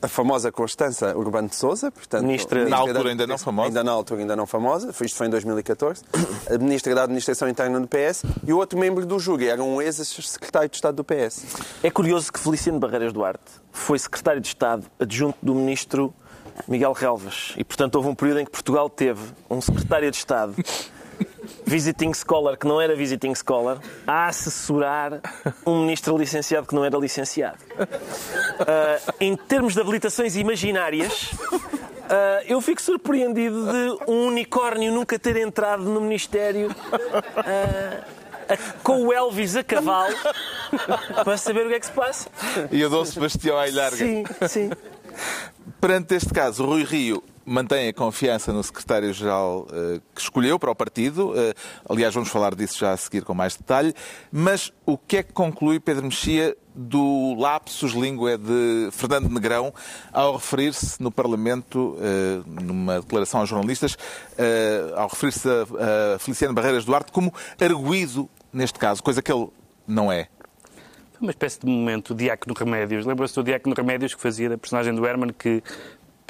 a 0.00 0.06
famosa 0.08 0.52
Constança 0.52 1.16
Urbano 1.16 1.48
de 1.48 1.56
Souza, 1.56 1.90
portanto, 1.90 2.22
Ministra- 2.24 2.60
ministra 2.60 2.76
Na 2.76 2.76
altura 2.82 3.04
da- 3.04 3.10
ainda 3.10 3.26
não 3.26 3.38
famosa. 3.38 3.68
Ainda 3.68 3.84
na 3.84 3.90
altura 3.92 4.20
ainda 4.20 4.36
não 4.36 4.46
famosa, 4.46 4.90
isto 5.04 5.16
foi 5.16 5.26
em 5.26 5.30
2014, 5.30 6.02
a 6.48 6.58
ministra 6.58 6.94
da 6.94 7.02
Administração 7.02 7.48
Interna 7.48 7.80
do 7.80 7.88
PS, 7.88 8.24
e 8.46 8.52
o 8.52 8.58
outro 8.58 8.78
membro 8.78 9.04
do 9.04 9.18
júri 9.18 9.48
era 9.48 9.62
um 9.62 9.82
ex-secretário 9.82 10.68
de 10.68 10.76
Estado 10.76 10.94
do 10.96 11.04
PS. 11.04 11.44
É 11.82 11.90
curioso 11.90 12.32
que 12.32 12.38
Feliciano 12.38 12.78
Barreiras 12.78 13.12
Duarte 13.12 13.40
foi 13.72 13.98
secretário 13.98 14.40
de 14.40 14.48
Estado 14.48 14.84
adjunto 15.00 15.38
do 15.42 15.54
ministro 15.54 16.14
Miguel 16.66 16.92
Relvas. 16.92 17.54
E, 17.56 17.62
portanto, 17.64 17.94
houve 17.96 18.08
um 18.08 18.14
período 18.14 18.40
em 18.40 18.44
que 18.44 18.50
Portugal 18.50 18.88
teve 18.90 19.22
um 19.48 19.60
secretário 19.60 20.10
de 20.10 20.16
Estado, 20.16 20.54
visiting 21.64 22.12
scholar, 22.14 22.56
que 22.56 22.66
não 22.66 22.80
era 22.80 22.94
visiting 22.94 23.34
scholar, 23.34 23.78
a 24.06 24.26
assessorar 24.26 25.20
um 25.66 25.80
ministro 25.80 26.16
licenciado 26.16 26.66
que 26.66 26.74
não 26.74 26.84
era 26.84 26.96
licenciado. 26.98 27.58
Uh, 27.78 29.14
em 29.20 29.36
termos 29.36 29.74
de 29.74 29.80
habilitações 29.80 30.36
imaginárias, 30.36 31.32
uh, 31.32 32.44
eu 32.46 32.60
fico 32.60 32.80
surpreendido 32.80 33.64
de 33.70 34.10
um 34.10 34.26
unicórnio 34.28 34.92
nunca 34.92 35.18
ter 35.18 35.36
entrado 35.36 35.84
no 35.84 36.00
Ministério. 36.00 36.70
Uh, 36.70 38.18
com 38.82 39.04
o 39.04 39.12
Elvis 39.12 39.56
a 39.56 39.62
cavalo 39.62 40.14
para 41.22 41.36
saber 41.36 41.66
o 41.66 41.68
que 41.68 41.74
é 41.74 41.80
que 41.80 41.84
se 41.84 41.92
passa. 41.92 42.30
E 42.72 42.82
o 42.82 42.88
Dom 42.88 43.04
Sebastião 43.04 43.58
à 43.58 43.66
larga. 43.66 43.96
Sim, 43.96 44.24
sim. 44.48 44.70
Perante 45.78 46.14
este 46.14 46.32
caso, 46.32 46.64
Rui 46.64 46.82
Rio 46.82 47.22
mantém 47.48 47.88
a 47.88 47.92
confiança 47.92 48.52
no 48.52 48.62
secretário-geral 48.62 49.66
uh, 49.70 50.00
que 50.14 50.20
escolheu 50.20 50.58
para 50.58 50.70
o 50.70 50.74
partido. 50.74 51.30
Uh, 51.30 51.54
aliás, 51.88 52.14
vamos 52.14 52.28
falar 52.28 52.54
disso 52.54 52.78
já 52.78 52.92
a 52.92 52.96
seguir 52.96 53.24
com 53.24 53.34
mais 53.34 53.56
detalhe. 53.56 53.94
Mas 54.30 54.72
o 54.84 54.98
que 54.98 55.16
é 55.16 55.22
que 55.22 55.32
conclui 55.32 55.80
Pedro 55.80 56.04
Mexia 56.04 56.56
do 56.74 57.34
lapsus 57.34 57.92
língua 57.92 58.38
de 58.38 58.90
Fernando 58.92 59.28
Negrão 59.28 59.74
ao 60.12 60.36
referir-se 60.36 61.02
no 61.02 61.10
Parlamento, 61.10 61.96
uh, 61.96 62.62
numa 62.62 63.00
declaração 63.00 63.40
aos 63.40 63.48
jornalistas, 63.48 63.96
ao 64.94 65.08
referir-se 65.08 65.48
a, 65.48 66.14
a 66.14 66.18
Feliciano 66.18 66.54
Barreiras 66.54 66.84
Duarte 66.84 67.10
como 67.10 67.32
arguído 67.60 68.28
neste 68.52 68.78
caso, 68.78 69.02
coisa 69.02 69.22
que 69.22 69.32
ele 69.32 69.48
não 69.86 70.12
é? 70.12 70.28
Uma 71.20 71.32
espécie 71.32 71.58
de 71.60 71.66
momento 71.66 72.14
Diácono 72.14 72.54
Remédios. 72.56 73.04
Lembra-se 73.04 73.34
do 73.34 73.42
Diácono 73.42 73.74
Remédios 73.74 74.14
que 74.14 74.20
fazia 74.20 74.48
da 74.48 74.56
personagem 74.56 74.94
do 74.94 75.04
Herman 75.04 75.32
que 75.32 75.62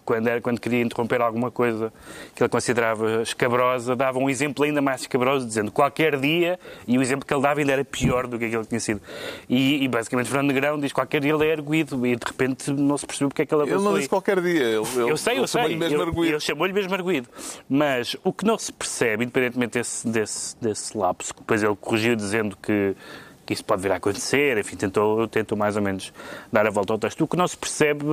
quando, 0.08 0.26
era, 0.26 0.40
quando 0.40 0.58
queria 0.58 0.80
interromper 0.80 1.20
alguma 1.20 1.50
coisa 1.50 1.92
que 2.34 2.42
ele 2.42 2.48
considerava 2.48 3.20
escabrosa, 3.20 3.94
dava 3.94 4.18
um 4.18 4.30
exemplo 4.30 4.64
ainda 4.64 4.80
mais 4.80 5.02
escabroso, 5.02 5.46
dizendo 5.46 5.70
qualquer 5.70 6.18
dia, 6.18 6.58
e 6.86 6.96
o 6.96 7.02
exemplo 7.02 7.26
que 7.26 7.34
ele 7.34 7.42
dava 7.42 7.60
ainda 7.60 7.72
era 7.74 7.84
pior 7.84 8.26
do 8.26 8.38
que 8.38 8.46
aquele 8.46 8.62
que 8.62 8.68
tinha 8.70 8.80
sido. 8.80 9.02
E, 9.50 9.84
e 9.84 9.86
basicamente 9.88 10.30
Fernando 10.30 10.50
Negrão 10.50 10.80
diz 10.80 10.94
qualquer 10.94 11.20
dia 11.20 11.34
ele 11.34 11.44
é 11.44 11.52
erguido, 11.52 12.06
e 12.06 12.16
de 12.16 12.24
repente 12.24 12.70
não 12.70 12.96
se 12.96 13.04
percebeu 13.04 13.28
porque 13.28 13.42
é 13.42 13.46
que 13.46 13.54
ele 13.54 13.64
Ele 13.64 13.82
não 13.82 13.94
disse 13.96 14.08
qualquer 14.08 14.40
dia. 14.40 14.64
Ele, 14.64 14.76
eu 14.76 15.16
sei, 15.18 15.34
ele 15.34 15.42
eu 15.42 15.46
sei. 15.46 15.76
Mesmo 15.76 16.02
ele, 16.02 16.28
ele 16.28 16.40
chamou-lhe 16.40 16.72
mesmo 16.72 16.94
arguído. 16.94 17.28
Mas 17.68 18.16
o 18.24 18.32
que 18.32 18.46
não 18.46 18.56
se 18.56 18.72
percebe, 18.72 19.24
independentemente 19.24 19.72
desse, 19.74 20.08
desse, 20.08 20.56
desse 20.58 20.96
lapso, 20.96 21.34
que 21.34 21.40
depois 21.40 21.62
ele 21.62 21.76
corrigiu 21.76 22.16
dizendo 22.16 22.56
que 22.56 22.96
que 23.44 23.54
isso 23.54 23.64
pode 23.64 23.80
vir 23.80 23.90
a 23.90 23.96
acontecer, 23.96 24.58
enfim, 24.58 24.76
tentou, 24.76 25.26
tentou 25.26 25.56
mais 25.56 25.74
ou 25.74 25.80
menos 25.80 26.12
dar 26.52 26.66
a 26.66 26.70
volta 26.70 26.92
ao 26.92 26.98
texto. 26.98 27.24
O 27.24 27.26
que 27.26 27.34
não 27.34 27.48
se 27.48 27.56
percebe 27.56 28.04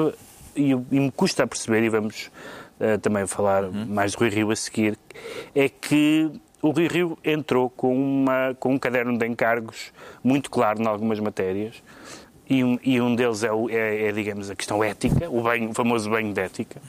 e, 0.56 0.72
e 0.72 1.00
me 1.00 1.12
custa 1.12 1.44
a 1.44 1.48
perceber, 1.48 1.84
e 1.84 1.90
vamos 1.90 2.32
uh, 2.80 2.98
também 3.00 3.26
falar 3.28 3.66
uhum. 3.66 3.86
mais 3.88 4.12
de 4.12 4.18
Rui 4.18 4.30
Rio 4.30 4.52
a 4.52 4.56
seguir, 4.56 4.98
é 5.54 5.70
que 5.70 6.32
o 6.62 6.72
Rui 6.72 6.88
Rio 6.88 7.18
entrou 7.24 7.70
com, 7.70 7.96
uma, 7.96 8.56
com 8.60 8.74
um 8.74 8.80
caderno 8.80 9.18
de 9.18 9.28
encargos 9.28 9.94
muito 10.24 10.50
claro 10.50 10.82
em 10.82 10.88
algumas 10.88 11.20
matérias, 11.20 11.84
e 12.50 12.64
um, 12.64 12.80
e 12.84 13.02
um 13.02 13.16
deles 13.16 13.44
é, 13.44 13.50
é, 13.70 14.08
é, 14.08 14.12
digamos, 14.12 14.50
a 14.50 14.56
questão 14.56 14.84
ética, 14.84 15.30
o, 15.30 15.42
o 15.42 15.74
famoso 15.74 16.10
banho 16.10 16.34
de 16.34 16.40
ética, 16.40 16.82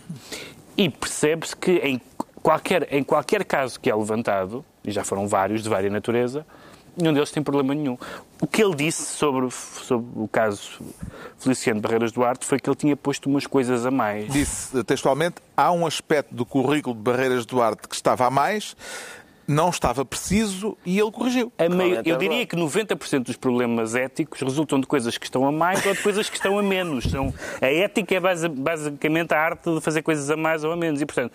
e 0.77 0.91
percebe-se 0.91 1.57
que 1.57 1.73
em 1.79 2.01
qualquer, 2.43 2.93
em 2.93 3.03
qualquer 3.03 3.45
caso 3.45 3.81
que 3.81 3.91
é 3.91 3.95
levantado, 3.95 4.65
e 4.85 4.91
já 4.91 5.03
foram 5.03 5.27
vários 5.27 5.63
de 5.63 5.69
vária 5.69 5.91
natureza, 5.91 6.47
nenhum 6.97 7.13
deles 7.13 7.31
tem 7.31 7.43
problema 7.43 7.75
nenhum. 7.75 7.99
O 8.41 8.47
que 8.47 8.63
ele 8.63 8.75
disse 8.75 9.03
sobre, 9.03 9.51
sobre 9.51 10.07
o 10.17 10.29
caso 10.29 10.81
Feliciano 11.39 11.81
Barreiras 11.81 12.13
Duarte 12.13 12.47
foi 12.47 12.59
que 12.59 12.69
ele 12.69 12.77
tinha 12.77 12.97
posto 12.97 13.29
umas 13.29 13.47
coisas 13.47 13.85
a 13.87 13.91
mais. 13.91 14.33
Disse 14.33 14.83
textualmente: 14.85 15.37
há 15.57 15.73
um 15.73 15.87
aspecto 15.87 16.35
do 16.35 16.45
currículo 16.45 16.95
de 16.95 17.03
Barreiras 17.03 17.47
Duarte 17.47 17.89
que 17.89 17.95
estava 17.95 18.27
a 18.27 18.31
mais. 18.31 18.77
Não 19.49 19.69
estava 19.69 20.05
preciso 20.05 20.77
e 20.85 20.99
ele 20.99 21.13
corrigiu. 21.13 21.53
Meio, 21.71 22.03
eu 22.05 22.17
diria 22.17 22.45
que 22.45 22.57
90% 22.57 23.23
dos 23.23 23.37
problemas 23.37 23.95
éticos 23.95 24.41
resultam 24.41 24.81
de 24.81 24.89
coisas 24.89 25.17
que 25.17 25.25
estão 25.25 25.47
a 25.47 25.53
mais 25.53 25.87
ou 25.87 25.95
de 25.95 26.03
coisas 26.03 26.29
que 26.29 26.35
estão 26.35 26.59
a 26.59 26.63
menos. 26.65 27.05
São, 27.05 27.33
a 27.63 27.67
ética 27.67 28.17
é 28.17 28.21
basicamente 28.51 29.33
a 29.33 29.41
arte 29.41 29.73
de 29.73 29.81
fazer 29.81 30.03
coisas 30.03 30.29
a 30.31 30.37
mais 30.37 30.65
ou 30.65 30.73
a 30.73 30.77
menos. 30.77 31.01
E, 31.01 31.07
portanto, 31.07 31.33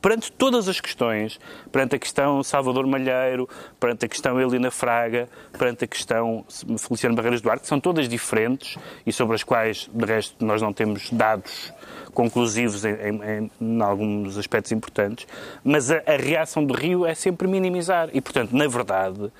perante 0.00 0.32
todas 0.32 0.68
as 0.68 0.80
questões, 0.80 1.38
perante 1.70 1.96
a 1.96 1.98
questão 1.98 2.42
Salvador 2.42 2.86
Malheiro, 2.86 3.48
perante 3.78 4.06
a 4.06 4.08
questão 4.08 4.40
Helena 4.40 4.70
Fraga, 4.70 5.28
perante 5.58 5.84
a 5.84 5.86
questão 5.86 6.44
Feliciano 6.78 7.14
Barreiras 7.14 7.40
Duarte, 7.40 7.62
que 7.62 7.68
são 7.68 7.80
todas 7.80 8.08
diferentes 8.08 8.76
e 9.06 9.12
sobre 9.12 9.34
as 9.34 9.42
quais, 9.42 9.88
de 9.92 10.04
resto, 10.04 10.44
nós 10.44 10.62
não 10.62 10.72
temos 10.72 11.10
dados 11.10 11.72
conclusivos 12.12 12.84
em, 12.84 12.90
em, 12.90 13.50
em 13.60 13.82
alguns 13.82 14.36
aspectos 14.36 14.72
importantes, 14.72 15.26
mas 15.62 15.90
a, 15.90 16.02
a, 16.06 16.16
reação 16.16 16.64
do 16.64 16.74
Rio 16.74 17.06
é 17.06 17.14
sempre 17.14 17.46
minimizar. 17.46 18.10
E, 18.12 18.20
portanto, 18.20 18.52
na 18.52 18.66
verdade, 18.66 19.30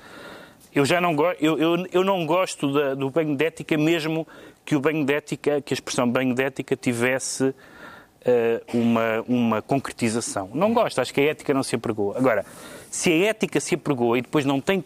eu 0.73 0.85
já 0.85 1.01
não, 1.01 1.15
go 1.15 1.25
eu, 1.39 1.57
eu, 1.57 1.87
eu 1.91 2.03
não 2.03 2.25
gosto 2.25 2.71
da, 2.71 2.93
do 2.93 3.09
banho 3.09 3.35
de 3.35 3.45
ética, 3.45 3.77
mesmo 3.77 4.27
que 4.63 4.75
o 4.75 4.79
banho 4.79 5.05
de 5.05 5.13
ética, 5.13 5.61
que 5.61 5.73
a 5.73 5.75
expressão 5.75 6.09
banho 6.09 6.33
de 6.33 6.43
ética 6.43 6.75
tivesse 6.75 7.53
uma, 8.73 9.23
uma 9.27 9.61
concretização. 9.61 10.49
Não 10.53 10.73
gosto, 10.73 10.99
acho 10.99 11.13
que 11.13 11.21
a 11.21 11.25
ética 11.25 11.53
não 11.53 11.63
se 11.63 11.75
apregou. 11.75 12.15
Agora, 12.15 12.45
se 12.89 13.11
a 13.11 13.29
ética 13.29 13.59
se 13.59 13.75
apregou 13.75 14.15
e 14.15 14.21
depois 14.21 14.45
não 14.45 14.61
tem 14.61 14.83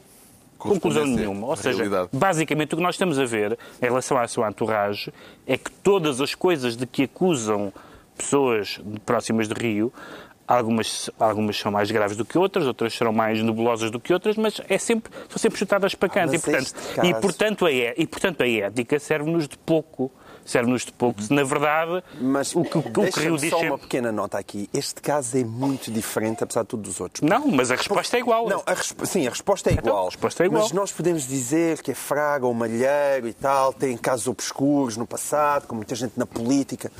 conclusão 0.57 1.05
nenhuma. 1.05 1.47
Ou 1.47 1.55
seja, 1.55 1.77
realidade. 1.77 2.09
basicamente 2.13 2.73
o 2.73 2.77
que 2.77 2.83
nós 2.83 2.95
estamos 2.95 3.19
a 3.19 3.25
ver 3.25 3.57
em 3.81 3.85
relação 3.85 4.17
à 4.17 4.27
sua 4.27 4.49
entourage 4.49 5.11
é 5.45 5.57
que 5.57 5.71
todas 5.71 6.21
as 6.21 6.33
coisas 6.33 6.75
de 6.75 6.85
que 6.85 7.03
acusam 7.03 7.71
pessoas 8.17 8.79
próximas 9.05 9.47
de 9.47 9.53
Rio, 9.53 9.91
algumas, 10.47 11.09
algumas 11.19 11.57
são 11.57 11.71
mais 11.71 11.91
graves 11.91 12.15
do 12.15 12.23
que 12.23 12.37
outras, 12.37 12.65
outras 12.65 12.93
serão 12.93 13.11
mais 13.11 13.41
nebulosas 13.41 13.91
do 13.91 13.99
que 13.99 14.13
outras, 14.13 14.37
mas 14.37 14.61
é 14.69 14.77
sempre, 14.77 15.11
são 15.29 15.37
sempre 15.37 15.59
chutadas 15.59 15.93
para 15.95 16.09
canto. 16.09 16.33
Ah, 16.33 16.35
e, 16.35 16.39
portanto, 16.39 16.73
caso... 16.95 17.07
e, 17.07 17.13
portanto, 17.13 17.65
a, 17.65 17.71
e 17.71 18.07
portanto 18.07 18.41
a 18.41 18.47
ética 18.47 18.99
serve-nos 18.99 19.47
de 19.47 19.57
pouco 19.57 20.11
serve-nos 20.45 20.85
de 20.85 20.93
pouco. 20.93 21.21
Se, 21.21 21.33
na 21.33 21.43
verdade, 21.43 22.03
mas 22.21 22.55
o 22.55 22.63
que 22.63 22.77
o, 22.77 22.83
que 22.83 23.19
Rio 23.19 23.37
diz... 23.37 23.49
só 23.49 23.59
uma 23.61 23.77
pequena 23.77 24.11
nota 24.11 24.37
aqui. 24.37 24.69
Este 24.73 25.01
caso 25.01 25.37
é 25.37 25.43
muito 25.43 25.91
diferente, 25.91 26.43
apesar 26.43 26.61
de 26.61 26.67
tudo, 26.67 26.83
dos 26.83 27.01
outros. 27.01 27.27
Não, 27.27 27.47
mas 27.47 27.71
a 27.71 27.75
resposta 27.75 28.15
é 28.15 28.19
igual. 28.19 28.47
Não, 28.47 28.63
a 28.65 28.73
resp... 28.73 29.03
sim, 29.05 29.25
a 29.25 29.29
resposta 29.29 29.69
é 29.69 29.73
então, 29.73 29.83
igual. 29.83 29.95
Então, 29.95 30.07
a 30.07 30.09
resposta 30.11 30.43
é 30.43 30.45
igual. 30.45 30.63
Mas 30.63 30.71
nós 30.71 30.91
podemos 30.91 31.27
dizer 31.27 31.81
que 31.81 31.91
é 31.91 31.95
Fraga 31.95 32.45
ou 32.45 32.53
Malheiro 32.53 33.27
e 33.27 33.33
tal, 33.33 33.73
tem 33.73 33.97
casos 33.97 34.27
obscuros 34.27 34.95
no 34.95 35.07
passado, 35.07 35.67
com 35.67 35.75
muita 35.75 35.95
gente 35.95 36.13
na 36.15 36.25
política. 36.25 36.91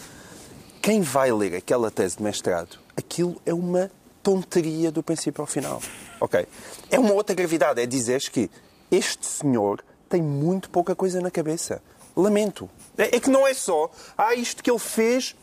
Quem 0.81 1.01
vai 1.01 1.31
ler 1.31 1.55
aquela 1.55 1.89
tese 1.89 2.17
de 2.17 2.23
mestrado, 2.23 2.77
aquilo 2.97 3.41
é 3.45 3.53
uma 3.53 3.91
tonteria 4.21 4.91
do 4.91 5.03
princípio 5.03 5.41
ao 5.41 5.47
final. 5.47 5.81
Ok? 6.19 6.47
É 6.89 6.99
uma 6.99 7.13
outra 7.13 7.35
gravidade, 7.35 7.79
é 7.79 7.85
dizer 7.85 8.21
que 8.31 8.49
este 8.91 9.25
senhor 9.25 9.83
tem 10.09 10.21
muito 10.21 10.69
pouca 10.69 10.95
coisa 10.95 11.19
na 11.21 11.29
cabeça. 11.29 11.81
Lamento. 12.15 12.69
É, 12.97 13.15
é 13.15 13.19
que 13.19 13.29
não 13.29 13.45
é 13.45 13.53
só, 13.53 13.89
ah, 14.17 14.33
isto 14.33 14.63
que 14.63 14.71
ele 14.71 14.79
fez 14.79 15.35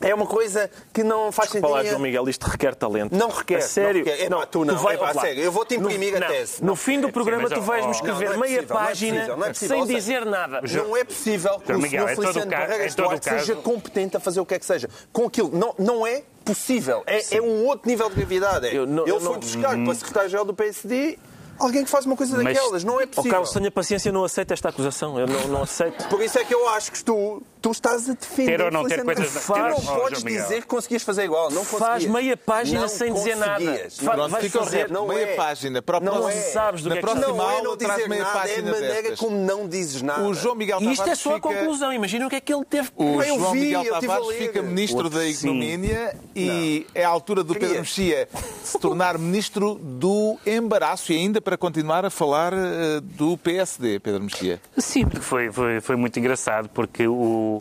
é 0.00 0.14
uma 0.14 0.26
coisa 0.26 0.70
que 0.92 1.02
não 1.02 1.30
faz 1.30 1.50
sentido. 1.50 1.68
Falar, 1.68 1.84
João 1.84 2.00
Miguel, 2.00 2.28
isto 2.28 2.44
requer 2.44 2.74
talento. 2.74 3.16
Não 3.16 3.30
requer. 3.30 3.56
A 3.56 3.60
sério? 3.60 4.04
Não 4.04 4.10
requer. 4.10 4.24
É, 4.24 4.28
não, 4.28 4.46
tu 4.46 4.64
não. 4.64 4.76
Tu 4.76 4.82
vai, 4.82 4.96
é, 4.96 4.98
pá, 4.98 5.14
sério. 5.14 5.42
Eu 5.42 5.52
vou-te 5.52 5.74
imprimir 5.76 6.18
no, 6.18 6.24
a 6.24 6.28
tese. 6.28 6.60
No, 6.60 6.66
no 6.68 6.76
fim 6.76 7.00
do 7.00 7.08
é 7.08 7.12
programa 7.12 7.48
tu 7.48 7.60
vais-me 7.60 7.92
escrever 7.92 8.30
não, 8.30 8.34
é 8.34 8.48
meia 8.48 8.62
página 8.64 9.54
sem 9.54 9.86
dizer 9.86 10.26
nada. 10.26 10.60
Não 10.62 10.96
é 10.96 11.04
possível 11.04 11.58
que 11.60 11.72
o 11.72 11.78
Miguel, 11.78 12.08
Sr. 12.08 12.16
Feliciano 12.16 12.50
Barreiras 12.50 12.94
Duarte 12.94 13.24
seja 13.28 13.56
competente 13.56 14.16
a 14.16 14.20
fazer 14.20 14.40
o 14.40 14.46
que 14.46 14.54
é 14.54 14.58
que 14.58 14.66
seja. 14.66 14.88
Com 15.12 15.26
aquilo. 15.26 15.50
Não, 15.56 15.74
não 15.78 16.06
é 16.06 16.22
possível. 16.44 17.02
É, 17.06 17.36
é 17.36 17.40
um 17.40 17.64
outro 17.64 17.88
nível 17.88 18.08
de 18.10 18.16
gravidade. 18.16 18.66
É. 18.66 18.76
Eu, 18.76 18.86
não, 18.86 19.06
Ele 19.06 19.20
foi 19.20 19.38
buscar 19.38 19.76
para 19.76 19.94
secretário-geral 19.94 20.44
do 20.44 20.54
PSD 20.54 21.18
Alguém 21.58 21.84
que 21.84 21.90
faz 21.90 22.04
uma 22.06 22.16
coisa 22.16 22.36
Mas, 22.36 22.56
daquelas, 22.56 22.84
não 22.84 23.00
é 23.00 23.06
possível. 23.06 23.30
O 23.30 23.32
Carlos, 23.32 23.50
tenha 23.50 23.70
paciência, 23.70 24.10
não 24.12 24.24
aceita 24.24 24.54
esta 24.54 24.68
acusação. 24.68 25.18
Eu 25.18 25.26
não, 25.26 25.48
não 25.48 25.62
aceito. 25.62 26.08
Por 26.08 26.20
isso 26.22 26.38
é 26.38 26.44
que 26.44 26.54
eu 26.54 26.68
acho 26.70 26.92
que 26.92 27.04
tu, 27.04 27.42
tu 27.64 27.70
estás 27.70 28.10
a 28.10 28.12
defender. 28.12 28.58
Ter 28.58 28.64
ou 28.66 28.70
não 28.70 28.84
ter 28.86 29.02
coisas... 29.02 29.46
Tu 29.46 29.52
não 29.56 29.76
oh, 29.78 30.00
podes 30.00 30.22
dizer 30.22 30.60
que 30.60 30.66
conseguias 30.66 31.02
fazer 31.02 31.24
igual. 31.24 31.50
Não 31.50 31.64
Faz 31.64 32.04
meia 32.04 32.36
página 32.36 32.82
não 32.82 32.88
sem 32.88 33.10
dizer 33.10 33.36
nada. 33.36 33.88
Não, 34.02 34.28
vais 34.28 34.52
fazer 34.52 34.90
não 34.90 35.08
meia 35.08 35.28
é. 35.28 35.34
página. 35.34 35.80
Para 35.80 35.98
não 35.98 36.28
é. 36.28 36.32
sabes 36.32 36.82
do 36.82 36.90
Na 36.90 36.96
que 36.96 37.06
é 37.06 37.08
que 37.08 37.20
não 37.20 37.50
é 37.50 37.62
não 37.62 37.74
dizer 37.74 38.06
meia 38.06 38.22
nada, 38.22 38.48
é 38.50 38.58
a 38.58 38.62
maneira 38.62 39.02
destas. 39.02 39.18
como 39.18 39.34
não 39.34 39.66
dizes 39.66 40.02
nada. 40.02 40.24
O 40.24 40.34
João 40.34 40.54
Miguel 40.54 40.78
Tavares 40.78 40.98
Isto 40.98 41.10
é 41.10 41.14
só 41.14 41.36
a 41.36 41.40
conclusão. 41.40 41.90
Imagina 41.90 42.26
o 42.26 42.30
que 42.30 42.36
é 42.36 42.40
que 42.40 42.52
ele 42.52 42.64
teve. 42.66 42.90
O 42.96 43.22
João 43.22 43.54
Miguel 43.54 43.98
Tavares 43.98 44.28
fica 44.36 44.62
ministro 44.62 45.08
da 45.08 45.24
Ignomínia 45.24 46.14
e 46.36 46.86
é 46.94 47.02
a 47.02 47.08
altura 47.08 47.42
do 47.42 47.54
Pedro 47.54 47.78
Mexia 47.78 48.28
se 48.62 48.78
tornar 48.78 49.16
ministro 49.16 49.76
do 49.76 50.38
embaraço 50.46 51.12
e 51.12 51.16
ainda 51.16 51.40
para 51.40 51.56
continuar 51.56 52.04
a 52.04 52.10
falar 52.10 52.52
uh, 52.52 53.00
do 53.00 53.38
PSD, 53.38 54.00
Pedro 54.00 54.22
Mexia. 54.22 54.60
Sim, 54.76 55.06
porque 55.06 55.24
foi, 55.24 55.50
foi, 55.50 55.80
foi 55.80 55.96
muito 55.96 56.18
engraçado, 56.18 56.68
porque 56.68 57.06
o, 57.06 57.53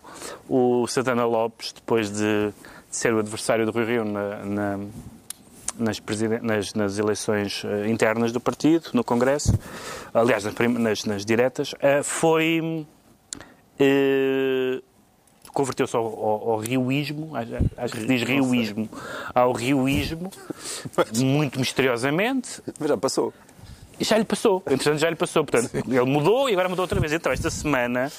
o 0.47 0.87
Santana 0.87 1.25
Lopes, 1.25 1.73
depois 1.73 2.09
de, 2.09 2.47
de 2.89 2.95
ser 2.95 3.13
o 3.13 3.19
adversário 3.19 3.65
do 3.65 3.71
Rui 3.71 3.85
Rio 3.85 4.05
na, 4.05 4.45
na 4.45 4.79
nas, 5.77 5.99
nas, 6.41 6.73
nas, 6.75 6.99
eleições 6.99 7.63
uh, 7.63 7.87
internas 7.87 8.31
do 8.31 8.39
partido, 8.39 8.91
no 8.93 9.03
Congresso, 9.03 9.57
aliás, 10.13 10.43
nas, 10.43 10.53
nas, 10.53 11.03
nas 11.05 11.25
diretas, 11.25 11.73
uh, 11.73 12.03
foi 12.03 12.85
uh, 13.79 14.83
converteu-se 15.53 15.95
ao, 15.95 16.05
ao, 16.05 16.51
ao 16.51 16.57
rioísmo, 16.57 17.35
acho, 17.35 17.51
acho 17.77 17.93
que 17.93 18.01
se 18.01 18.07
diz 18.07 18.23
rioísmo, 18.23 18.89
ao 19.33 19.51
rioísmo, 19.53 20.31
muito 21.15 21.59
misteriosamente. 21.59 22.61
Mas 22.79 22.89
já 22.89 22.97
passou. 22.97 23.33
E 23.99 24.03
já 24.03 24.17
lhe 24.17 24.25
passou. 24.25 24.63
Entretanto, 24.65 24.97
já 24.97 25.09
lhe 25.09 25.15
passou. 25.15 25.45
Portanto, 25.45 25.71
ele 25.87 26.05
mudou 26.05 26.49
e 26.49 26.53
agora 26.53 26.67
mudou 26.67 26.83
outra 26.83 26.99
vez. 26.99 27.13
Então, 27.13 27.31
esta 27.31 27.49
semana. 27.49 28.11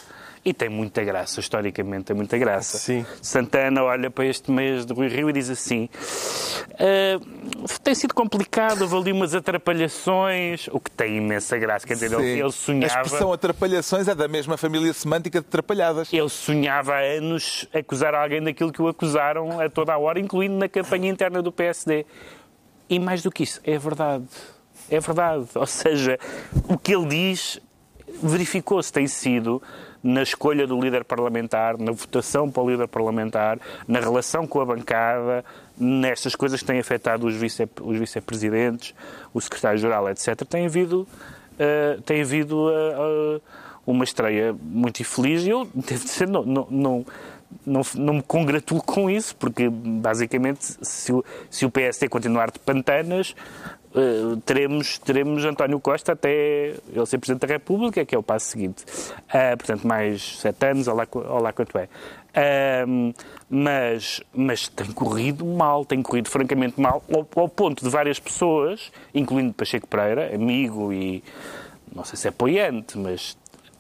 E 0.45 0.53
tem 0.53 0.69
muita 0.69 1.03
graça, 1.03 1.41
historicamente, 1.41 2.05
tem 2.05 2.17
muita 2.17 2.37
graça. 2.37 2.77
Sim. 2.77 3.07
Santana 3.23 3.83
olha 3.83 4.11
para 4.11 4.27
este 4.27 4.51
mês 4.51 4.85
de 4.85 4.93
Rui 4.93 5.09
Rio 5.09 5.31
e 5.31 5.33
diz 5.33 5.49
assim: 5.49 5.89
"Ah, 6.79 7.19
tem 7.83 7.95
sido 7.95 8.13
complicado, 8.13 8.83
houve 8.83 8.95
ali 8.95 9.13
umas 9.13 9.35
atrapalhações, 9.35 10.69
o 10.71 10.79
que 10.79 10.91
tem 10.91 11.17
imensa 11.17 11.57
graça. 11.57 11.87
Quer 11.87 11.95
dizer, 11.95 12.13
ele, 12.13 12.23
ele 12.25 12.43
A 12.43 12.51
sonhava. 12.51 13.03
expressão 13.03 13.33
atrapalhações 13.33 14.07
é 14.07 14.15
da 14.15 14.29
mesma 14.29 14.59
família 14.59 14.93
semântica 14.93 15.41
de 15.41 15.47
atrapalhadas. 15.47 16.13
Ele 16.13 16.29
sonhava 16.29 16.93
há 16.95 17.01
anos 17.01 17.67
acusar 17.73 18.15
alguém 18.15 18.43
daquilo 18.43 18.71
que 18.71 18.83
o 18.83 18.89
acusaram 18.89 19.61
a 19.61 19.71
toda 19.71 19.95
a 19.95 19.99
hora, 19.99 20.21
incluindo 20.21 20.57
na 20.57 20.69
campanha 20.69 21.09
interna 21.09 21.41
do 21.41 21.51
PSD. 21.51 22.05
E 22.91 22.99
mais 22.99 23.23
do 23.23 23.31
que 23.31 23.45
isso, 23.45 23.61
é 23.65 23.79
verdade. 23.79 24.27
É 24.91 25.01
verdade. 25.01 25.47
Ou 25.55 25.67
seja, 25.67 26.19
o 26.69 26.77
que 26.77 26.95
ele 26.95 27.07
diz 27.07 27.59
verificou-se, 28.23 28.93
tem 28.93 29.07
sido 29.07 29.63
na 30.03 30.23
escolha 30.23 30.67
do 30.67 30.79
líder 30.79 31.03
parlamentar, 31.05 31.79
na 31.79 31.91
votação 31.91 32.51
para 32.51 32.63
o 32.63 32.71
líder 32.71 32.87
parlamentar, 32.87 33.59
na 33.89 34.01
relação 34.01 34.47
com 34.47 34.61
a 34.61 34.67
bancada, 34.67 35.43
nestas 35.79 36.35
coisas 36.35 36.61
que 36.61 36.67
têm 36.67 36.79
afetado 36.79 37.27
os, 37.27 37.35
vice, 37.35 37.67
os 37.81 37.99
vice-presidentes, 37.99 38.95
o 39.33 39.41
secretário-geral, 39.41 40.11
etc. 40.11 40.45
Tem 40.47 40.67
havido, 40.67 41.09
eh, 41.59 41.99
tem 42.05 42.21
havido 42.21 42.71
eh, 42.71 42.75
eh, 42.75 43.41
uma 43.87 44.05
estreia 44.05 44.55
muito 44.61 45.01
infeliz 45.01 45.45
e 45.45 45.49
eu, 45.49 45.67
devo 45.75 46.05
dizer, 46.05 46.29
não, 46.29 46.43
não, 46.43 46.67
não, 46.71 47.07
não, 47.65 47.83
não 47.95 48.15
me 48.15 48.23
congratulo 48.23 48.83
com 48.83 49.09
isso, 49.09 49.35
porque 49.37 49.71
basicamente 49.71 50.77
se 50.83 51.13
o, 51.13 51.25
se 51.49 51.65
o 51.65 51.71
PSD 51.71 52.11
continuar 52.11 52.51
de 52.51 52.59
pantanas, 52.59 53.35
eh, 53.95 54.37
teremos, 54.45 54.99
teremos 54.99 55.45
António 55.45 55.79
Costa 55.81 56.13
até 56.13 56.75
ele 56.93 57.07
ser 57.07 57.19
Presidente 57.19 57.47
da 57.47 57.53
República, 57.55 58.05
que 58.05 58.15
é 58.15 58.19
o 58.19 58.23
passo 58.23 58.47
seguinte. 58.47 58.85
Ah, 59.29 59.57
portanto, 59.57 59.87
mais 59.87 60.39
sete 60.39 60.67
anos, 60.67 60.89
ou 60.89 60.95
lá, 60.95 61.07
qu- 61.07 61.25
ou 61.27 61.41
lá 61.41 61.53
quanto 61.53 61.79
é. 61.79 61.89
Ahm, 62.37 63.13
mas, 63.49 64.21
mas 64.35 64.67
tem 64.69 64.91
corrido 64.93 65.45
mal, 65.47 65.85
tem 65.85 66.03
corrido 66.03 66.29
francamente 66.29 66.81
mal, 66.81 67.03
ao, 67.13 67.27
ao 67.41 67.49
ponto 67.49 67.85
de 67.85 67.91
várias 67.91 68.19
pessoas, 68.19 68.91
incluindo 69.15 69.53
Pacheco 69.53 69.87
Pereira, 69.87 70.35
amigo 70.35 70.93
e 70.93 71.23
não 71.95 72.05
sei 72.05 72.17
se 72.17 72.27
é 72.27 72.31
apoiante, 72.31 72.99
mas 72.99 73.37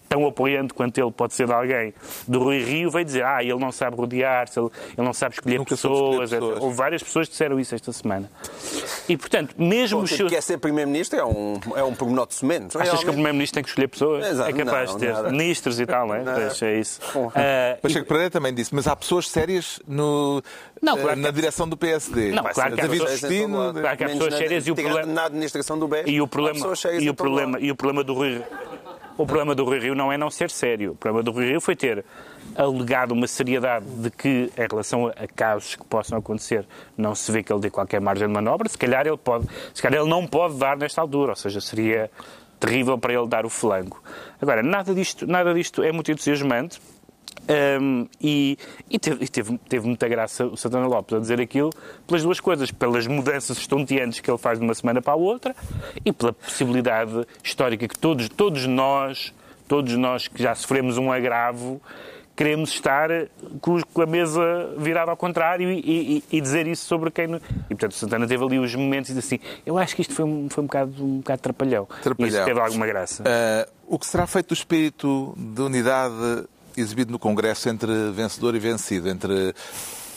tão 0.09 0.26
apoiante 0.26 0.72
quanto 0.74 0.98
ele 0.98 1.11
pode 1.11 1.34
ser 1.34 1.46
de 1.46 1.52
alguém 1.52 1.92
do 2.28 2.38
Rui 2.42 2.62
Rio, 2.62 2.90
veio 2.90 3.05
dizer 3.05 3.24
ah, 3.24 3.42
ele 3.42 3.55
não 3.59 3.72
sabe 3.72 3.96
rodear-se, 3.96 4.59
ele, 4.59 4.68
ele 4.96 5.05
não 5.07 5.12
sabe 5.12 5.34
escolher 5.34 5.59
Nunca 5.59 5.76
soube 5.76 5.96
escolher 5.96 6.20
pessoas. 6.20 6.30
pessoas. 6.30 6.62
Houve 6.62 6.76
várias 6.76 7.02
pessoas 7.02 7.26
que 7.26 7.32
disseram 7.32 7.59
isso 7.61 7.74
esta 7.74 7.92
semana. 7.92 8.30
E, 9.09 9.16
portanto, 9.16 9.55
mesmo 9.59 10.00
os 10.00 10.09
Quem 10.11 10.18
seus... 10.18 10.30
quer 10.32 10.42
ser 10.42 10.59
Primeiro-Ministro 10.59 11.18
é 11.18 11.24
um, 11.24 11.61
é 11.76 11.82
um 11.84 11.94
pormenor 11.94 12.26
de 12.26 12.44
menos. 12.44 12.74
Achas 12.76 13.00
que 13.00 13.07
o 13.09 13.12
Primeiro-Ministro 13.12 13.55
tem 13.55 13.62
que 13.62 13.68
escolher 13.70 13.88
pessoas? 13.88 14.26
Exato, 14.26 14.50
é 14.50 14.52
capaz 14.52 14.90
não, 14.90 14.98
de 14.98 15.07
ter 15.07 15.12
nada. 15.12 15.30
ministros 15.30 15.80
e 15.80 15.86
tal, 15.86 16.07
não 16.07 16.14
é? 16.14 16.22
Nada. 16.22 16.40
Pois 16.46 16.62
é 16.62 16.78
isso. 16.78 17.00
Bom. 17.12 17.30
Ah, 17.34 17.76
Pacheco 17.82 18.07
Pereira 18.07 18.30
também 18.30 18.55
disse, 18.55 18.74
mas 18.74 18.86
há 18.86 18.94
pessoas 18.96 19.28
sérias 19.28 19.80
no, 19.86 20.42
Não, 20.80 20.96
eh, 20.98 21.00
claro 21.02 21.16
que 21.16 21.22
na 21.22 21.28
há- 21.28 21.32
direção 21.32 21.68
do 21.68 21.76
PSD. 21.76 22.30
Não, 22.32 22.42
claro 22.44 22.74
que 22.74 22.80
há 22.80 22.84
David 22.84 23.00
pessoas- 23.02 23.20
Justino, 23.20 23.72
Claro 23.74 23.96
que 23.96 24.05
há 24.05 24.09
pessoas 24.09 24.34
sérias 24.34 24.66
e 24.66 24.70
o 24.70 24.74
problema- 24.74 25.12
Na 25.12 25.24
administração 25.26 25.78
do 25.78 25.88
BES, 25.88 26.05
E 26.07 26.20
o 26.20 26.26
problema, 26.28 26.55
pessoas 26.68 27.02
e 27.02 27.09
o 27.11 27.14
problema, 27.14 27.59
e 27.61 27.70
o 27.70 27.76
problema 27.76 28.05
do 28.05 28.14
Rui 28.14 28.42
o 29.16 29.24
problema 29.24 29.54
do 29.54 29.64
Rui 29.64 29.78
Rio 29.78 29.94
não 29.94 30.12
é 30.12 30.18
não 30.18 30.30
ser 30.30 30.50
sério. 30.50 30.92
O 30.92 30.96
problema 30.96 31.22
do 31.22 31.30
Rui 31.30 31.46
Rio 31.46 31.60
foi 31.60 31.76
ter 31.76 32.04
alegado 32.56 33.12
uma 33.12 33.26
seriedade 33.26 33.86
de 33.86 34.10
que, 34.10 34.50
em 34.56 34.66
relação 34.68 35.06
a 35.08 35.26
casos 35.34 35.76
que 35.76 35.84
possam 35.84 36.18
acontecer, 36.18 36.66
não 36.96 37.14
se 37.14 37.30
vê 37.30 37.42
que 37.42 37.52
ele 37.52 37.60
dê 37.60 37.70
qualquer 37.70 38.00
margem 38.00 38.26
de 38.26 38.34
manobra. 38.34 38.68
Se 38.68 38.78
calhar 38.78 39.06
ele 39.06 39.16
pode, 39.16 39.46
se 39.72 39.80
calhar 39.80 40.00
ele 40.00 40.10
não 40.10 40.26
pode 40.26 40.58
dar 40.58 40.76
nesta 40.76 41.00
altura, 41.00 41.32
ou 41.32 41.36
seja, 41.36 41.60
seria 41.60 42.10
terrível 42.58 42.98
para 42.98 43.12
ele 43.12 43.26
dar 43.26 43.44
o 43.44 43.50
flanco. 43.50 44.02
Agora, 44.40 44.62
nada 44.62 44.94
disto, 44.94 45.26
nada 45.26 45.52
disto 45.54 45.82
é 45.82 45.92
muito 45.92 46.10
entusiasmante. 46.10 46.80
Um, 47.80 48.07
e 48.20 48.57
e 48.90 48.99
teve, 48.99 49.24
e 49.24 49.28
teve, 49.28 49.59
teve 49.68 49.86
muita 49.86 50.09
graça 50.09 50.47
o 50.47 50.57
Santana 50.57 50.86
Lopes 50.86 51.14
a 51.16 51.20
dizer 51.20 51.40
aquilo 51.40 51.70
pelas 52.07 52.22
duas 52.22 52.40
coisas, 52.40 52.70
pelas 52.70 53.07
mudanças 53.07 53.59
estonteantes 53.59 54.20
que 54.20 54.30
ele 54.30 54.38
faz 54.38 54.59
de 54.59 54.64
uma 54.64 54.74
semana 54.74 55.03
para 55.03 55.12
a 55.12 55.16
outra 55.16 55.55
e 56.05 56.11
pela 56.12 56.32
possibilidade 56.32 57.26
histórica 57.42 57.86
que 57.86 57.99
todos, 57.99 58.28
todos 58.30 58.66
nós, 58.66 59.34
todos 59.68 59.95
nós 59.97 60.26
que 60.26 60.42
já 60.42 60.55
sofremos 60.55 60.97
um 60.97 61.12
agravo, 61.12 61.82
queremos 62.34 62.70
estar 62.70 63.11
com, 63.61 63.78
a 64.01 64.07
mesa 64.07 64.74
virada 64.78 65.11
ao 65.11 65.16
contrário 65.16 65.70
e, 65.70 65.78
e- 65.78 66.24
e 66.32 66.40
dizer 66.40 66.66
isso 66.66 66.86
sobre 66.86 67.11
quem. 67.11 67.26
não- 67.26 67.36
E 67.38 67.68
portanto 67.74 67.92
o 67.92 67.95
Santana 67.95 68.26
teve 68.26 68.42
ali 68.42 68.59
os 68.59 68.74
momentos 68.74 69.11
e 69.11 69.14
disse 69.14 69.34
assim: 69.34 69.45
Eu 69.66 69.76
acho 69.78 69.95
que 69.95 70.01
isto 70.03 70.14
foi 70.14 70.24
um, 70.24 70.49
foi 70.49 70.64
um 70.64 70.66
bocado 70.66 71.05
um 71.05 71.18
bocado 71.18 71.42
trapalhão. 71.42 71.86
Trapalhão. 72.03 72.26
E 72.32 72.34
isso 72.36 72.45
teve 72.45 72.59
alguma 72.61 72.86
graça. 72.86 73.22
Eh, 73.26 73.68
o 73.86 73.99
que 73.99 74.07
será 74.07 74.26
feito 74.26 74.49
do 74.49 74.55
espírito 74.55 75.34
de 75.36 75.61
unidade 75.61 76.47
exibido 76.76 77.12
no 77.12 77.18
Congresso 77.18 77.68
entre 77.68 78.10
vencedor 78.10 78.54
e 78.54 78.58
vencido, 78.58 79.08
entre 79.08 79.54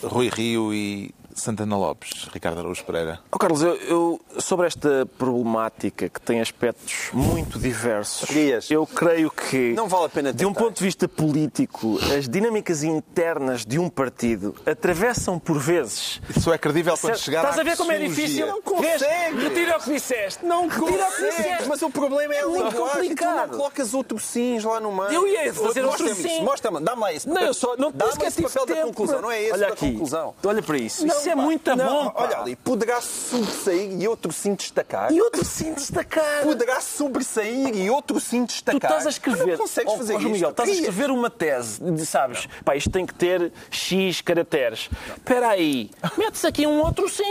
Rui 0.04 0.30
Rio 0.30 0.74
e 0.74 1.14
Santana 1.40 1.78
Lopes, 1.78 2.28
Ricardo 2.34 2.60
Araújo 2.60 2.84
Pereira? 2.84 3.20
Oh, 3.32 3.38
Carlos, 3.38 3.62
eu, 3.62 3.76
eu- 3.76 4.22
sobre 4.40 4.66
esta 4.68 5.06
problemática 5.18 6.10
que 6.10 6.20
tem 6.22 6.42
aspectos 6.42 7.10
muito 7.14 7.60
diversos, 7.60 8.28
Dias. 8.30 8.70
eu 8.72 8.86
creio 8.88 9.30
que, 9.30 9.74
Não 9.74 9.88
vale 9.88 10.06
a 10.06 10.10
pena 10.10 10.34
de 10.34 10.46
um 10.46 10.50
tentar. 10.50 10.66
ponto 10.66 10.78
de 10.78 10.84
vista 10.84 11.08
político, 11.08 12.00
as 12.18 12.28
dinâmicas 12.28 12.84
internas 12.84 13.66
de 13.66 13.78
um 13.80 13.90
partido 13.90 14.56
atravessam 14.66 15.38
por 15.40 15.60
vezes. 15.60 16.20
Isso 16.36 16.52
é 16.52 16.58
credível 16.58 16.94
quando 16.98 17.14
Certo. 17.14 17.20
chegar 17.24 17.42
Estás 17.42 17.60
a 17.60 17.64
ver 17.64 17.78
como 17.78 17.92
é 17.92 18.00
difícil? 18.00 18.48
Não 18.48 18.62
consegue. 18.62 19.48
Retira 19.48 19.78
o 19.78 19.82
que 19.82 19.94
disseste. 19.94 20.46
Não 20.46 20.68
Retira 20.68 21.08
o 21.08 21.12
que 21.16 21.24
disseste. 21.30 21.68
mas 21.70 21.82
o 21.82 21.90
problema 21.90 22.34
é, 22.34 22.42
a 22.42 22.48
muito. 22.48 22.72
Tu 22.72 22.76
complicado. 22.78 23.52
não 23.52 23.58
colocas 23.58 23.94
outro 23.94 24.20
sims 24.20 24.64
lá 24.64 24.80
no 24.80 24.92
meio. 24.92 25.12
Eu 25.12 25.28
ia 25.28 25.54
fazer 25.54 25.84
outro 25.86 26.04
Mostra-me 26.06 26.16
sim. 26.16 26.36
isso, 26.36 26.44
Mostra-me, 26.44 26.80
dá-me 26.82 27.02
lá 27.02 27.14
isso. 27.14 27.30
Não, 27.30 27.42
eu 27.42 27.54
só 27.54 27.76
não 27.78 27.92
Dá-me 27.92 28.26
esse 28.26 28.42
papel 28.42 28.66
da 28.66 28.74
tempo. 28.76 28.88
conclusão, 28.88 29.22
não 29.22 29.32
é 29.32 29.42
esse 29.44 29.54
Olha 29.54 29.68
da 29.68 29.74
aqui. 29.74 29.92
conclusão. 29.92 30.34
Olha 30.44 30.64
para 30.64 30.78
isso. 30.78 31.06
Não, 31.06 31.20
isso 31.30 31.40
é 31.40 31.44
muito 31.44 31.76
Não, 31.76 32.04
bom. 32.06 32.10
pá. 32.12 32.24
Olha 32.24 32.38
ali, 32.40 32.56
poderá 32.56 33.02
sobressair 33.02 34.02
e 34.02 34.08
outro 34.08 34.32
sim 34.32 34.56
destacar. 34.56 35.12
E 35.12 35.22
outro 35.22 35.44
sim 35.46 35.74
destacar. 35.74 36.44
Poderá 36.44 36.80
sobressair 36.82 37.76
e 37.76 37.90
outro 37.90 38.20
sim 38.20 38.46
Tu 38.46 38.50
destacar. 38.54 38.90
estás 38.92 39.06
a 39.06 39.10
escrever. 39.10 39.40
Mas 39.46 39.52
Não 39.52 39.58
consegues 39.58 39.94
Oh, 39.94 39.98
fazer 39.98 40.16
oh. 40.16 40.20
Miguel, 40.20 40.50
estás 40.50 40.70
a 40.70 40.72
escrever 40.72 41.12
uma 41.12 41.30
tese, 41.30 41.82
de, 41.84 42.06
sabes? 42.06 42.48
Pá, 42.64 42.76
isto 42.76 42.90
tem 42.90 43.06
que 43.06 43.14
ter 43.14 43.52
X 43.72 44.22
caracteres. 44.22 44.90
Espera 45.16 45.50
aí, 45.50 45.90
metes 46.18 46.44
aqui 46.46 46.66
um 46.68 46.80
outro 46.82 47.08
sim 47.10 47.24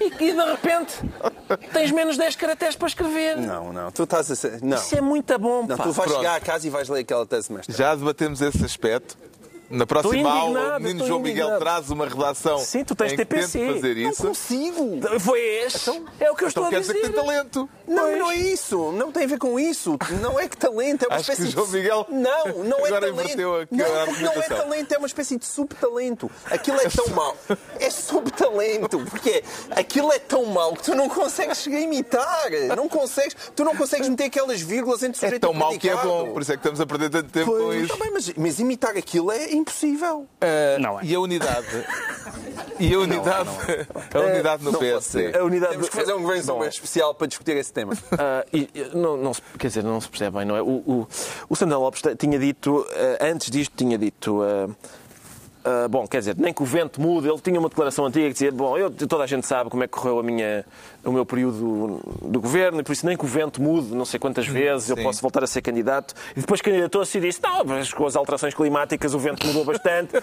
e, 0.00 0.06
e 0.06 0.32
de 0.32 0.44
repente 0.50 0.94
tens 1.72 1.90
menos 1.90 2.16
10 2.16 2.36
caracteres 2.36 2.76
para 2.76 2.88
escrever. 2.88 3.36
Não, 3.36 3.72
não, 3.72 3.90
tu 3.90 4.04
estás 4.04 4.30
a 4.30 4.36
ser. 4.36 4.62
Não. 4.62 4.76
Isso 4.76 4.96
é 4.96 5.00
muito 5.00 5.38
bom, 5.38 5.66
Não, 5.66 5.76
pá. 5.76 5.84
tu 5.84 5.92
vais 5.92 6.08
Pronto. 6.08 6.20
chegar 6.20 6.36
a 6.36 6.40
casa 6.40 6.66
e 6.66 6.70
vais 6.70 6.88
ler 6.88 7.00
aquela 7.00 7.26
tese 7.26 7.52
mestre. 7.52 7.76
Já 7.76 7.94
debatemos 7.94 8.40
esse 8.40 8.64
aspecto. 8.64 9.16
Na 9.72 9.86
próxima 9.86 10.30
aula, 10.30 10.76
o 10.76 10.80
menino 10.80 11.06
João 11.06 11.20
Miguel 11.20 11.58
traz 11.58 11.88
uma 11.90 12.06
redação 12.06 12.58
Sim, 12.58 12.84
tu 12.84 12.94
tens 12.94 13.12
em 13.12 13.16
que 13.16 13.24
TPC. 13.24 13.72
fazer 13.74 13.96
Não 13.96 14.10
isso. 14.10 14.22
consigo. 14.26 15.00
Foi 15.18 15.40
este? 15.40 15.90
é 16.20 16.30
o 16.30 16.34
que 16.36 16.44
eu 16.44 16.48
estou 16.48 16.66
Então 16.66 16.66
a 16.66 16.70
quer 16.70 16.80
dizer 16.80 16.92
dizer. 16.92 17.06
que 17.08 17.12
tem 17.14 17.24
talento. 17.24 17.68
Não, 17.88 18.02
Pois. 18.04 18.18
não 18.18 18.30
é 18.30 18.36
isso. 18.36 18.92
Não 18.92 19.10
tem 19.10 19.24
a 19.24 19.26
ver 19.26 19.38
com 19.38 19.58
isso. 19.58 19.96
Não 20.20 20.38
é 20.38 20.46
que 20.46 20.56
talento, 20.56 21.04
é 21.04 21.08
uma 21.08 21.16
Acho 21.16 21.24
que 21.26 21.32
espécie 21.32 21.50
João 21.50 21.66
de... 21.66 21.72
Miguel 21.72 22.06
Não, 22.10 22.64
não 22.64 22.78
é 22.80 22.86
agora 22.88 23.06
talento. 23.12 23.20
aqui 23.20 23.36
não, 23.36 23.86
porque 24.06 24.22
não 24.22 24.32
é 24.32 24.42
talento, 24.48 24.92
é 24.92 24.98
uma 24.98 25.06
espécie 25.06 25.38
de 25.38 25.46
subtalento. 25.46 26.30
Aquilo 26.50 26.78
é 26.80 26.88
tão 26.88 27.08
mau. 27.08 27.36
É 27.80 27.90
subtalento. 27.90 28.98
Porque 29.10 29.42
aquilo 29.70 30.12
é 30.12 30.18
tão 30.18 30.44
mau 30.44 30.74
que 30.74 30.82
tu 30.82 30.94
não 30.94 31.08
consegues 31.08 31.58
chegar 31.58 31.78
a 31.78 31.80
imitar. 31.80 32.50
Não 32.76 32.88
consegues, 32.88 33.34
tu 33.56 33.64
não 33.64 33.74
consegues 33.74 34.08
meter 34.08 34.24
aquelas 34.24 34.60
vírgulas 34.60 35.02
entre 35.02 35.16
É 35.18 35.20
sujeito 35.28 35.40
tão 35.42 35.52
e 35.52 35.56
mau 35.56 35.78
que 35.78 35.88
é 35.88 35.96
bom. 35.96 36.32
Por 36.32 36.42
isso 36.42 36.52
é 36.52 36.56
que 36.56 36.60
estamos 36.60 36.80
a 36.80 36.86
perder 36.86 37.10
tanto 37.10 37.30
tempo 37.30 37.50
com 37.50 37.56
Pois, 37.58 37.84
isso. 37.84 37.96
tá 37.96 38.04
bem, 38.04 38.12
mas, 38.12 38.32
mas 38.36 38.58
imitar 38.60 38.96
aquilo 38.96 39.30
é 39.32 39.52
impossível. 39.62 40.26
Ah, 40.40 40.78
Não 40.78 41.00
é. 41.00 41.04
E 41.04 41.14
a 41.14 41.20
unidade? 41.20 41.66
E 42.78 42.94
a 42.94 42.98
unidade? 42.98 43.48
A 44.14 44.18
unidade 44.20 44.64
no 44.64 44.72
Não 44.72 44.78
PSD? 44.80 45.36
A 45.38 45.44
unidade 45.44 45.72
Temos 45.72 45.88
que 45.88 45.96
fazer 45.96 46.12
um 46.14 46.22
governo 46.22 46.44
Bom. 46.44 46.64
especial 46.64 47.14
para 47.14 47.26
discutir 47.26 47.56
esse 47.56 47.72
tema. 47.72 47.92
Ah, 48.18 48.44
e, 48.52 48.68
não, 48.94 49.16
não 49.16 49.32
quer 49.58 49.68
dizer, 49.68 49.82
não 49.82 50.00
se 50.00 50.08
percebe 50.08 50.36
bem, 50.38 50.46
não 50.46 50.54
é? 50.56 50.62
O, 50.62 50.66
o, 50.86 51.08
o 51.48 51.56
Sandra 51.56 51.78
Lopes 51.78 52.02
tinha 52.18 52.38
dito, 52.38 52.86
ah, 53.20 53.26
antes 53.26 53.50
disto, 53.50 53.72
tinha 53.76 53.96
dito. 53.96 54.42
ah, 54.42 54.68
ah, 55.64 55.86
bom, 55.88 56.06
quer 56.06 56.18
dizer, 56.18 56.36
nem 56.36 56.52
que 56.52 56.62
o 56.62 56.66
vento 56.66 57.00
mude, 57.00 57.28
ele 57.28 57.40
tinha 57.40 57.58
uma 57.58 57.68
declaração 57.68 58.04
antiga 58.04 58.26
que 58.26 58.32
dizia: 58.32 58.50
Bom, 58.50 58.76
eu, 58.76 58.90
toda 58.90 59.22
a 59.22 59.26
gente 59.26 59.46
sabe 59.46 59.70
como 59.70 59.84
é 59.84 59.86
que 59.86 59.92
correu 59.92 60.18
a 60.18 60.22
minha, 60.22 60.64
o 61.04 61.12
meu 61.12 61.24
período 61.24 62.00
do 62.20 62.40
governo, 62.40 62.80
e 62.80 62.82
por 62.82 62.92
isso 62.92 63.06
nem 63.06 63.16
que 63.16 63.24
o 63.24 63.28
vento 63.28 63.62
mude, 63.62 63.94
não 63.94 64.04
sei 64.04 64.18
quantas 64.18 64.46
vezes, 64.46 64.90
eu 64.90 64.96
sim. 64.96 65.02
posso 65.02 65.22
voltar 65.22 65.44
a 65.44 65.46
ser 65.46 65.62
candidato. 65.62 66.14
E 66.36 66.40
depois 66.40 66.60
candidatou-se 66.60 67.16
e 67.16 67.20
disse: 67.20 67.40
Não, 67.42 67.64
mas 67.64 67.92
com 67.92 68.06
as 68.06 68.16
alterações 68.16 68.54
climáticas 68.54 69.14
o 69.14 69.18
vento 69.18 69.46
mudou 69.46 69.64
bastante. 69.64 70.12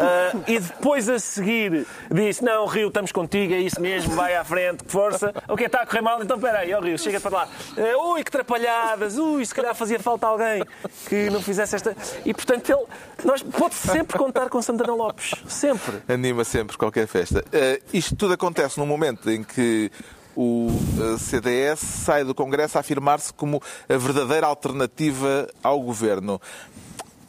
Ah, 0.00 0.32
e 0.46 0.60
depois 0.60 1.08
a 1.08 1.18
seguir 1.18 1.86
disse: 2.10 2.44
Não, 2.44 2.66
Rio, 2.66 2.88
estamos 2.88 3.10
contigo, 3.10 3.52
é 3.52 3.58
isso 3.58 3.80
mesmo, 3.80 4.14
vai 4.14 4.36
à 4.36 4.44
frente, 4.44 4.84
que 4.84 4.92
força. 4.92 5.34
O 5.48 5.56
que 5.56 5.64
está 5.64 5.82
a 5.82 5.86
correr 5.86 6.02
mal? 6.02 6.22
Então 6.22 6.36
espera 6.36 6.60
aí, 6.60 6.72
ó 6.72 6.80
Rio, 6.80 6.96
chega 6.98 7.20
para 7.20 7.38
lá. 7.38 7.48
Ah, 7.76 8.12
ui, 8.12 8.22
que 8.22 8.30
trapalhadas, 8.30 9.18
ui, 9.18 9.44
se 9.44 9.54
calhar 9.54 9.74
fazia 9.74 9.98
falta 9.98 10.26
alguém 10.26 10.62
que 11.08 11.28
não 11.30 11.42
fizesse 11.42 11.74
esta. 11.74 11.96
E 12.24 12.32
portanto, 12.32 12.70
ele, 12.70 12.84
nós 13.24 13.42
pode 13.42 13.74
sempre 13.74 14.16
contar 14.16 14.48
com 14.48 14.62
Santana 14.62 14.77
Santana 14.78 14.94
Lopes. 14.94 15.34
Sempre. 15.48 16.02
Anima 16.08 16.44
sempre 16.44 16.76
qualquer 16.76 17.06
festa. 17.08 17.44
Uh, 17.48 17.84
isto 17.92 18.14
tudo 18.14 18.34
acontece 18.34 18.78
num 18.78 18.86
momento 18.86 19.28
em 19.28 19.42
que 19.42 19.90
o 20.36 20.68
uh, 20.68 21.18
CDS 21.18 21.80
sai 21.80 22.22
do 22.22 22.34
Congresso 22.34 22.78
a 22.78 22.80
afirmar-se 22.80 23.32
como 23.32 23.60
a 23.88 23.96
verdadeira 23.96 24.46
alternativa 24.46 25.48
ao 25.62 25.80
governo. 25.80 26.40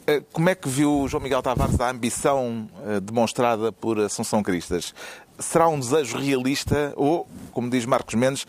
Uh, 0.02 0.24
como 0.32 0.48
é 0.48 0.54
que 0.54 0.68
viu 0.68 1.06
João 1.08 1.22
Miguel 1.22 1.42
Tavares 1.42 1.80
a 1.80 1.90
ambição 1.90 2.68
demonstrada 3.02 3.72
por 3.72 3.98
Assunção 3.98 4.42
Cristas? 4.42 4.94
Será 5.38 5.68
um 5.68 5.80
desejo 5.80 6.18
realista 6.18 6.92
ou, 6.96 7.26
como 7.52 7.68
diz 7.68 7.84
Marcos 7.84 8.14
Mendes, 8.14 8.46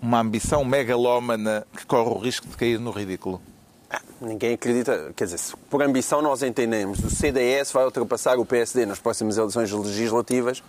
uma 0.00 0.20
ambição 0.20 0.64
megalómana 0.64 1.66
que 1.76 1.86
corre 1.86 2.10
o 2.10 2.18
risco 2.18 2.46
de 2.46 2.56
cair 2.56 2.78
no 2.78 2.90
ridículo? 2.90 3.40
Ninguém 4.20 4.54
acredita, 4.54 5.12
quer 5.14 5.24
dizer, 5.24 5.38
se 5.38 5.56
por 5.70 5.82
ambição 5.82 6.22
nós 6.22 6.42
entendemos 6.42 6.98
o 7.00 7.10
CDS 7.10 7.72
vai 7.72 7.84
ultrapassar 7.84 8.38
o 8.38 8.44
PSD 8.44 8.86
nas 8.86 8.98
próximas 8.98 9.36
eleições 9.36 9.70
legislativas, 9.70 10.62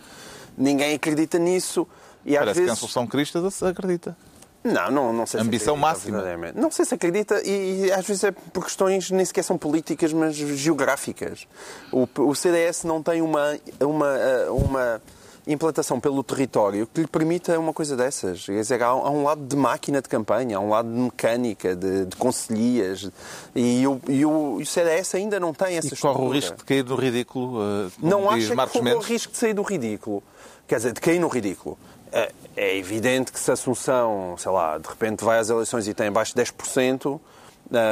ninguém 0.58 0.96
acredita 0.96 1.38
nisso. 1.38 1.88
E 2.26 2.34
Parece 2.34 2.50
às 2.50 2.58
vezes... 2.58 2.66
que 2.66 2.70
a 2.70 2.74
Assunção 2.74 3.08
Cristas 3.08 3.64
acredita. 3.64 4.18
Não, 4.66 4.90
não, 4.90 5.14
não 5.14 5.26
sei 5.28 5.40
Ambição 5.42 5.76
se 5.76 5.82
máxima. 5.82 6.24
Não 6.56 6.72
sei 6.72 6.86
se 6.86 6.96
acredita 6.96 7.40
e, 7.48 7.86
e, 7.86 7.92
às 7.92 8.04
vezes 8.04 8.24
é 8.24 8.32
por 8.32 8.64
questões 8.64 9.12
nem 9.12 9.24
sequer 9.24 9.44
são 9.44 9.60
políticas, 9.60 10.12
mas 10.12 10.36
geográficas. 10.36 11.48
O, 11.92 12.08
o 12.18 12.34
CDS 12.34 12.84
não 12.84 13.04
tem 13.04 13.22
uma, 13.22 13.60
uma, 13.80 14.16
uma 14.50 15.02
implantação 15.48 16.00
pelo 16.00 16.24
território 16.24 16.88
que 16.88 17.02
lhe 17.02 17.08
permita 17.08 17.58
uma 17.60 17.74
coisa 17.74 17.96
dessas. 17.96 18.46
Quer 18.46 18.62
dizer, 18.62 18.82
há, 18.82 18.96
um 18.96 19.24
lado 19.24 19.46
de 19.46 19.56
máquina 19.56 20.02
de 20.02 20.10
campanha, 20.10 20.58
há 20.58 20.60
um 20.60 20.70
lado 20.70 20.91
de 20.91 21.00
mecânica, 21.00 21.76
de, 21.76 22.06
de 22.06 22.16
conselhias, 22.16 23.10
e 23.56 23.86
o, 23.88 24.02
e, 24.08 24.26
o, 24.26 24.60
e 24.60 24.64
o 24.64 24.66
CDS 24.66 25.16
ainda 25.16 25.39
não 25.39 25.54
tem 25.54 25.78
essa 25.78 25.93
e 25.93 25.98
corre 25.98 26.22
o 26.22 26.30
risco 26.30 26.58
de 26.58 26.64
cair 26.64 26.84
no 26.84 26.96
ridículo, 26.96 27.60
uh, 27.60 27.91
Não 28.02 28.30
acho 28.30 28.50
que 28.50 28.56
corre 28.56 28.93
o 28.93 29.00
risco 29.00 29.32
de 29.32 29.38
sair 29.38 29.54
do 29.54 29.62
ridículo. 29.62 30.24
Quer 30.68 30.78
dizer, 30.78 30.93
de 30.93 31.02
cair 31.02 31.20
no 31.20 31.28
ridículo. 31.28 31.78
É, 32.12 32.32
é 32.56 32.78
evidente 32.78 33.32
que 33.32 33.39
se 33.39 33.52
a 33.52 33.54
Assunção, 33.54 34.36
sei 34.38 34.52
lá, 34.52 34.78
de 34.78 34.88
repente 34.88 35.24
vai 35.24 35.38
às 35.38 35.50
eleições 35.50 35.88
e 35.88 35.93
tem 35.93 36.08
abaixo 36.08 36.34
de 36.36 36.41
10%, 36.41 37.06
uh, 37.06 37.22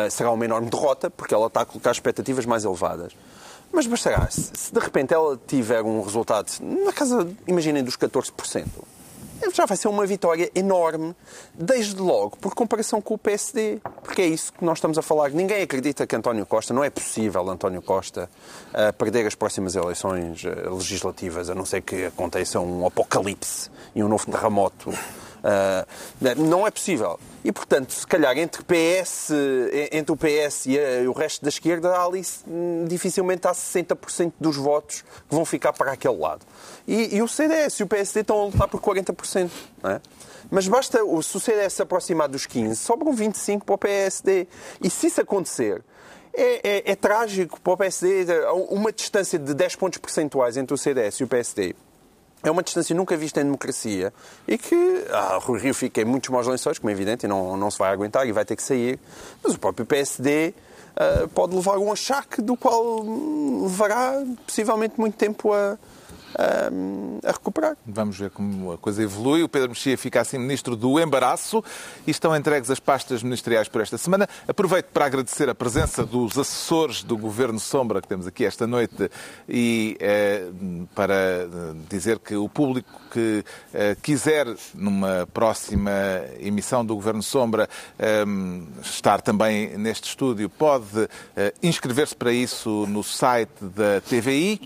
será 0.10 0.32
uma 0.32 0.46
enorme 0.46 0.70
derrota, 0.70 1.10
porque 1.10 1.34
ela 1.34 1.48
está 1.48 1.62
a 1.62 1.66
colocar 1.66 1.92
expectativas 1.92 2.46
mais 2.46 2.64
elevadas. 2.64 3.14
Mas 3.74 3.88
bastará, 3.88 4.30
se 4.30 4.72
de 4.72 4.80
repente 4.80 5.14
ela 5.14 5.40
tiver 5.48 5.82
um 5.82 6.02
resultado 6.02 6.52
na 6.62 6.94
casa, 6.94 7.28
imaginem, 7.48 7.84
dos 7.84 7.98
14%, 7.98 8.66
já 9.52 9.66
vai 9.66 9.76
ser 9.76 9.88
uma 9.88 10.06
vitória 10.06 10.50
enorme, 10.56 11.16
desde 11.54 12.00
logo, 12.00 12.38
por 12.38 12.54
comparação 12.54 13.02
com 13.02 13.16
o 13.16 13.18
PSD. 13.18 13.80
Porque 14.04 14.22
é 14.22 14.28
isso 14.28 14.54
que 14.54 14.64
nós 14.64 14.78
estamos 14.78 14.98
a 14.98 15.02
falar. 15.02 15.32
Ninguém 15.32 15.64
acredita 15.64 16.06
que 16.06 16.16
António 16.16 16.46
Costa, 16.46 16.74
não 16.74 16.84
é 16.84 16.90
possível 16.90 17.50
António 17.50 17.82
Costa 17.82 18.30
uh, 18.70 18.94
perder 18.94 19.26
as 19.26 19.36
próximas 19.36 19.76
eleições 19.76 20.44
uh, 20.44 20.76
legislativas, 20.76 21.50
a 21.50 21.56
não 21.56 21.66
ser 21.66 21.82
que 21.82 22.06
aconteça 22.06 22.60
um 22.60 22.86
apocalipse 22.86 23.70
e 23.96 24.04
um 24.04 24.08
novo 24.08 24.30
terremoto 24.32 24.94
Uh, 25.44 26.42
não 26.42 26.66
é 26.66 26.72
possível. 26.72 27.20
E, 27.44 27.52
portanto, 27.52 27.92
se 27.92 28.08
calhar 28.08 28.38
entre, 28.38 28.64
PS, 28.64 29.30
entre 29.92 30.14
o 30.14 30.16
PS 30.16 30.68
e, 30.68 30.80
a, 30.80 31.10
o 31.10 31.12
resto 31.12 31.44
da 31.44 31.50
esquerda, 31.50 31.90
há 31.90 32.06
ali 32.06 32.22
dificilmente 32.88 33.46
há 33.46 33.52
60% 33.52 34.32
dos 34.40 34.56
votos 34.56 35.02
que 35.02 35.36
vão 35.36 35.44
ficar 35.44 35.74
para 35.74 35.92
aquele 35.92 36.18
lado. 36.18 36.46
E, 36.88 37.18
e, 37.18 37.22
o 37.22 37.28
CDS 37.28 37.80
e 37.80 37.84
o 37.84 37.88
PSD 37.88 38.22
estão 38.22 38.40
a 38.40 38.46
lutar 38.46 38.70
por 38.70 38.80
40%. 38.80 39.52
Não 39.82 39.92
é? 39.92 40.02
Mas 40.50 40.68
basta, 40.68 41.00
se 41.00 41.38
o 41.38 41.40
CDS 41.40 41.74
se 41.74 41.82
aproximar 41.82 42.30
dos 42.30 42.46
15, 42.46 42.76
sobram 42.78 43.12
25 43.12 43.66
para 43.66 43.76
o 43.76 43.78
PSD. 43.78 44.48
E 44.82 44.90
se 44.90 45.08
isso 45.08 45.20
acontecer, 45.20 45.84
é, 46.34 46.78
é, 46.78 46.92
é 46.92 46.96
trágico 46.96 47.60
para 47.60 47.74
o 47.74 47.78
PSD. 47.78 48.26
Uma 48.70 48.94
distância 48.94 49.38
de 49.38 49.54
10 49.54 49.76
pontos 49.76 49.98
percentuais 49.98 50.56
entre 50.56 50.74
o 50.74 50.78
CDS 50.78 51.16
e 51.16 51.24
o 51.26 51.28
PSD 51.28 51.76
é 52.44 52.52
uma 52.52 52.62
distância 52.62 52.96
nunca 52.96 53.16
vista 53.16 53.40
em 53.42 53.46
democracia 53.46 54.14
e 54.48 54.58
que 54.58 55.06
ah, 55.12 55.40
o 55.48 55.54
Rio 55.54 55.74
fica 55.74 56.02
em 56.02 56.06
muitos 56.06 56.30
maus 56.30 56.46
lençóis, 56.46 56.78
como 56.78 56.90
é 56.90 56.94
evidente, 56.94 57.26
e 57.26 57.30
não, 57.30 57.56
não 57.56 57.72
se 57.72 57.80
vai 57.80 57.92
aguentar 57.92 58.28
e 58.28 58.32
vai 58.32 58.44
ter 58.44 58.56
que 58.56 58.64
sair. 58.64 59.00
Mas 59.42 59.56
o 59.56 59.60
próprio 59.60 59.86
PSD 59.86 60.54
ah, 60.96 61.28
pode 61.34 61.56
levar 61.56 61.78
um 61.78 61.92
achaque 61.92 62.42
do 62.42 62.56
qual 62.56 63.02
levará 63.64 64.24
possivelmente 64.46 65.00
muito 65.00 65.16
tempo 65.16 65.54
a, 65.54 65.78
a, 66.38 67.32
recuperar. 67.32 67.78
Vamos 67.86 68.18
ver 68.18 68.30
como 68.30 68.72
a 68.72 68.78
coisa 68.78 69.04
evolui. 69.04 69.44
O 69.44 69.50
Pedro 69.50 69.70
Mexia 69.70 69.98
fica 69.98 70.22
assim 70.22 70.38
ministro 70.38 70.76
do 70.76 71.00
embaraço 71.00 71.64
e 72.06 72.12
estão 72.12 72.36
entregues 72.36 72.70
as 72.70 72.80
pastas 72.80 73.24
ministeriais 73.24 73.68
por 73.68 73.82
esta 73.82 73.98
semana. 73.98 74.28
Aproveito 74.48 74.88
para 74.88 75.06
agradecer 75.06 75.50
a 75.50 75.56
presença 75.56 76.06
dos 76.06 76.38
assessores 76.38 77.04
do 77.04 77.18
Governo 77.18 77.60
Sombra 77.60 78.02
que 78.02 78.08
temos 78.08 78.28
aqui 78.28 78.46
esta 78.46 78.68
noite 78.68 79.10
e 79.48 79.98
eh, 80.00 80.48
para 80.96 81.48
dizer 81.90 82.20
que 82.20 82.36
o 82.36 82.50
público 82.50 82.90
que 83.12 83.44
eh, 83.74 83.96
quiser, 84.02 84.48
numa 84.74 85.28
próxima 85.32 85.92
emissão 86.40 86.84
do 86.84 86.96
Governo 86.96 87.22
Sombra, 87.22 87.70
eh, 88.00 88.24
estar 88.82 89.22
também 89.22 89.78
neste 89.78 90.10
estúdio, 90.10 90.50
pode 90.50 91.08
eh, 91.36 91.54
inscrever-se 91.62 92.16
para 92.16 92.32
isso 92.32 92.88
no 92.88 93.04
site 93.04 93.52
da 93.62 94.02
TVI. 94.02 94.60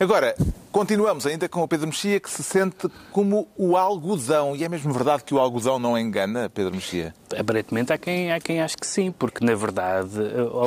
Agora, 0.00 0.36
continuamos 0.70 1.26
ainda 1.26 1.48
com 1.48 1.60
o 1.60 1.66
Pedro 1.66 1.88
Mexia, 1.88 2.20
que 2.20 2.30
se 2.30 2.44
sente 2.44 2.88
como 3.10 3.48
o 3.56 3.76
algodão. 3.76 4.54
E 4.54 4.62
é 4.62 4.68
mesmo 4.68 4.92
verdade 4.92 5.24
que 5.24 5.34
o 5.34 5.40
algodão 5.40 5.76
não 5.76 5.98
engana, 5.98 6.48
Pedro 6.48 6.72
Mexia? 6.72 7.12
Aparentemente 7.36 7.92
há 7.92 7.98
quem, 7.98 8.32
há 8.32 8.38
quem 8.38 8.62
ache 8.62 8.76
que 8.76 8.86
sim, 8.86 9.10
porque 9.10 9.44
na 9.44 9.56
verdade 9.56 10.20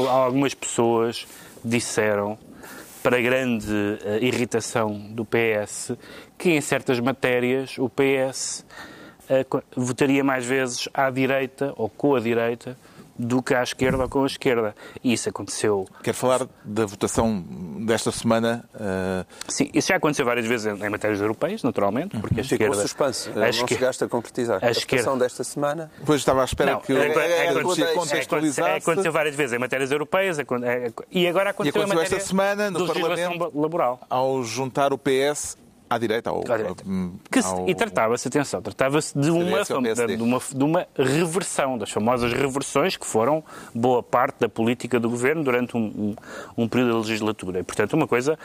algumas 0.10 0.54
pessoas 0.54 1.26
disseram, 1.64 2.38
para 3.02 3.22
grande 3.22 3.72
uh, 3.72 4.22
irritação 4.22 5.00
do 5.12 5.26
PS, 5.26 5.94
que 6.38 6.52
em 6.52 6.62
certas 6.62 7.00
matérias 7.00 7.78
o 7.80 7.90
PS 7.90 8.66
uh, 9.30 9.64
votaria 9.76 10.26
mais 10.26 10.46
vezes 10.46 10.90
à 10.94 11.10
direita 11.10 11.74
ou 11.78 11.90
com 11.90 12.16
a 12.16 12.20
direita 12.20 12.78
do 13.18 13.42
que 13.42 13.54
à 13.54 13.62
esquerda 13.62 14.04
ou 14.04 14.10
com 14.10 14.24
a 14.24 14.26
esquerda. 14.28 14.76
E 15.04 15.14
isso 15.14 15.30
aconteceu. 15.30 15.88
Quer 16.04 16.14
falar 16.14 16.48
da 16.64 16.86
votação 16.86 17.44
desta 17.86 18.12
semana? 18.12 18.64
Uh... 18.76 19.26
Sim, 19.48 19.70
isso 19.74 19.90
já 19.90 19.96
aconteceu 19.96 20.26
várias 20.26 20.46
vezes 20.46 20.68
em, 20.68 20.90
matérias 20.90 21.22
europeias, 21.22 21.64
naturalmente, 21.64 22.18
porque 22.18 22.40
a 22.40 22.44
esquerda... 22.44 22.66
Ficou 22.66 22.82
suspense, 22.82 23.30
a 23.30 23.34
não 23.34 23.48
esquerda... 23.48 23.74
chegaste 23.76 24.04
a 24.04 24.08
concretizar. 24.08 24.60
A, 24.64 24.68
a 24.68 24.72
esquerda... 24.72 25.04
votação 25.04 25.18
desta 25.18 25.44
semana... 25.44 25.92
Pois 26.06 26.20
estava 26.20 26.42
à 26.42 26.46
espera 26.46 26.74
não, 26.74 26.82
que 26.82 26.94
o 26.94 26.98
é, 26.98 27.08
é, 27.08 27.46
é, 27.48 27.94
contextualizasse... 27.94 28.70
É, 28.70 28.78
aconteceu 28.78 29.12
várias 29.12 29.36
vezes 29.36 29.54
em 29.54 29.60
matérias 29.60 29.92
europeias 29.92 30.40
é, 30.40 30.46
e 31.12 31.28
agora 31.28 31.52
aconteceu, 31.52 31.82
e 31.82 31.84
aconteceu 31.84 31.84
em 31.84 31.88
matéria 31.88 32.18
esta 32.18 32.20
semana 32.28 32.72
no 32.72 32.88
Parlamento, 32.88 33.60
laboral. 33.60 34.00
Ao 34.10 34.44
juntar 34.44 34.94
o 34.94 34.98
PS 34.98 35.58
à 35.92 35.98
direita. 35.98 36.30
Ao, 36.30 36.40
à 36.40 36.58
direita. 36.58 36.84
Ao, 37.44 37.70
e 37.70 37.76
tratava-se, 37.76 38.26
atenção, 38.26 38.62
tratava-se 38.62 39.18
de 39.18 39.30
uma, 39.30 39.64
de, 39.64 40.24
uma, 40.24 40.40
de 40.40 40.64
uma 40.64 40.88
reversão, 40.98 41.78
das 41.78 41.92
famosas 41.92 42.32
reversões 42.32 42.96
que 42.96 43.06
foram 43.06 43.44
boa 43.76 44.02
parte 44.02 44.40
da 44.40 44.48
política 44.48 45.02
do 45.02 45.10
governo 45.10 45.44
durante 45.44 45.76
um, 45.76 46.16
um, 46.58 46.64
um 46.64 46.68
período 46.68 47.02
de 47.02 47.10
legislatura. 47.10 47.60
E, 47.60 47.64
portanto, 47.64 47.94
uma 47.94 48.08
coisa 48.08 48.40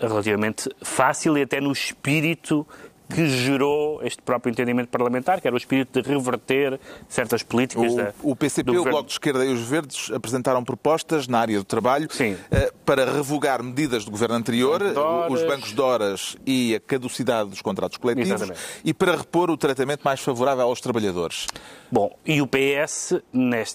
relativamente 0.00 0.70
fácil 0.82 1.36
e 1.36 1.42
até 1.42 1.60
no 1.60 1.72
espírito 1.72 2.64
que 3.08 3.26
gerou 3.26 4.00
este 4.02 4.22
próprio 4.22 4.50
entendimento 4.50 4.88
parlamentar, 4.88 5.40
que 5.40 5.46
era 5.46 5.54
o 5.54 5.58
espírito 5.58 6.00
de 6.00 6.08
reverter 6.08 6.80
certas 7.08 7.42
políticas 7.42 7.92
o, 7.92 7.96
da, 7.96 8.14
O 8.22 8.36
PCP, 8.36 8.70
o 8.70 8.84
Bloco 8.84 9.06
de 9.06 9.12
Esquerda 9.12 9.44
e 9.44 9.52
os 9.52 9.60
Verdes 9.60 10.10
apresentaram 10.10 10.64
propostas 10.64 11.28
na 11.28 11.38
área 11.38 11.58
do 11.58 11.64
trabalho 11.64 12.08
Sim. 12.10 12.36
Eh, 12.50 12.72
para 12.84 13.04
revogar 13.10 13.62
medidas 13.62 14.04
do 14.04 14.10
governo 14.10 14.34
anterior, 14.34 14.82
os 15.28 15.42
bancos 15.42 15.72
de 15.72 15.80
horas 15.80 16.36
e 16.46 16.74
a 16.74 16.80
caducidade 16.80 17.50
dos 17.50 17.60
contratos 17.60 17.98
coletivos, 17.98 18.30
Exatamente. 18.30 18.60
e 18.84 18.94
para 18.94 19.16
repor 19.16 19.50
o 19.50 19.56
tratamento 19.56 20.02
mais 20.02 20.20
favorável 20.20 20.64
aos 20.64 20.80
trabalhadores. 20.80 21.46
Bom, 21.90 22.10
e 22.26 22.42
o 22.42 22.46
PS, 22.46 23.20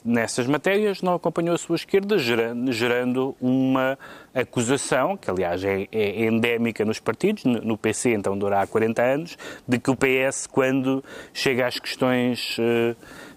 nessas 0.04 0.46
matérias, 0.48 1.02
não 1.02 1.14
acompanhou 1.14 1.56
a 1.56 1.58
sua 1.58 1.76
esquerda, 1.76 2.18
gerando 2.18 3.36
uma 3.40 3.98
acusação, 4.34 5.18
que 5.18 5.30
aliás 5.30 5.64
é, 5.64 5.88
é 5.92 6.26
endémica 6.26 6.86
nos 6.86 7.00
partidos, 7.00 7.44
no 7.46 7.78
PC 7.78 8.14
então 8.14 8.38
dura 8.38 8.62
há 8.62 8.68
40 8.68 9.02
anos, 9.02 9.38
de 9.68 9.80
que 9.80 9.90
o 9.90 9.96
PS, 9.96 10.48
quando 10.48 11.04
chega 11.34 11.68
às 11.68 11.80
questões 11.80 12.58
uh, 12.58 12.96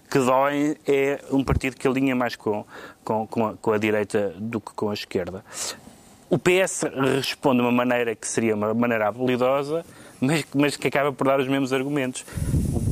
que 0.09 0.19
doem, 0.19 0.75
é 0.87 1.19
um 1.31 1.43
partido 1.43 1.75
que 1.75 1.87
alinha 1.87 2.15
mais 2.15 2.35
com, 2.35 2.65
com, 3.03 3.25
com, 3.27 3.47
a, 3.47 3.53
com 3.55 3.71
a 3.71 3.77
direita 3.77 4.33
do 4.37 4.61
que 4.61 4.71
com 4.73 4.89
a 4.89 4.93
esquerda. 4.93 5.43
O 6.29 6.37
PS 6.39 6.85
responde 7.15 7.57
de 7.57 7.61
uma 7.61 7.71
maneira 7.71 8.15
que 8.15 8.27
seria 8.27 8.55
uma 8.55 8.73
maneira 8.73 9.07
habilidosa, 9.07 9.85
mas, 10.19 10.45
mas 10.53 10.75
que 10.75 10.87
acaba 10.87 11.11
por 11.11 11.27
dar 11.27 11.39
os 11.39 11.47
mesmos 11.47 11.73
argumentos. 11.73 12.25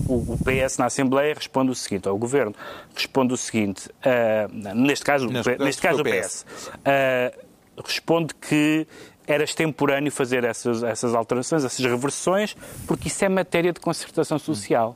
O, 0.07 0.37
PS 0.37 0.77
na 0.77 0.87
Assembleia 0.87 1.33
responde 1.33 1.71
o 1.71 1.75
seguinte 1.75 2.07
ao 2.07 2.17
Governo, 2.17 2.53
responde 2.93 3.33
o 3.33 3.37
seguinte, 3.37 3.87
uh, 3.87 4.75
neste 4.75 5.05
caso, 5.05 5.27
neste, 5.27 5.57
neste 5.57 5.81
caso 5.81 6.01
o 6.01 6.03
PS, 6.03 6.45
uh, 6.75 7.50
responde 7.77 8.33
que 8.35 8.87
era 9.27 9.43
extemporâneo 9.43 10.11
fazer 10.11 10.43
essas, 10.43 10.83
essas 10.83 11.15
alterações, 11.15 11.63
essas 11.63 11.85
reversões, 11.85 12.55
porque 12.87 13.07
isso 13.07 13.23
é 13.23 13.29
matéria 13.29 13.71
de 13.71 13.79
concertação 13.79 14.37
social. 14.37 14.95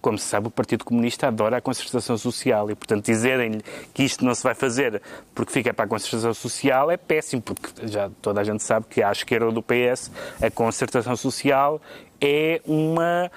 como 0.00 0.16
se 0.16 0.24
sabe, 0.24 0.46
o 0.46 0.50
Partido 0.50 0.82
Comunista 0.82 1.28
adora 1.28 1.58
a 1.58 1.60
concertação 1.60 2.16
social 2.16 2.70
e, 2.70 2.74
portanto, 2.74 3.04
dizerem-lhe 3.04 3.62
que 3.92 4.02
isto 4.02 4.24
não 4.24 4.34
se 4.34 4.42
vai 4.42 4.54
fazer 4.54 5.02
porque 5.34 5.52
fica 5.52 5.74
para 5.74 5.84
a 5.84 5.88
concertação 5.88 6.32
social 6.32 6.90
é 6.90 6.96
péssimo, 6.96 7.42
porque 7.42 7.86
já 7.86 8.10
toda 8.22 8.40
a 8.40 8.44
gente 8.44 8.62
sabe 8.62 8.86
que 8.88 9.02
à 9.02 9.12
esquerda 9.12 9.50
do 9.52 9.62
PS 9.62 10.10
a 10.40 10.50
concertação 10.50 11.16
social 11.16 11.82
é 12.18 12.62
uma 12.64 13.30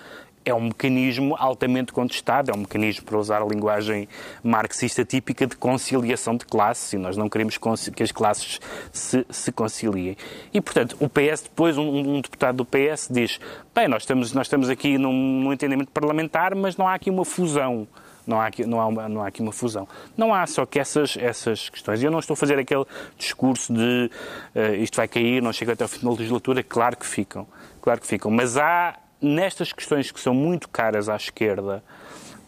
é 0.45 0.53
um 0.53 0.61
mecanismo 0.61 1.35
altamente 1.37 1.93
contestado, 1.93 2.51
é 2.51 2.53
um 2.53 2.59
mecanismo, 2.59 3.05
para 3.05 3.17
usar 3.17 3.41
a 3.41 3.45
linguagem 3.45 4.07
marxista 4.43 5.05
típica, 5.05 5.47
de 5.47 5.55
conciliação 5.55 6.35
de 6.35 6.45
classes, 6.45 6.93
e 6.93 6.97
nós 6.97 7.17
não 7.17 7.29
queremos 7.29 7.57
que 7.95 8.03
as 8.03 8.11
classes 8.11 8.59
se, 8.91 9.25
se 9.29 9.51
conciliem. 9.51 10.17
E, 10.53 10.61
portanto, 10.61 10.97
o 10.99 11.09
PS, 11.09 11.43
depois, 11.43 11.77
um, 11.77 12.15
um, 12.15 12.21
deputado 12.21 12.57
do 12.57 12.65
PS 12.65 13.07
diz, 13.09 13.39
bem, 13.73 13.87
nós 13.87 14.03
estamos, 14.03 14.33
nós 14.33 14.47
estamos 14.47 14.69
aqui 14.69 14.97
num, 14.97 15.13
num 15.13 15.53
entendimento 15.53 15.91
parlamentar, 15.91 16.55
mas 16.55 16.77
não 16.77 16.87
há 16.87 16.95
aqui 16.95 17.09
uma 17.09 17.25
fusão. 17.25 17.87
Não 18.25 18.39
há, 18.39 18.47
aqui, 18.47 18.65
não, 18.65 18.79
há 18.79 18.87
uma, 18.87 19.09
não 19.09 19.21
há 19.21 19.27
aqui 19.27 19.41
uma 19.41 19.51
fusão. 19.51 19.85
Não 20.15 20.33
há 20.33 20.47
só 20.47 20.65
que 20.65 20.79
essas, 20.79 21.17
essas 21.17 21.69
questões. 21.69 22.01
Eu 22.01 22.09
não 22.09 22.19
estou 22.19 22.35
a 22.35 22.37
fazer 22.37 22.57
aquele 22.57 22.85
discurso 23.17 23.73
de 23.73 24.09
uh, 24.55 24.75
isto 24.75 24.95
vai 24.95 25.09
cair, 25.09 25.41
não 25.41 25.51
chega 25.51 25.73
até 25.73 25.83
ao 25.83 25.89
fim 25.89 26.05
da 26.05 26.11
legislatura. 26.11 26.63
Claro 26.63 26.95
que 26.95 27.05
ficam. 27.05 27.45
Claro 27.81 27.99
que 27.99 28.07
ficam. 28.07 28.31
Mas 28.31 28.55
há 28.55 28.97
nestas 29.23 29.71
questões 29.71 30.11
que 30.11 30.19
são 30.19 30.33
muito 30.33 30.69
caras 30.69 31.09
à 31.09 31.15
esquerda 31.15 31.83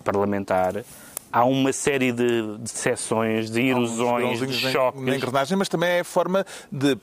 parlamentar, 0.04 0.84
há 1.32 1.44
uma 1.44 1.74
série 1.74 2.12
de, 2.12 2.58
de 2.60 2.70
seções, 2.70 3.50
de 3.50 3.62
erosões, 3.62 4.40
de 4.40 4.54
choques. 4.72 5.02
Na 5.02 5.16
engrenagem, 5.16 5.58
mas 5.58 5.68
também 5.68 5.90
é 5.90 6.00
a 6.02 6.04
forma 6.04 6.46
de 6.72 6.94
uh, 6.94 6.98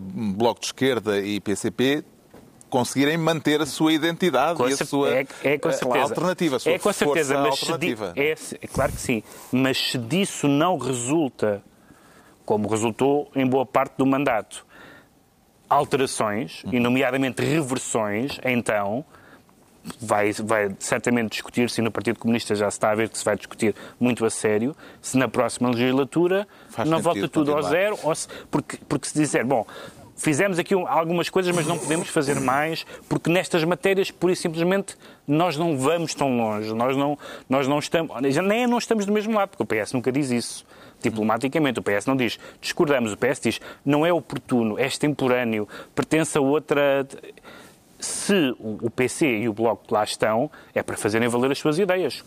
Bloco 0.00 0.60
de 0.60 0.66
Esquerda 0.66 1.20
e 1.20 1.38
PCP 1.38 2.04
conseguirem 2.68 3.16
manter 3.16 3.60
a 3.62 3.66
sua 3.66 3.92
identidade 3.92 4.58
com 4.58 4.68
e 4.68 4.72
a 4.72 4.76
sua 4.76 5.14
é, 5.14 5.26
é 5.42 5.58
com 5.58 5.68
eh, 5.68 5.72
certeza. 5.72 6.02
alternativa, 6.02 6.56
a 6.56 6.58
sua 6.58 6.72
é 6.72 6.78
com 6.78 6.92
certeza, 6.92 7.38
mas 7.38 7.50
alternativa. 7.52 8.12
Di, 8.12 8.20
é, 8.20 8.34
é, 8.60 8.66
claro 8.66 8.92
que 8.92 9.00
sim, 9.00 9.22
mas 9.50 9.78
se 9.92 9.98
disso 9.98 10.46
não 10.46 10.76
resulta, 10.76 11.62
como 12.44 12.68
resultou 12.68 13.30
em 13.34 13.46
boa 13.46 13.64
parte 13.64 13.94
do 13.96 14.04
mandato, 14.04 14.66
alterações, 15.68 16.62
e 16.72 16.80
nomeadamente 16.80 17.42
reversões, 17.42 18.40
então 18.44 19.04
vai, 20.00 20.32
vai 20.32 20.70
certamente 20.78 21.32
discutir-se, 21.32 21.80
e 21.80 21.84
no 21.84 21.90
Partido 21.90 22.18
Comunista 22.18 22.54
já 22.54 22.70
se 22.70 22.76
está 22.76 22.90
a 22.90 22.94
ver 22.94 23.08
que 23.08 23.18
se 23.18 23.24
vai 23.24 23.36
discutir 23.36 23.74
muito 23.98 24.24
a 24.24 24.30
sério, 24.30 24.74
se 25.00 25.16
na 25.16 25.28
próxima 25.28 25.70
legislatura 25.70 26.46
Faz 26.70 26.88
não 26.88 27.00
volta 27.00 27.28
tudo 27.28 27.52
ao 27.52 27.62
zero, 27.62 27.98
ou 28.02 28.14
se, 28.14 28.28
porque, 28.50 28.78
porque 28.88 29.08
se 29.08 29.18
disser, 29.18 29.46
bom, 29.46 29.66
fizemos 30.16 30.58
aqui 30.58 30.74
algumas 30.74 31.28
coisas, 31.28 31.54
mas 31.54 31.66
não 31.66 31.78
podemos 31.78 32.08
fazer 32.08 32.40
mais, 32.40 32.84
porque 33.08 33.30
nestas 33.30 33.64
matérias, 33.64 34.10
pura 34.10 34.32
e 34.32 34.36
simplesmente, 34.36 34.96
nós 35.26 35.56
não 35.56 35.76
vamos 35.76 36.14
tão 36.14 36.36
longe, 36.36 36.74
nós 36.74 36.96
não, 36.96 37.18
nós 37.48 37.68
não 37.68 37.78
estamos, 37.78 38.14
nem 38.20 38.66
não 38.66 38.78
estamos 38.78 39.06
do 39.06 39.12
mesmo 39.12 39.34
lado, 39.34 39.50
porque 39.50 39.62
o 39.62 39.66
PS 39.66 39.92
nunca 39.92 40.10
diz 40.10 40.30
isso 40.30 40.66
diplomaticamente. 41.02 41.80
O 41.80 41.82
PS 41.82 42.06
não 42.06 42.16
diz 42.16 42.38
discordamos, 42.60 43.12
o 43.12 43.16
PS 43.16 43.40
diz 43.40 43.60
não 43.84 44.04
é 44.04 44.12
oportuno, 44.12 44.78
é 44.78 44.86
extemporâneo, 44.86 45.68
pertence 45.94 46.36
a 46.36 46.40
outra. 46.40 47.06
Se 48.00 48.54
o 48.60 48.88
PC 48.88 49.26
e 49.26 49.48
o 49.48 49.52
Bloco 49.52 49.92
lá 49.92 50.04
estão, 50.04 50.48
é 50.72 50.84
para 50.84 50.96
fazerem 50.96 51.28
valer 51.28 51.50
as 51.50 51.58
suas 51.58 51.80
ideias. 51.80 52.22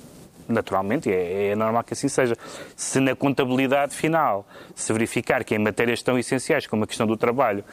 Naturalmente, 0.46 1.10
é, 1.10 1.52
é 1.52 1.56
normal 1.56 1.82
que 1.86 1.94
assim 1.94 2.10
seja. 2.10 2.36
Se 2.76 3.00
na 3.00 3.16
contabilidade 3.16 3.96
final 3.96 4.46
se 4.76 4.92
verificar 4.92 5.46
que 5.46 5.56
em 5.56 5.60
matérias 5.60 6.02
tão 6.02 6.20
essenciais 6.20 6.68
como 6.68 6.84
a 6.84 6.88
questão 6.88 7.08
do 7.08 7.16
trabalho 7.16 7.64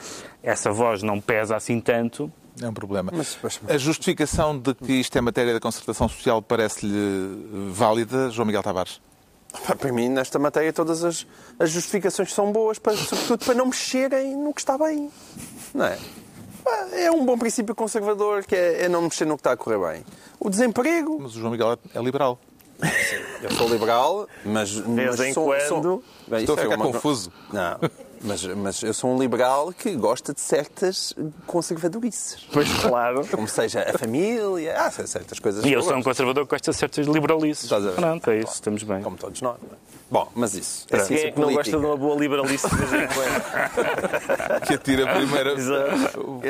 essa 0.43 0.71
voz 0.71 1.03
não 1.03 1.21
pesa 1.21 1.57
assim 1.57 1.81
tanto, 1.81 2.33
é 2.61 2.69
um 2.69 2.75
problema. 2.75 3.13
Mas, 3.15 3.39
mas... 3.43 3.61
A 3.69 3.79
justificação 3.79 4.59
de 4.59 4.75
que 4.75 4.93
isto 4.93 5.17
é 5.17 5.21
matéria 5.21 5.53
da 5.53 5.61
concertação 5.61 6.09
social 6.09 6.43
parece-lhe 6.43 7.71
válida, 7.71 8.31
João 8.31 8.47
Miguel 8.47 8.63
Tavares? 8.63 9.01
Para 9.79 9.93
mim, 9.93 10.09
nesta 10.09 10.39
matéria, 10.39 10.73
todas 10.73 11.03
as, 11.05 11.27
as 11.59 11.71
justificações 11.71 12.33
são 12.33 12.53
boas, 12.53 12.79
para, 12.79 12.97
sobretudo 12.97 13.45
para 13.45 13.55
não 13.55 13.67
mexerem 13.67 14.37
no 14.37 14.53
que 14.53 14.61
está 14.61 14.77
bem. 14.77 15.11
Não 15.75 15.87
é? 15.87 15.99
É 16.93 17.11
um 17.11 17.25
bom 17.25 17.39
princípio 17.39 17.75
conservador 17.75 18.45
que 18.45 18.55
é, 18.55 18.85
é 18.85 18.89
não 18.89 19.03
mexer 19.03 19.25
no 19.25 19.37
que 19.37 19.41
está 19.41 19.53
a 19.53 19.57
correr 19.57 19.79
bem. 19.79 20.05
O 20.39 20.51
desemprego. 20.51 21.19
Mas 21.21 21.35
o 21.35 21.41
João 21.41 21.51
Miguel 21.53 21.79
é 21.95 22.01
liberal. 22.01 22.39
Eu 23.43 23.51
sou 23.53 23.69
liberal, 23.69 24.29
mas. 24.45 24.71
Desde 24.81 25.29
em 25.29 25.35
quando. 25.35 25.61
Sou... 25.67 26.03
Bem, 26.29 26.41
Estou 26.41 26.57
a 26.57 26.61
é 26.61 26.63
ficar 26.63 26.75
é 26.75 26.77
uma... 26.77 26.87
confuso. 26.87 27.33
Não. 27.53 27.79
Mas, 28.23 28.45
mas 28.45 28.83
eu 28.83 28.93
sou 28.93 29.15
um 29.15 29.19
liberal 29.19 29.73
que 29.73 29.95
gosta 29.95 30.35
de 30.35 30.41
certas 30.41 31.15
conservadorices. 31.47 32.47
Pois, 32.53 32.73
claro. 32.81 33.27
Como 33.29 33.49
seja 33.49 33.83
a 33.83 33.99
família, 33.99 34.75
ah, 34.77 34.91
certas 34.91 35.39
coisas. 35.39 35.65
E 35.65 35.73
eu 35.73 35.83
sou 35.83 35.97
um 35.97 36.03
conservador 36.03 36.45
que 36.45 36.51
gosta 36.51 36.71
de 36.71 36.77
certas 36.77 37.07
liberalices. 37.07 37.71
Pronto, 37.95 38.31
é 38.31 38.41
isso, 38.41 38.55
estamos 38.55 38.83
bem. 38.83 39.03
Como 39.03 39.17
todos 39.17 39.41
nós. 39.41 39.57
É? 39.57 39.89
Bom, 40.11 40.27
mas 40.35 40.55
isso. 40.55 40.87
É 40.91 40.99
Quem 41.05 41.19
é 41.19 41.31
que 41.31 41.39
não 41.39 41.53
gosta 41.53 41.71
de 41.71 41.85
uma 41.85 41.97
boa 41.97 42.17
liberalice 42.17 42.67
de 42.67 42.77
vez 42.77 42.93
em 42.93 43.07
quando? 43.09 44.67
que 44.67 44.75
atira 44.75 45.15
primeiro. 45.15 45.51
Exato. 45.51 46.41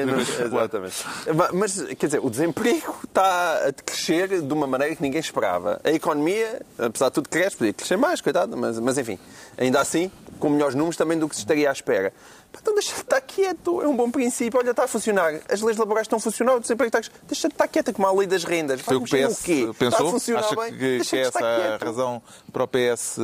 Exatamente. 0.44 1.04
Mas, 1.52 1.82
quer 1.98 2.06
dizer, 2.06 2.20
o 2.22 2.30
desemprego 2.30 2.94
está 3.04 3.68
a 3.68 3.72
crescer 3.72 4.42
de 4.42 4.52
uma 4.52 4.66
maneira 4.66 4.94
que 4.94 5.02
ninguém 5.02 5.18
esperava. 5.20 5.80
A 5.82 5.90
economia, 5.90 6.62
apesar 6.78 7.08
de 7.08 7.14
tudo, 7.14 7.28
cresce, 7.28 7.56
podia 7.56 7.72
crescer 7.72 7.96
mais, 7.96 8.20
coitado, 8.20 8.56
mas, 8.56 8.78
mas 8.78 8.96
enfim, 8.96 9.18
ainda 9.56 9.80
assim, 9.80 10.08
com 10.38 10.48
melhores 10.48 10.74
números 10.74 10.96
também 10.96 11.18
do 11.18 11.28
que 11.28 11.34
se 11.34 11.42
estaria 11.42 11.68
à 11.68 11.72
espera. 11.72 12.12
Então 12.60 12.74
deixa 12.74 12.94
de 12.94 13.00
estar 13.00 13.20
quieto, 13.20 13.82
é 13.82 13.86
um 13.86 13.96
bom 13.96 14.10
princípio. 14.10 14.58
Olha, 14.58 14.70
está 14.70 14.84
a 14.84 14.88
funcionar. 14.88 15.34
As 15.48 15.60
leis 15.60 15.76
laborais 15.76 16.04
estão 16.04 16.18
a 16.18 16.20
funcionar, 16.20 16.56
o 16.56 16.60
desemprego 16.60 16.96
está... 16.96 17.12
Deixa 17.26 17.48
de 17.48 17.54
estar 17.54 17.68
quieto, 17.68 17.92
como 17.92 18.08
a 18.08 18.12
lei 18.12 18.26
das 18.26 18.44
rendas. 18.44 18.80
Foi 18.80 18.96
o 18.96 19.02
que 19.02 19.24
o 19.24 19.28
PS 19.28 19.42
quê? 19.42 19.70
pensou? 19.78 19.88
Está 19.88 20.02
a 20.02 20.10
funcionar 20.10 20.40
Acha 20.40 20.56
bem? 20.56 20.72
que, 20.72 21.00
que 21.00 21.16
é 21.16 21.20
essa 21.20 21.44
a 21.44 21.76
razão 21.76 22.22
para 22.52 22.64
o 22.64 22.68
PS 22.68 23.18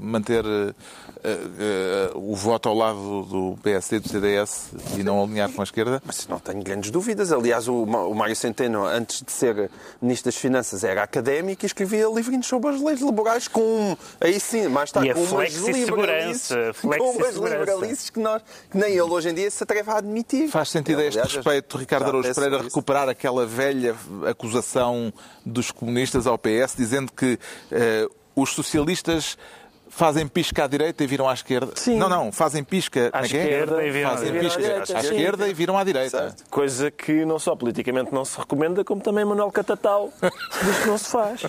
manter 0.00 0.44
uh, 0.44 0.74
uh, 2.14 2.32
o 2.32 2.34
voto 2.34 2.68
ao 2.68 2.74
lado 2.74 3.22
do 3.24 3.58
PSD 3.62 3.96
e 3.96 4.00
do 4.00 4.08
CDS 4.08 4.70
e 4.96 5.02
não 5.02 5.22
alinhar 5.22 5.50
com 5.52 5.60
a 5.60 5.64
esquerda? 5.64 6.02
Mas 6.04 6.26
não 6.26 6.38
tenho 6.38 6.62
grandes 6.62 6.90
dúvidas. 6.90 7.32
Aliás, 7.32 7.68
o, 7.68 7.84
o 7.84 8.14
Mário 8.14 8.34
Centeno, 8.34 8.84
antes 8.84 9.22
de 9.22 9.32
ser 9.32 9.70
Ministro 10.00 10.30
das 10.30 10.36
Finanças, 10.36 10.82
era 10.82 11.02
académico 11.02 11.64
e 11.64 11.66
escrevia 11.66 12.08
livrinhos 12.08 12.46
sobre 12.46 12.70
as 12.70 12.80
leis 12.80 13.00
laborais 13.00 13.48
com... 13.48 13.96
Aí 14.20 14.40
sim, 14.40 14.68
mais 14.68 14.90
tarde, 14.90 15.14
com 15.14 15.20
umas 15.20 15.54
liberalices, 15.54 16.48
com 16.80 17.10
umas 17.10 17.36
liberalices 17.36 18.10
que 18.10 18.20
nós 18.20 18.42
que 18.72 18.78
nem 18.78 18.92
ele 18.92 19.02
hoje 19.02 19.28
em 19.28 19.34
dia 19.34 19.50
se 19.50 19.62
atreve 19.62 19.90
a 19.90 19.98
admitir. 19.98 20.48
Faz 20.48 20.70
sentido 20.70 21.00
a 21.00 21.04
este 21.04 21.20
respeito, 21.20 21.76
Ricardo 21.76 22.06
Araújo 22.06 22.34
Pereira, 22.34 22.62
recuperar 22.62 23.06
aquela 23.06 23.46
velha 23.46 23.94
acusação 24.26 25.12
dos 25.44 25.70
comunistas 25.70 26.26
ao 26.26 26.38
PS, 26.38 26.74
dizendo 26.74 27.12
que 27.12 27.34
uh, 27.70 28.14
os 28.34 28.50
socialistas 28.50 29.36
fazem 29.92 30.26
pisca 30.26 30.64
à 30.64 30.66
direita 30.66 31.04
e 31.04 31.06
viram 31.06 31.28
à 31.28 31.34
esquerda. 31.34 31.72
Sim. 31.76 31.98
Não, 31.98 32.08
não, 32.08 32.32
fazem 32.32 32.64
pisca 32.64 33.10
à 33.12 33.22
esquerda 33.22 33.84
e 33.84 33.90
viram 33.90 34.10
fazem 34.10 34.32
pisca 34.32 34.58
à, 34.58 34.62
direita, 34.62 34.96
à 34.96 35.00
esquerda 35.00 35.48
e 35.48 35.54
viram 35.54 35.78
à 35.78 35.84
direita. 35.84 36.18
Certo. 36.18 36.44
Coisa 36.50 36.90
que 36.90 37.24
não 37.24 37.38
só 37.38 37.54
politicamente 37.54 38.12
não 38.12 38.24
se 38.24 38.38
recomenda, 38.38 38.82
como 38.84 39.00
também 39.02 39.24
Manuel 39.24 39.52
Catatal 39.52 40.10
diz 40.20 40.78
que 40.78 40.88
não 40.88 40.98
se 40.98 41.10
faz. 41.10 41.42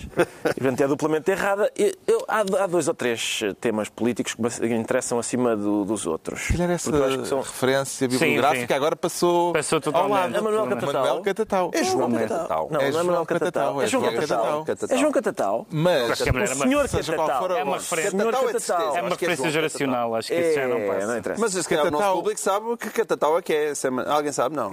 Eventualmente 0.60 0.84
é 0.84 0.88
duplamente 0.88 1.32
errada. 1.32 1.72
Eu, 1.76 2.26
há, 2.28 2.40
há, 2.40 2.68
dois 2.68 2.88
ou 2.88 2.94
três 2.94 3.40
temas 3.62 3.90
políticos 3.90 4.34
que 4.34 4.42
me 4.42 4.76
interessam 4.76 5.20
acima 5.20 5.56
do, 5.56 5.86
dos 5.86 6.06
outros. 6.06 6.48
Calhar 6.48 6.70
essa 6.70 6.92
são... 7.26 7.40
referência 7.42 8.08
bibliográfica 8.08 8.62
sim, 8.62 8.68
sim. 8.68 8.74
agora 8.74 8.96
passou, 8.96 9.54
passou 9.54 9.80
totalmente. 9.80 10.12
ao 10.12 10.20
lado. 10.20 10.36
É 10.36 10.42
Manuel 10.42 10.68
Catatal. 10.68 10.94
Manuel 10.94 11.22
Catatal. 11.22 11.72
É 11.74 11.84
João 11.84 12.12
Catatal. 12.12 12.68
Não, 12.70 12.82
é 12.82 12.92
não 12.92 13.00
é 13.00 13.04
Manuel 13.04 13.26
Catatal. 13.26 13.82
É 13.82 13.88
João 13.88 14.04
Catatal. 14.04 14.66
É 14.90 14.98
João 14.98 15.12
Catatal. 15.12 15.68
Mas 15.70 16.20
o 16.20 16.58
senhor 16.64 16.90
Catatal 16.90 17.52
é 17.52 17.64
uma 17.64 17.78
referência 17.78 18.33
é 18.34 19.02
uma 19.02 19.10
referência 19.10 19.50
geracional, 19.50 20.16
acho 20.16 20.28
que 20.28 20.40
isso 20.40 20.56
já 20.56 20.68
não 20.68 20.78
é, 20.78 20.88
passa. 20.88 21.08
Não 21.08 21.18
interessa. 21.18 21.42
Mas 21.42 21.54
se 21.54 21.70
calhar 21.70 21.88
o 21.88 21.92
nosso 21.92 22.14
público 22.14 22.40
sabe 22.40 22.78
que 22.78 22.90
Catatal 22.90 23.38
é 23.38 23.42
que 23.42 23.54
é. 23.54 23.74
Alguém 24.08 24.32
sabe? 24.32 24.56
Não. 24.56 24.72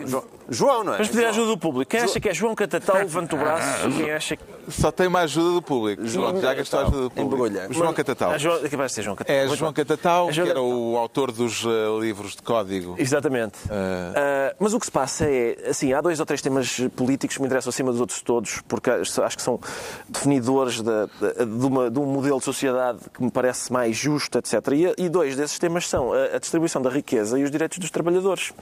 João, 0.48 0.84
não 0.84 0.94
é? 0.94 0.96
Vamos 0.96 1.08
pedir 1.08 1.26
ajuda 1.26 1.46
do 1.46 1.58
público. 1.58 1.90
Quem 1.90 2.00
acha 2.00 2.20
que 2.20 2.28
é 2.28 2.34
João 2.34 2.54
Catatal, 2.54 2.96
levanta 2.98 3.36
o 3.36 3.38
braço. 3.38 3.90
Quem 3.90 4.10
acha 4.10 4.36
que... 4.36 4.42
Só 4.68 4.90
tem 4.90 5.06
uma 5.06 5.20
ajuda 5.20 5.54
do 5.54 5.62
público. 5.62 6.06
João, 6.06 6.40
já 6.40 6.54
gastou 6.54 6.80
a 6.80 6.82
ajuda 6.82 7.02
do 7.02 7.10
público. 7.10 7.46
Embrulha. 7.46 7.68
João 7.70 7.92
Catatal. 7.92 8.32
Que 8.68 8.76
vai 8.76 8.88
ser 8.88 9.02
João 9.02 9.16
Catatal. 9.16 9.36
É 9.36 9.56
João 9.56 9.72
Catatal, 9.72 10.28
que 10.28 10.40
era 10.40 10.60
o 10.60 10.96
autor 10.96 11.32
dos 11.32 11.64
uh, 11.64 12.00
livros 12.00 12.36
de 12.36 12.42
código. 12.42 12.94
Exatamente. 12.98 13.58
Uh... 13.66 13.70
Uh, 13.70 14.56
mas 14.58 14.74
o 14.74 14.80
que 14.80 14.86
se 14.86 14.92
passa 14.92 15.24
é, 15.24 15.56
assim, 15.68 15.92
há 15.92 16.00
dois 16.00 16.20
ou 16.20 16.26
três 16.26 16.40
temas 16.40 16.80
políticos 16.96 17.36
que 17.36 17.42
me 17.42 17.46
interessam 17.46 17.70
acima 17.70 17.90
dos 17.90 18.00
outros 18.00 18.22
todos, 18.22 18.60
porque 18.68 18.90
acho 18.90 19.36
que 19.36 19.42
são 19.42 19.58
definidores 20.08 20.80
de, 20.80 20.82
de, 20.84 21.46
de, 21.46 21.66
uma, 21.66 21.90
de 21.90 21.98
um 21.98 22.06
modelo 22.06 22.38
de 22.38 22.44
sociedade 22.44 22.98
que 23.12 23.22
me 23.22 23.30
parece 23.30 23.49
mais 23.70 23.96
justo, 23.96 24.38
etc. 24.38 24.54
E, 24.72 25.04
e 25.04 25.08
dois 25.08 25.34
desses 25.34 25.58
temas 25.58 25.88
são 25.88 26.12
a, 26.12 26.36
a 26.36 26.38
distribuição 26.38 26.80
da 26.80 26.90
riqueza 26.90 27.38
e 27.38 27.42
os 27.42 27.50
direitos 27.50 27.78
dos 27.78 27.90
trabalhadores. 27.90 28.52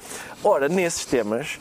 Ora, 0.43 0.69
nesses 0.69 1.05
temas, 1.05 1.59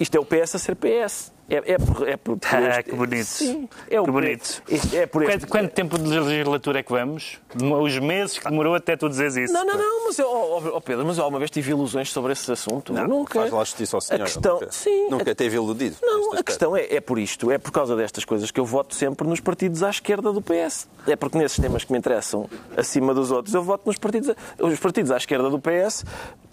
isto 0.00 0.16
é 0.16 0.20
o 0.20 0.24
PS 0.24 0.54
a 0.54 0.58
ser 0.58 0.76
PS. 0.76 1.33
É, 1.48 1.72
é 1.74 1.78
por, 1.78 2.08
é 2.08 2.16
por, 2.16 2.38
Ah, 2.50 2.68
este- 2.78 2.82
que 2.90 2.96
bonito. 2.96 3.24
Sim, 3.26 3.68
é 3.90 4.02
Que 4.02 4.10
bonito. 4.10 4.62
este- 4.68 4.96
é 4.96 5.06
por 5.06 5.22
este- 5.24 5.46
Quanto, 5.46 5.48
quanto 5.48 5.72
tempo 5.74 5.98
de 5.98 6.18
legislatura 6.18 6.78
é 6.80 6.82
que 6.82 6.90
vamos? 6.90 7.38
Os 7.82 7.98
meses 7.98 8.38
que 8.38 8.48
demorou 8.48 8.74
até 8.74 8.96
tu 8.96 9.08
dizeres 9.10 9.36
isso. 9.36 9.52
Não, 9.52 9.64
não, 9.64 9.76
não, 9.76 10.06
mas 10.06 10.18
eu, 10.18 10.26
oh, 10.26 10.76
oh, 10.76 10.80
Pedro, 10.80 11.04
mas 11.04 11.18
eu 11.18 11.24
alguma 11.24 11.38
vez 11.38 11.50
tive 11.50 11.70
ilusões 11.72 12.10
sobre 12.10 12.32
esse 12.32 12.50
assunto? 12.50 12.92
nunca. 12.94 13.40
Faz 13.40 13.52
lá 13.52 13.58
justiça 13.62 13.96
ao 13.96 14.00
senhor. 14.00 14.22
A 14.22 14.24
questão, 14.24 14.54
nunca, 14.54 14.72
sim, 14.72 15.08
nunca 15.10 15.34
teve 15.34 15.56
iludido. 15.56 15.96
Não, 16.02 16.32
a 16.32 16.42
questão 16.42 16.74
é, 16.74 16.86
é 16.94 17.00
por 17.00 17.18
isto, 17.18 17.50
é 17.50 17.58
por 17.58 17.70
causa 17.70 17.94
destas 17.94 18.24
coisas 18.24 18.50
que 18.50 18.58
eu 18.58 18.64
voto 18.64 18.94
sempre 18.94 19.28
nos 19.28 19.40
partidos 19.40 19.82
à 19.82 19.90
esquerda 19.90 20.32
do 20.32 20.40
PS. 20.40 20.88
É 21.06 21.14
porque 21.14 21.36
nesses 21.36 21.58
temas 21.58 21.84
que 21.84 21.92
me 21.92 21.98
interessam 21.98 22.48
acima 22.74 23.12
dos 23.12 23.30
outros, 23.30 23.54
eu 23.54 23.62
voto 23.62 23.82
nos 23.86 23.98
partidos. 23.98 24.34
Os 24.58 24.78
partidos 24.80 25.10
à 25.10 25.18
esquerda 25.18 25.50
do 25.50 25.58
PS 25.60 26.04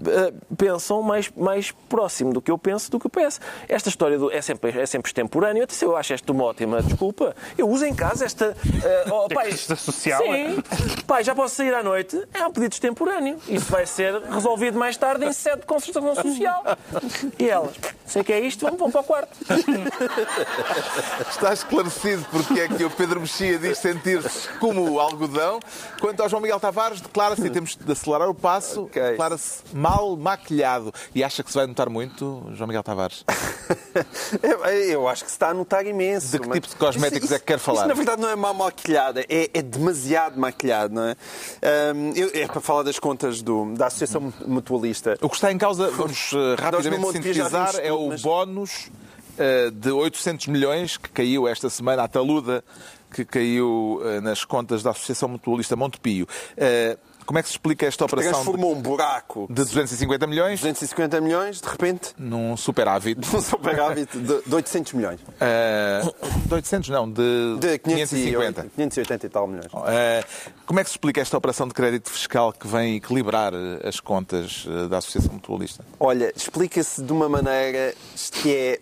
eh, 0.06 0.34
pensam 0.58 1.02
mais, 1.02 1.32
mais 1.38 1.72
próximo 1.88 2.34
do 2.34 2.42
que 2.42 2.52
eu 2.52 2.58
penso 2.58 2.92
do 2.92 3.00
que 3.00 3.08
o 3.08 3.10
PS. 3.10 3.40
Esta 3.70 3.88
história 3.88 4.18
do, 4.18 4.30
é, 4.32 4.42
sempre, 4.42 4.72
é 4.82 4.86
sempre 4.86 5.10
extemporâneo. 5.10 5.64
Até 5.64 5.74
se 5.74 5.86
eu 5.86 5.96
acho 5.96 6.14
esta 6.14 6.32
uma 6.32 6.44
ótima 6.46 6.82
desculpa, 6.82 7.36
eu 7.58 7.70
uso 7.70 7.86
em 7.86 7.94
casa 7.96 8.26
esta. 8.26 8.56
eh, 8.84 9.06
oh, 9.12 9.28
pai, 9.34 9.50
Esta 9.50 9.76
social, 9.76 10.22
Sim. 10.24 10.64
Pai, 11.08 11.24
já 11.24 11.34
posso 11.36 11.56
sair 11.56 11.74
à 11.74 11.84
noite? 11.84 12.22
É 12.34 12.46
um 12.46 12.52
pedido 12.52 12.74
extemporâneo. 12.74 13.38
Isso 13.48 13.72
vai 13.72 13.86
ser 13.86 14.22
resolvido 14.24 14.78
mais 14.78 14.98
tarde 14.98 15.26
em 15.26 15.34
sede 15.34 15.62
de 15.62 15.66
concertação 15.66 16.16
social. 16.16 16.64
E 17.40 17.50
elas, 17.50 17.74
sei 18.06 18.24
que 18.24 18.34
é 18.34 18.40
isto, 18.40 18.62
vamos, 18.66 18.80
vamos 18.80 18.92
para 18.94 19.02
o 19.02 19.04
quarto. 19.04 19.38
Está 21.30 21.54
esclarecido 21.54 22.26
porque 22.32 22.60
é 22.60 22.68
que 22.68 22.84
o 22.84 22.90
Pedro 22.90 23.22
Mexia 23.22 23.58
diz 23.58 23.78
sentir-se 23.78 24.50
como 24.60 25.00
algodão. 25.00 25.60
Quanto 26.00 26.22
ao 26.22 26.30
João 26.30 26.42
Miguel 26.42 26.60
Tavares, 26.60 27.02
declara-se, 27.02 27.46
e 27.46 27.50
temos 27.50 27.76
de 27.76 27.92
acelerar 27.92 28.30
o 28.30 28.34
passo, 28.36 28.84
Ok. 28.84 29.02
declara-se 29.12 29.60
mal 29.74 30.16
maquilhado. 30.18 30.94
E 31.14 31.24
acha 31.24 31.44
que 31.44 31.52
se 31.52 31.58
vai 31.58 31.68
notar 31.68 31.90
muito, 31.90 32.44
João 32.54 32.68
Miguel 32.68 32.84
Tavares? 32.84 33.24
Eu, 34.74 35.08
acho 35.08 35.24
que 35.24 35.30
se 35.30 35.36
está 35.36 35.50
a 35.50 35.54
notar 35.54 35.86
imenso. 35.86 36.32
De 36.32 36.40
que 36.40 36.48
mas- 36.48 36.56
tipo 36.56 36.68
de 36.68 36.76
cosméticos 36.76 37.32
é 37.32 37.40
que 37.40 37.46
quer 37.46 37.60
falar? 37.60 37.80
Isso, 37.80 37.88
na 37.88 37.94
verdade, 37.94 38.22
não 38.22 38.30
é 38.30 38.36
mal 38.36 38.54
maquilhada, 38.54 39.22
é, 39.30 39.50
é 39.54 39.62
demasiado 39.62 40.40
maquilhado, 40.40 40.94
não 40.94 41.04
é? 41.04 41.16
Ahm, 41.62 42.14
eu- 42.16 42.32
é 42.34 42.48
para 42.48 42.62
falar 42.62 42.84
das 42.84 42.98
contas 43.00 43.42
do- 43.42 43.74
da 43.76 43.88
Associação 43.88 44.34
Mutualista. 44.46 45.18
O 45.22 45.30
que 45.30 45.36
está 45.36 45.52
em 45.52 45.58
causa, 45.58 45.90
vamos 45.92 46.32
eh, 46.34 46.56
rapidamente 46.62 47.12
sintetizar, 47.12 47.76
é 47.78 47.92
o 47.92 48.08
mas- 48.10 48.22
bónus 48.22 48.90
eh, 49.38 49.72
de 49.72 49.92
800 49.92 50.48
milhões 50.48 50.98
que 50.98 51.10
caiu 51.10 51.48
esta 51.48 51.70
semana, 51.70 52.04
a 52.04 52.08
taluda 52.08 52.64
que 53.14 53.26
caiu 53.26 54.02
eh, 54.06 54.22
nas 54.22 54.44
contas 54.46 54.84
da 54.84 54.92
Associação 54.92 55.30
Mutualista 55.30 55.76
Montepio. 55.76 56.28
Eh, 56.58 56.98
Como 57.26 57.40
é 57.40 57.42
que 57.44 57.50
se 57.50 57.54
explica 57.54 57.86
esta 57.86 58.06
operação 58.06 58.32
de, 58.32 58.38
Transformou 58.38 58.76
um 58.76 58.82
buraco 58.82 59.48
de 59.50 59.56
250 59.64 60.28
milhões 60.28 60.60
250 60.60 61.22
milhões, 61.22 61.62
de 61.62 61.68
repente, 61.68 62.14
num 62.18 62.56
superávit? 62.58 63.20
um 63.36 63.42
superávit 63.42 64.18
de, 64.18 64.42
de 64.42 64.56
800 64.56 64.94
milhões. 64.94 65.20
Eh, 65.40 66.02
de 66.46 66.54
800 66.54 66.90
não, 66.90 67.10
de, 67.10 67.58
De 67.60 67.80
550. 67.80 68.62
550. 68.62 68.62
580 68.76 69.26
e 69.26 69.30
tal 69.30 69.48
milhões. 69.48 69.72
Eh, 69.88 70.24
como 70.66 70.80
é 70.80 70.84
que 70.84 70.90
se 70.90 70.94
explica 70.94 71.22
esta 71.22 71.38
operação 71.38 71.68
de 71.68 71.74
crédito 71.74 72.10
fiscal 72.10 72.52
que 72.54 72.68
vem 72.68 72.96
equilibrar 72.96 73.54
eh, 73.54 73.88
as 73.88 74.00
contas 74.00 74.66
da 74.90 74.98
Associação 74.98 75.34
Mutualista? 75.34 75.84
Olha, 76.00 76.32
explica-se 76.36 77.02
de 77.02 77.12
uma 77.12 77.28
maneira 77.30 77.94
que 78.32 78.56
é. 78.56 78.80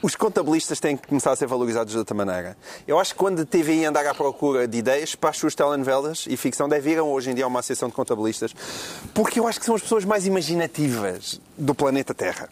Os 0.00 0.14
contabilistas 0.14 0.78
têm 0.78 0.96
que 0.96 1.08
começar 1.08 1.32
a 1.32 1.36
ser 1.36 1.46
valorizados 1.46 1.92
de 1.92 1.98
outra 1.98 2.14
maneira. 2.14 2.56
Eu 2.86 3.00
acho 3.00 3.12
que 3.12 3.18
quando 3.18 3.42
a 3.42 3.44
TVI 3.44 3.84
andar 3.84 4.06
à 4.06 4.14
procura 4.14 4.68
de 4.68 4.78
ideias 4.78 5.16
para 5.16 5.30
as 5.30 5.36
suas 5.36 5.56
telenovelas 5.56 6.24
e 6.28 6.36
ficção, 6.36 6.68
deve 6.68 6.92
ir 6.92 7.00
hoje 7.00 7.30
em 7.30 7.34
dia 7.34 7.44
a 7.44 7.48
uma 7.48 7.58
associação 7.58 7.88
de 7.88 7.94
contabilistas, 7.94 8.54
porque 9.12 9.40
eu 9.40 9.48
acho 9.48 9.58
que 9.58 9.66
são 9.66 9.74
as 9.74 9.82
pessoas 9.82 10.04
mais 10.04 10.24
imaginativas 10.24 11.40
do 11.56 11.74
planeta 11.74 12.14
Terra. 12.14 12.48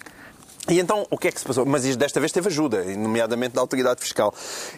E 0.69 0.81
então, 0.81 1.07
o 1.09 1.17
que 1.17 1.29
é 1.29 1.31
que 1.31 1.39
se 1.39 1.47
passou? 1.47 1.65
Mas 1.65 1.85
isto 1.85 1.99
desta 1.99 2.19
vez 2.19 2.33
teve 2.33 2.49
ajuda, 2.49 2.83
nomeadamente 2.97 3.55
da 3.55 3.61
autoridade 3.61 4.01
fiscal. 4.01 4.35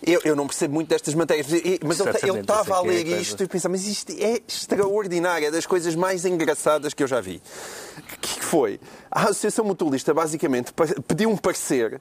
Eu, 0.06 0.20
eu 0.22 0.36
não 0.36 0.46
percebo 0.46 0.74
muito 0.74 0.88
destas 0.88 1.14
matérias, 1.14 1.46
mas 1.82 2.00
ele, 2.00 2.40
estava 2.40 2.76
a 2.76 2.84
é 2.84 2.86
ler 2.86 3.04
coisa. 3.04 3.20
isto 3.22 3.42
e 3.42 3.48
pensava, 3.48 3.72
mas 3.72 3.86
isto 3.86 4.12
é 4.12 4.42
extraordinário, 4.46 5.48
é 5.48 5.50
das 5.50 5.64
coisas 5.64 5.94
mais 5.94 6.26
engraçadas 6.26 6.92
que 6.92 7.02
eu 7.02 7.06
já 7.06 7.22
vi. 7.22 7.40
O 7.96 8.18
que 8.20 8.38
que 8.38 8.44
foi? 8.44 8.78
A 9.10 9.22
Associação 9.22 9.64
Mutualista, 9.64 10.12
basicamente, 10.12 10.74
pediu 11.06 11.30
um 11.30 11.36
parecer 11.38 11.98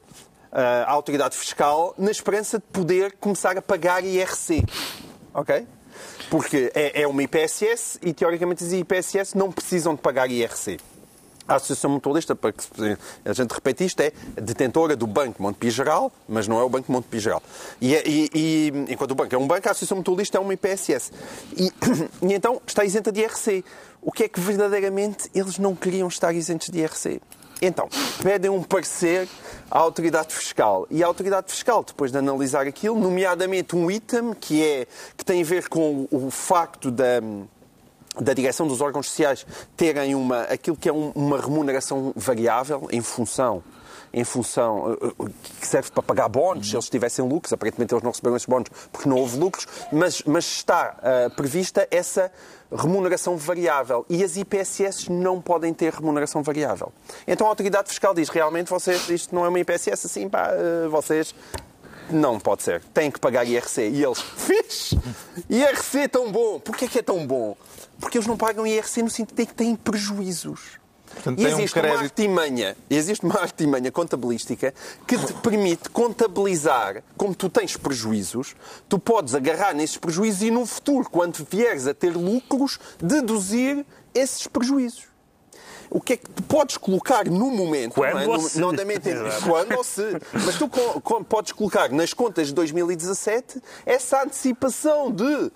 à 0.62 0.91
autoridade 0.91 1.38
fiscal 1.38 1.93
na 1.97 2.10
esperança 2.12 2.58
de 2.58 2.66
poder 2.72 3.14
começar 3.20 3.58
a 3.58 3.62
pagar 3.62 4.03
IRC. 4.03 4.64
Ok? 5.34 5.68
Porque 6.30 6.72
é, 6.74 7.03
é 7.03 7.08
uma 7.08 7.24
IPSS 7.24 7.99
e, 8.01 8.14
teoricamente, 8.14 8.64
as 8.64 8.72
IPSS 8.74 9.38
não 9.38 9.51
precisam 9.51 9.95
de 9.95 10.01
pagar 10.01 10.30
IRC. 10.30 10.80
A 11.47 11.55
Associação 11.55 11.89
Mutualista, 11.91 12.36
para 12.36 12.51
que 12.51 12.62
a 13.24 13.32
gente 13.32 13.51
repete 13.51 13.86
isto, 13.86 14.01
é 14.01 14.12
detentora 14.36 14.97
do 14.97 15.08
Banco 15.08 15.41
Montepio 15.41 15.72
Geral, 15.72 16.12
mas 16.28 16.45
não 16.45 16.60
é 16.60 16.64
o 16.64 16.68
Banco 16.68 16.91
Montepio 16.91 17.22
Geral. 17.22 17.41
E, 17.80 17.95
é- 17.95 18.03
e- 18.05 18.30
e, 18.34 18.74
enquanto 18.89 19.12
o 19.12 19.16
banco 19.16 19.34
é 19.34 19.38
um 19.38 19.47
banco, 19.47 19.66
a 19.68 19.72
Associação 19.72 19.95
Mutualista 19.97 20.38
é 20.38 20.41
uma 20.41 20.53
IPSS. 20.53 21.12
E, 21.55 21.72
e 22.28 22.34
então 22.34 22.62
está 22.68 22.84
isenta 22.84 23.14
de 23.14 23.22
IRC. 23.22 23.64
O 24.01 24.12
que 24.12 24.24
é 24.24 24.28
que 24.28 24.41
verdadeiramente 24.41 25.30
eles 25.34 25.58
não 25.58 25.74
queriam 25.74 26.10
estar 26.10 26.34
isentos 26.34 26.68
de 26.68 26.80
IRC? 26.80 27.22
Então, 27.62 27.89
pedem 28.22 28.51
um 28.51 28.62
parecer 28.62 29.28
à 29.70 29.80
autoridade 29.80 30.34
fiscal. 30.34 30.86
E 30.91 31.03
a 31.03 31.08
autoridade 31.08 31.51
fiscal, 31.51 31.84
depois 31.84 32.12
de 32.12 32.18
analisar 32.18 32.68
aquilo, 32.68 32.99
nomeadamente 32.99 33.76
um 33.76 33.89
item 33.89 34.34
que, 34.34 34.64
é, 34.64 34.88
que 35.16 35.26
tem 35.26 35.41
a 35.41 35.45
ver 35.45 35.68
com 35.68 36.08
o 36.12 36.30
facto 36.32 36.91
da 36.91 37.22
da 38.20 38.34
direção 38.34 38.66
dos 38.68 38.82
órgãos 38.82 39.10
sociais 39.12 39.45
terem 39.76 40.16
uma, 40.16 40.41
aquilo 40.45 40.76
que 40.76 40.89
é 40.89 40.91
um- 40.91 41.12
uma 41.14 41.39
remuneração 41.39 42.12
variável 42.16 42.88
em 42.91 42.99
função 42.99 43.64
em 44.12 44.24
função 44.24 44.97
eh, 44.99 45.05
eh, 45.08 45.26
que 45.60 45.68
serve 45.68 45.91
para 45.91 46.01
pagar 46.01 46.28
bónus, 46.28 46.68
se 46.70 46.76
eles 46.76 46.89
tivessem 46.89 47.28
lucros, 47.28 47.53
aparentemente 47.53 47.93
eles 47.93 48.01
não 48.03 48.10
receberam 48.10 48.36
esses 48.36 48.47
bónus 48.47 48.70
porque 48.91 49.08
não 49.08 49.18
houve 49.18 49.38
lucros, 49.38 49.68
mas, 49.91 50.24
mas 50.26 50.45
está 50.45 50.97
eh, 51.03 51.30
prevista 51.30 51.88
essa 51.91 52.32
remuneração 52.72 53.38
variável 53.38 54.05
e 54.09 54.24
as 54.24 54.36
IPSS 54.38 55.11
não 55.11 55.41
podem 55.41 55.74
ter 55.74 55.93
remuneração 55.93 56.43
variável. 56.43 56.91
Então 57.28 57.47
a 57.47 57.49
autoridade 57.49 57.89
fiscal 57.89 58.13
diz 58.13 58.30
realmente 58.30 58.70
vocês, 58.70 59.09
isto 59.09 59.34
não 59.34 59.45
é 59.45 59.49
uma 59.49 59.59
IPSS 59.59 60.05
assim, 60.05 60.30
pá, 60.30 60.49
eh, 60.51 60.88
vocês 60.88 61.34
não 62.09 62.39
pode 62.39 62.63
ser. 62.63 62.84
Têm 62.93 63.11
que 63.11 63.20
pagar 63.20 63.45
IRC. 63.45 63.89
E 63.89 64.03
eles, 64.03 64.22
fixe! 64.22 64.97
IRC 65.49 65.99
é 65.99 66.07
tão 66.07 66.32
bom. 66.32 66.59
Porquê 66.59 66.86
é 66.86 66.88
que 66.88 66.99
é 66.99 67.01
tão 67.01 67.26
bom? 67.26 67.55
Porque 67.99 68.18
eles 68.18 68.28
não 68.28 68.38
pagam 68.38 68.65
IRC 68.65 69.01
no 69.01 69.09
sentido 69.09 69.36
de 69.36 69.45
que 69.45 69.53
têm 69.53 69.76
prejuízos. 69.76 70.80
Portanto, 71.14 71.39
E 71.39 71.43
tem 71.45 71.53
um 71.53 71.58
existe 71.60 71.80
uma 71.80 71.97
artimanha, 71.99 72.78
existe 72.89 73.26
uma 73.26 73.39
artimanha 73.39 73.91
contabilística 73.91 74.74
que 75.08 75.18
te 75.18 75.34
permite 75.34 75.89
contabilizar, 75.89 77.03
como 77.16 77.34
tu 77.34 77.49
tens 77.49 77.76
prejuízos, 77.78 78.55
tu 78.89 78.99
podes 78.99 79.34
agarrar 79.36 79.74
nesses 79.74 79.97
prejuízos 79.97 80.41
e 80.43 80.51
no 80.51 80.66
futuro, 80.66 81.10
quando 81.10 81.45
vieres 81.49 81.88
a 81.88 81.93
ter 81.93 82.12
lucros, 82.16 82.80
deduzir 82.99 83.86
esses 84.14 84.47
prejuízos. 84.47 85.05
O 85.89 86.01
que 86.01 86.14
é 86.14 86.18
que 86.18 86.30
tu 86.30 86.43
podes 86.43 86.76
colocar 86.76 87.26
no 87.26 87.49
momento, 87.49 87.93
Quando 87.93 88.14
não 88.16 88.20
é? 88.20 88.28
ou 88.28 88.39
se. 88.41 88.60
não 88.60 88.74
da 88.74 88.84
mente- 88.84 89.10
quando 89.45 89.72
ou 89.78 89.84
se, 89.86 90.01
mas 90.34 90.58
tu 90.58 90.68
co- 90.68 90.99
co- 90.99 91.24
podes 91.24 91.53
colocar 91.53 91.89
nas 91.89 92.14
contas 92.14 92.47
de 92.47 92.53
2017 92.53 93.62
essa 93.86 94.22
antecipação 94.24 95.10
de 95.10 95.49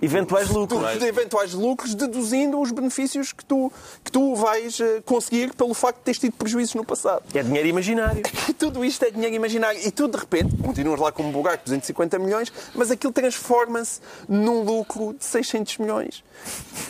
Eventuais 0.00 0.48
lucros. 0.48 0.98
de 0.98 1.06
eventuais 1.06 1.52
lucros, 1.52 1.94
deduzindo 1.94 2.60
os 2.60 2.70
benefícios 2.70 3.32
que 3.32 3.44
tu, 3.44 3.72
que 4.04 4.12
tu 4.12 4.34
vais 4.34 4.78
eh, 4.80 5.02
conseguir 5.04 5.54
pelo 5.54 5.74
facto 5.74 5.98
de 5.98 6.04
teres 6.04 6.20
tido 6.20 6.32
prejuízos 6.32 6.74
no 6.74 6.84
passado. 6.84 7.22
É 7.34 7.42
dinheiro 7.42 7.68
imaginário. 7.68 8.22
E 8.48 8.52
tudo 8.54 8.84
isto 8.84 9.04
é 9.04 9.10
dinheiro 9.10 9.34
imaginário. 9.34 9.80
E 9.84 9.90
tu, 9.90 10.08
de 10.08 10.16
repente, 10.16 10.56
continuas 10.56 11.00
lá 11.00 11.10
com 11.10 11.22
um 11.22 11.32
buraco 11.32 11.58
de 11.58 11.70
250 11.70 12.18
milhões, 12.18 12.52
mas 12.74 12.90
aquilo 12.90 13.12
transforma-se 13.12 14.00
num 14.28 14.62
lucro 14.62 15.14
de 15.18 15.24
600 15.24 15.78
milhões. 15.78 16.24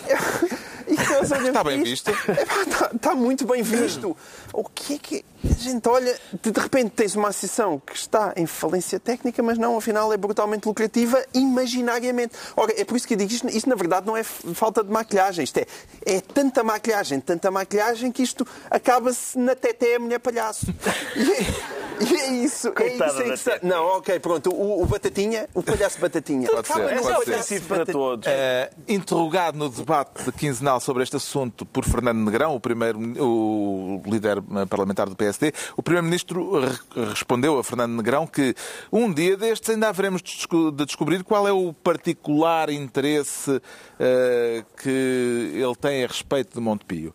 Está 0.88 1.62
bem 1.64 1.80
para 1.80 1.88
isto, 1.88 2.10
epá, 2.10 2.32
Está, 2.66 2.90
está 2.94 3.14
muito 3.14 3.46
bem 3.46 3.62
visto. 3.62 4.16
O 4.52 4.64
que 4.64 4.94
é 4.94 4.98
que. 4.98 5.24
Gente 5.44 5.88
olha, 5.88 6.18
de 6.42 6.60
repente 6.60 6.90
tens 6.90 7.14
uma 7.14 7.28
associação 7.28 7.80
que 7.84 7.94
está 7.94 8.32
em 8.36 8.44
falência 8.44 8.98
técnica, 8.98 9.42
mas 9.42 9.56
não, 9.56 9.76
afinal 9.76 10.12
é 10.12 10.16
brutalmente 10.16 10.66
lucrativa 10.66 11.24
imaginariamente. 11.32 12.34
Ora, 12.56 12.72
é 12.76 12.84
por 12.84 12.96
isso 12.96 13.06
que 13.06 13.14
eu 13.14 13.18
digo 13.18 13.32
isto, 13.32 13.48
isto 13.48 13.68
na 13.68 13.76
verdade 13.76 14.06
não 14.06 14.16
é 14.16 14.24
falta 14.24 14.82
de 14.82 14.90
maquilhagem, 14.90 15.44
isto 15.44 15.58
é, 15.58 15.66
é 16.04 16.20
tanta 16.20 16.64
maquilhagem, 16.64 17.20
tanta 17.20 17.50
maquilhagem 17.50 18.10
que 18.10 18.22
isto 18.22 18.46
acaba-se 18.68 19.38
na 19.38 19.54
teté 19.54 19.96
a 19.96 19.98
mulher 20.00 20.18
palhaço. 20.18 20.66
E 22.00 22.14
é, 22.14 22.30
isso, 22.44 22.72
é 22.76 22.86
isso. 22.94 23.22
É 23.22 23.34
isso. 23.34 23.50
Não, 23.62 23.84
ok, 23.98 24.18
pronto, 24.20 24.50
o, 24.50 24.82
o 24.82 24.86
Batatinha, 24.86 25.48
o 25.54 25.62
palhaço 25.62 25.98
Batatinha. 26.00 26.48
Pode 26.48 26.68
ser, 26.68 27.00
pode 27.00 27.30
o 27.30 27.42
ser. 27.42 27.62
para 27.62 27.86
todos. 27.86 28.26
Eh, 28.26 28.70
interrogado 28.88 29.58
no 29.58 29.68
debate 29.68 30.30
quinzenal 30.32 30.80
sobre 30.80 31.02
este 31.02 31.16
assunto 31.16 31.64
por 31.66 31.84
Fernando 31.84 32.18
Negrão, 32.18 32.54
o, 32.54 32.60
primeiro, 32.60 32.98
o 33.22 34.02
líder 34.06 34.38
eh, 34.38 34.66
parlamentar 34.66 35.08
do 35.08 35.16
PSD, 35.16 35.52
o 35.76 35.82
Primeiro-Ministro 35.82 36.60
re- 36.60 36.78
respondeu 37.10 37.58
a 37.58 37.64
Fernando 37.64 37.92
Negrão 37.96 38.26
que 38.26 38.54
um 38.92 39.12
dia 39.12 39.36
destes 39.36 39.70
ainda 39.70 39.88
haveremos 39.88 40.22
de 40.22 40.34
desco- 40.36 40.70
de 40.70 40.84
descobrir 40.86 41.24
qual 41.24 41.46
é 41.48 41.52
o 41.52 41.72
particular 41.72 42.70
interesse 42.70 43.60
eh, 43.98 44.64
que 44.82 45.52
ele 45.54 45.76
tem 45.80 46.04
a 46.04 46.06
respeito 46.06 46.54
de 46.54 46.60
Montepio. 46.60 47.14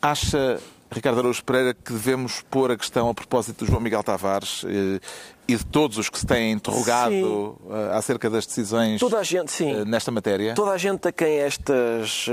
Acha 0.00 0.60
Ricardo 0.90 1.18
Araújo 1.20 1.44
Pereira, 1.44 1.74
que 1.74 1.92
devemos 1.92 2.40
pôr 2.50 2.70
a 2.70 2.76
questão 2.76 3.08
a 3.10 3.14
propósito 3.14 3.64
do 3.64 3.70
João 3.70 3.80
Miguel 3.80 4.02
Tavares 4.02 4.64
eh, 4.66 4.98
e 5.46 5.54
de 5.56 5.64
todos 5.66 5.98
os 5.98 6.08
que 6.08 6.18
se 6.18 6.26
têm 6.26 6.52
interrogado 6.52 7.12
Sim. 7.12 7.56
eh, 7.70 7.90
acerca 7.96 8.30
das 8.30 8.46
decisões 8.46 8.98
Toda 8.98 9.18
a 9.18 9.22
gente, 9.22 9.52
sim. 9.52 9.70
eh, 9.70 9.84
nesta 9.84 10.10
matéria? 10.10 10.54
Toda 10.54 10.70
a 10.70 10.78
gente 10.78 11.06
a 11.06 11.12
quem 11.12 11.38
estas, 11.40 12.26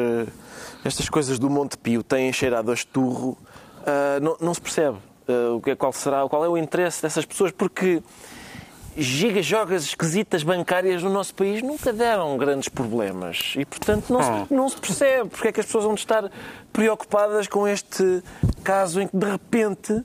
estas 0.85 1.09
coisas 1.09 1.37
do 1.37 1.49
Monte 1.49 1.77
Pio 1.77 2.01
têm 2.01 2.31
cheirado 2.31 2.71
a 2.71 2.73
esturro 2.73 3.37
não, 4.21 4.37
não 4.39 4.53
se 4.53 4.61
percebe 4.61 4.97
o 5.53 5.61
que 5.61 5.71
é- 5.71 5.75
qual, 5.75 5.91
será, 5.93 6.27
qual 6.27 6.43
é 6.45 6.49
o 6.49 6.57
interesse 6.57 7.01
dessas 7.01 7.25
pessoas, 7.25 7.51
porque 7.51 8.01
gigajogas 8.97 9.83
esquisitas 9.83 10.43
bancárias 10.43 11.03
no 11.03 11.09
nosso 11.09 11.33
país 11.35 11.61
nunca 11.61 11.91
deram 11.91 12.37
grandes 12.37 12.69
problemas 12.69 13.53
e, 13.57 13.65
portanto, 13.65 14.11
não 14.11 14.21
se, 14.21 14.53
não 14.53 14.69
se 14.69 14.77
percebe 14.77 15.29
porque 15.29 15.49
é 15.49 15.51
que 15.51 15.59
as 15.59 15.65
pessoas 15.65 15.83
vão 15.83 15.95
estar 15.95 16.31
preocupadas 16.71 17.47
com 17.47 17.67
este 17.67 18.23
caso 18.63 19.01
em 19.01 19.07
que, 19.07 19.17
de 19.17 19.25
repente, 19.25 20.03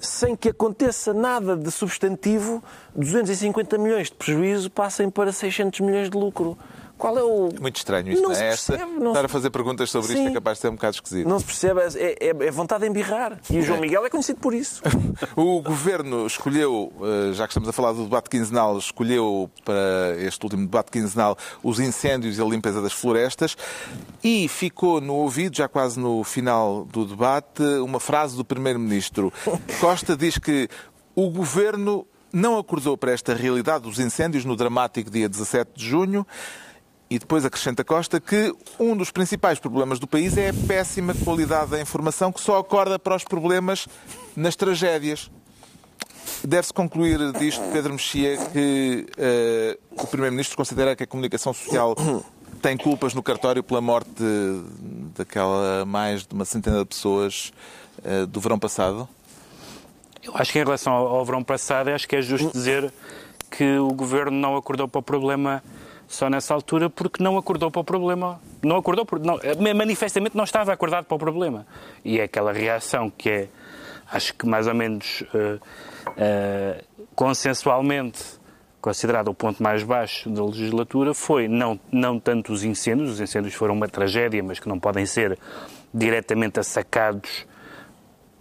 sem 0.00 0.34
que 0.34 0.48
aconteça 0.48 1.12
nada 1.12 1.56
de 1.56 1.70
substantivo, 1.70 2.62
250 2.94 3.76
milhões 3.76 4.08
de 4.08 4.14
prejuízo 4.14 4.70
passem 4.70 5.10
para 5.10 5.32
600 5.32 5.80
milhões 5.80 6.08
de 6.08 6.16
lucro. 6.16 6.56
Qual 7.00 7.18
é 7.18 7.22
o. 7.22 7.48
Muito 7.60 7.76
estranho 7.76 8.08
isto, 8.12 8.22
Não 8.22 8.28
não, 8.28 8.36
se 8.36 8.42
é? 8.44 8.48
Esta- 8.48 8.72
percebe, 8.74 8.98
não 9.00 9.08
Estar 9.08 9.20
se- 9.20 9.26
a 9.26 9.28
fazer 9.28 9.50
perguntas 9.50 9.90
sobre 9.90 10.08
isto 10.12 10.22
Sim. 10.22 10.28
é 10.28 10.32
capaz 10.32 10.58
de 10.58 10.62
ser 10.62 10.68
um 10.68 10.74
bocado 10.74 10.94
esquisito. 10.96 11.28
Não 11.28 11.38
se 11.38 11.44
percebe, 11.46 11.80
é, 11.80 12.16
é- 12.20 12.46
é 12.46 12.50
vontade 12.50 12.84
de 12.84 12.90
embirrar. 12.90 13.40
E 13.50 13.58
o 13.58 13.62
João 13.62 13.80
Miguel 13.80 14.04
é 14.06 14.10
conhecido 14.10 14.38
por 14.40 14.54
isso. 14.54 14.82
O 15.36 15.60
Governo 15.62 16.26
escolheu, 16.26 16.92
eh, 17.02 17.32
já 17.34 17.46
que 17.46 17.52
estamos 17.52 17.68
a 17.68 17.72
falar 17.72 17.92
do 17.92 18.04
debate 18.04 18.28
quinzenal, 18.30 18.78
escolheu 18.78 19.50
para 19.64 20.14
este 20.18 20.42
último 20.44 20.62
debate 20.62 20.90
quinzenal 20.90 21.36
os 21.62 21.78
incêndios 21.80 22.38
e 22.38 22.42
a 22.42 22.44
limpeza 22.44 22.80
das 22.80 22.92
florestas 22.92 23.56
e 24.22 24.48
ficou 24.48 25.00
no 25.00 25.14
ouvido, 25.14 25.56
já 25.56 25.68
quase 25.68 25.98
no 25.98 26.22
final 26.24 26.84
do 26.86 27.04
debate, 27.04 27.62
uma 27.82 28.00
frase 28.00 28.36
do 28.36 28.44
Primeiro-Ministro. 28.44 29.32
Costa 29.80 30.16
diz 30.16 30.38
que 30.38 30.68
o 31.14 31.30
Governo 31.30 32.06
não 32.32 32.58
acordou 32.58 32.96
para 32.96 33.12
esta 33.12 33.34
realidade 33.34 33.84
dos 33.84 33.98
incêndios 33.98 34.44
no 34.44 34.54
dramático 34.56 35.10
dia 35.10 35.28
17 35.28 35.72
de 35.74 35.84
junho 35.88 36.26
e 37.10 37.18
depois 37.18 37.44
acrescenta 37.44 37.82
Costa 37.82 38.20
que 38.20 38.54
um 38.78 38.96
dos 38.96 39.10
principais 39.10 39.58
problemas 39.58 39.98
do 39.98 40.06
país 40.06 40.38
é 40.38 40.50
a 40.50 40.54
péssima 40.68 41.12
qualidade 41.12 41.72
da 41.72 41.80
informação 41.80 42.30
que 42.30 42.40
só 42.40 42.58
acorda 42.58 43.00
para 43.00 43.16
os 43.16 43.24
problemas 43.24 43.88
nas 44.36 44.54
tragédias. 44.54 45.28
Deve-se 46.44 46.72
concluir 46.72 47.32
disto, 47.32 47.60
Pedro 47.72 47.94
Mexia, 47.94 48.36
que 48.52 49.06
eh, 49.18 49.76
o 49.90 50.06
Primeiro-Ministro 50.06 50.56
considera 50.56 50.94
que 50.94 51.02
a 51.02 51.06
comunicação 51.06 51.52
social 51.52 51.96
tem 52.62 52.76
culpas 52.76 53.12
no 53.12 53.22
cartório 53.22 53.62
pela 53.62 53.80
morte 53.80 54.22
daquela 55.16 55.84
mais 55.84 56.24
de 56.24 56.32
uma 56.32 56.44
centena 56.44 56.78
de 56.78 56.84
pessoas 56.84 57.52
eh, 58.04 58.24
do 58.24 58.40
verão 58.40 58.58
passado? 58.58 59.08
Eu 60.22 60.32
acho 60.36 60.52
que 60.52 60.60
em 60.60 60.64
relação 60.64 60.92
ao, 60.92 61.06
ao 61.08 61.24
verão 61.24 61.42
passado, 61.42 61.88
acho 61.88 62.06
que 62.06 62.14
é 62.14 62.22
justo 62.22 62.52
dizer 62.52 62.92
que 63.50 63.78
o 63.78 63.92
governo 63.92 64.38
não 64.38 64.56
acordou 64.56 64.86
para 64.86 65.00
o 65.00 65.02
problema 65.02 65.60
só 66.10 66.28
nessa 66.28 66.52
altura 66.52 66.90
porque 66.90 67.22
não 67.22 67.38
acordou 67.38 67.70
para 67.70 67.80
o 67.80 67.84
problema. 67.84 68.40
Não 68.64 68.76
acordou, 68.76 69.06
não, 69.20 69.38
manifestamente 69.76 70.36
não 70.36 70.42
estava 70.42 70.72
acordado 70.72 71.04
para 71.04 71.14
o 71.14 71.18
problema. 71.18 71.64
E 72.04 72.18
é 72.18 72.24
aquela 72.24 72.52
reação 72.52 73.08
que 73.08 73.30
é, 73.30 73.48
acho 74.10 74.34
que 74.34 74.44
mais 74.44 74.66
ou 74.66 74.74
menos 74.74 75.22
eh, 75.32 75.58
eh, 76.16 76.84
consensualmente 77.14 78.40
considerado 78.80 79.28
o 79.28 79.34
ponto 79.34 79.62
mais 79.62 79.84
baixo 79.84 80.28
da 80.28 80.44
legislatura 80.44 81.14
foi 81.14 81.46
não, 81.46 81.78
não 81.92 82.18
tanto 82.18 82.52
os 82.52 82.64
incêndios, 82.64 83.12
os 83.12 83.20
incêndios 83.20 83.54
foram 83.54 83.74
uma 83.74 83.86
tragédia, 83.86 84.42
mas 84.42 84.58
que 84.58 84.68
não 84.68 84.80
podem 84.80 85.06
ser 85.06 85.38
diretamente 85.94 86.58
assacados 86.58 87.46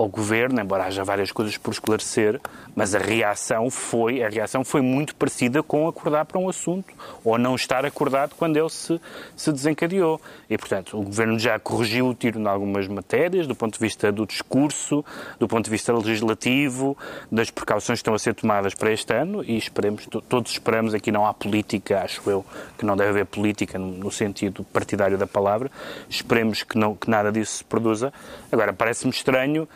ao 0.01 0.07
governo, 0.07 0.61
embora 0.61 0.85
haja 0.85 1.03
várias 1.03 1.29
coisas 1.29 1.57
por 1.57 1.71
esclarecer, 1.71 2.39
mas 2.73 2.95
a 2.95 2.99
reação 2.99 3.69
foi, 3.69 4.23
a 4.23 4.29
reação 4.29 4.63
foi 4.63 4.81
muito 4.81 5.13
parecida 5.13 5.61
com 5.61 5.87
acordar 5.89 6.23
para 6.23 6.39
um 6.39 6.47
assunto 6.47 6.93
ou 7.23 7.37
não 7.37 7.53
estar 7.53 7.85
acordado 7.85 8.33
quando 8.35 8.55
ele 8.55 8.69
se, 8.69 8.99
se 9.35 9.51
desencadeou. 9.51 10.21
E, 10.49 10.57
portanto, 10.57 10.97
o 10.97 11.03
governo 11.03 11.37
já 11.37 11.59
corrigiu 11.59 12.07
o 12.07 12.15
tiro 12.15 12.39
em 12.39 12.47
algumas 12.47 12.87
matérias, 12.87 13.45
do 13.45 13.53
ponto 13.53 13.73
de 13.73 13.79
vista 13.79 14.09
do 14.09 14.25
discurso, 14.25 15.03
do 15.37 15.49
ponto 15.49 15.65
de 15.65 15.71
vista 15.71 15.91
legislativo, 15.91 16.97
das 17.29 17.51
precauções 17.51 17.99
que 17.99 18.01
estão 18.01 18.13
a 18.13 18.19
ser 18.19 18.33
tomadas 18.33 18.73
para 18.73 18.93
este 18.93 19.13
ano 19.13 19.43
e 19.43 19.57
esperemos, 19.57 20.05
to- 20.05 20.21
todos 20.21 20.53
esperamos, 20.53 20.93
aqui 20.93 21.11
não 21.11 21.25
há 21.25 21.33
política, 21.33 22.03
acho 22.03 22.21
eu, 22.29 22.45
que 22.77 22.85
não 22.85 22.95
deve 22.95 23.09
haver 23.09 23.25
política 23.25 23.77
no 23.77 24.09
sentido 24.09 24.63
partidário 24.63 25.17
da 25.17 25.27
palavra, 25.27 25.69
esperemos 26.09 26.63
que, 26.63 26.77
não, 26.77 26.95
que 26.95 27.09
nada 27.09 27.31
disso 27.31 27.57
se 27.57 27.63
produza. 27.65 28.13
Agora, 28.49 28.71
parece-me 28.71 29.11
estranho 29.11 29.67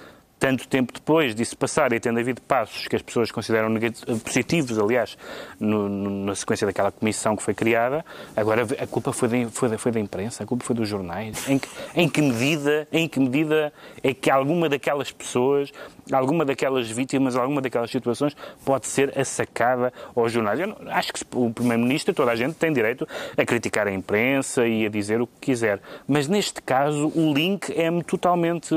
tanto 0.44 0.68
tempo 0.68 0.92
depois 0.92 1.34
disso 1.34 1.56
passar 1.56 1.94
e 1.94 2.02
tendo 2.02 2.20
havido 2.20 2.42
passos 2.42 2.86
que 2.90 2.98
as 2.98 3.02
pessoas 3.02 3.32
consideram 3.32 3.70
negati- 3.70 4.04
positivos, 4.20 4.78
aliás, 4.78 5.18
no- 5.58 5.88
no- 5.88 6.26
na 6.26 6.36
sequência 6.36 6.68
daquela 6.68 6.92
comissão 6.92 7.34
que 7.38 7.42
foi 7.42 7.54
criada, 7.54 8.04
agora 8.36 8.64
a 8.78 8.86
culpa 8.86 9.14
foi 9.14 9.30
da, 9.30 9.50
foi 9.50 9.70
da, 9.70 9.78
foi 9.78 9.90
da 9.94 10.02
imprensa, 10.02 10.44
a 10.44 10.46
culpa 10.46 10.66
foi 10.66 10.76
dos 10.76 10.90
jornais. 10.90 11.48
Em 11.48 11.58
que, 11.58 11.70
em 11.96 12.10
que 12.10 12.22
medida, 12.22 12.86
em 12.92 13.08
que 13.08 13.22
medida 13.22 13.72
é 14.04 14.14
que 14.14 14.30
alguma 14.30 14.68
daquelas 14.68 15.14
pessoas, 15.14 15.72
alguma 16.12 16.44
daquelas 16.44 16.90
vítimas, 16.92 17.38
alguma 17.38 17.62
daquelas 17.62 17.90
situações 17.90 18.36
pode 18.66 18.86
ser 18.88 19.18
assacada 19.18 19.94
aos 20.14 20.30
jornais? 20.30 20.60
Não- 20.60 20.76
acho 20.90 21.14
que 21.14 21.22
o 21.36 21.54
Primeiro-Ministro, 21.54 22.14
toda 22.14 22.32
a 22.32 22.36
gente 22.36 22.56
tem 22.56 22.74
direito 22.74 23.08
a 23.38 23.46
criticar 23.46 23.88
a 23.88 23.94
imprensa 23.94 24.68
e 24.68 24.86
a 24.86 24.90
dizer 24.90 25.22
o 25.22 25.26
que 25.28 25.40
quiser, 25.54 25.80
mas 26.06 26.28
neste 26.28 26.62
caso 26.62 27.08
o 27.16 27.34
link 27.34 27.72
é-me 27.80 28.04
totalmente 28.04 28.76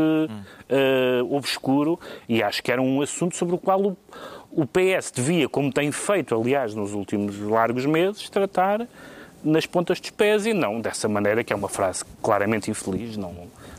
eh, 0.69 1.21
obscuro 1.31 1.99
e 2.29 2.43
acho 2.43 2.63
que 2.63 2.73
era 2.73 2.83
um 2.83 3.01
assunto 3.01 3.37
sobre 3.37 3.55
o 3.55 3.59
qual 3.59 3.81
o, 3.81 3.97
o 4.51 4.67
PS 4.67 5.11
devia, 5.11 5.49
como 5.49 5.73
tem 5.73 5.93
feito, 5.93 6.35
aliás, 6.35 6.75
nos 6.75 6.93
últimos 6.93 7.39
largos 7.41 7.87
meses, 7.87 8.29
tratar 8.29 8.87
nas 9.45 9.65
pontas 9.65 10.01
dos 10.01 10.11
pés 10.11 10.45
e 10.45 10.53
não 10.53 10.81
dessa 10.81 11.09
maneira, 11.09 11.45
que 11.45 11.53
é 11.53 11.57
uma 11.57 11.69
frase 11.69 12.05
claramente 12.21 12.71
infeliz, 12.71 13.17
não, 13.17 13.33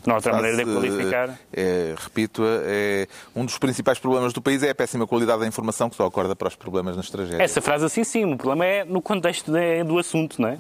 não 0.06 0.14
há 0.14 0.16
outra 0.16 0.34
maneira 0.34 0.58
de 0.58 0.64
Frase, 0.64 0.80
qualificar. 0.80 1.40
É, 1.52 1.94
repito, 1.98 2.42
é, 2.46 3.08
um 3.36 3.44
dos 3.44 3.58
principais 3.58 4.00
problemas 4.00 4.32
do 4.32 4.42
país 4.42 4.64
é 4.64 4.70
a 4.70 4.76
péssima 4.76 5.06
qualidade 5.06 5.42
da 5.42 5.48
informação 5.48 5.90
que 5.90 5.98
só 5.98 6.06
acorda 6.06 6.36
para 6.36 6.48
os 6.48 6.56
problemas 6.56 6.96
nas 6.96 7.10
tragédias. 7.10 7.42
Essa 7.42 7.62
frase 7.62 7.86
assim 7.86 8.04
sim, 8.06 8.24
o 8.24 8.38
problema 8.38 8.66
é 8.66 8.86
no 8.86 9.02
contexto 9.02 9.52
do 9.86 10.00
assunto, 10.00 10.42
não 10.42 10.50
é? 10.50 10.58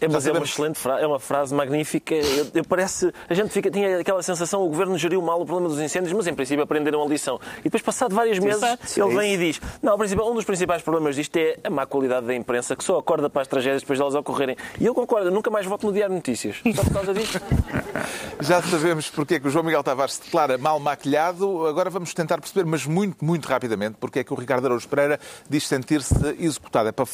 É, 0.00 0.06
mas 0.08 0.14
é 0.14 0.16
uma 0.16 0.20
sabemos- 0.20 0.50
excelente 0.50 0.78
frase, 0.78 1.02
é 1.02 1.06
uma 1.06 1.18
frase 1.20 1.54
magnífica. 1.54 2.14
Eu, 2.14 2.46
eu 2.54 2.64
parece, 2.64 3.12
a 3.28 3.34
gente 3.34 3.50
fica, 3.50 3.70
tinha 3.70 4.00
aquela 4.00 4.22
sensação 4.22 4.62
o 4.62 4.68
governo 4.68 4.96
geriu 4.98 5.22
mal 5.22 5.40
o 5.40 5.46
problema 5.46 5.68
dos 5.68 5.80
incêndios, 5.80 6.12
mas 6.12 6.26
em 6.26 6.34
princípio 6.34 6.62
aprenderam 6.62 7.02
a 7.02 7.06
lição. 7.06 7.40
E 7.60 7.64
depois, 7.64 7.82
passado 7.82 8.14
vários 8.14 8.38
meses, 8.38 8.62
Exato, 8.62 9.00
ele 9.00 9.14
é 9.14 9.18
vem 9.18 9.34
e 9.34 9.38
diz: 9.38 9.60
Não, 9.82 9.96
um 9.96 10.34
dos 10.34 10.44
principais 10.44 10.82
problemas 10.82 11.16
disto 11.16 11.36
é 11.36 11.56
a 11.64 11.70
má 11.70 11.86
qualidade 11.86 12.26
da 12.26 12.34
imprensa, 12.34 12.76
que 12.76 12.84
só 12.84 12.98
acorda 12.98 13.30
para 13.30 13.42
as 13.42 13.48
tragédias 13.48 13.82
depois 13.82 13.98
delas 13.98 14.14
ocorrerem. 14.14 14.56
E 14.80 14.86
eu 14.86 14.94
concordo, 14.94 15.28
eu 15.28 15.32
nunca 15.32 15.50
mais 15.50 15.66
voto 15.66 15.86
no 15.86 15.92
Diário 15.92 16.12
de 16.14 16.16
Notícias. 16.16 16.60
Só 16.74 16.82
por 16.84 16.92
causa 16.92 17.14
disto. 17.14 17.40
Já 18.40 18.60
sabemos 18.62 19.08
porque 19.10 19.34
é 19.34 19.40
que 19.40 19.48
o 19.48 19.50
João 19.50 19.64
Miguel 19.64 19.82
Tavares 19.82 20.14
se 20.14 20.22
declara 20.22 20.58
mal 20.58 20.78
maquilhado. 20.78 21.66
Agora 21.66 21.88
vamos 21.90 22.12
tentar 22.12 22.38
perceber, 22.38 22.68
mas 22.68 22.84
muito, 22.86 23.24
muito 23.24 23.46
rapidamente, 23.46 23.96
porque 23.98 24.20
é 24.20 24.24
que 24.24 24.32
o 24.32 24.36
Ricardo 24.36 24.66
Araújo 24.66 24.88
Pereira 24.88 25.18
diz 25.48 25.66
sentir-se 25.66 26.14
executado. 26.38 26.88
É 26.88 26.92
para, 26.92 27.06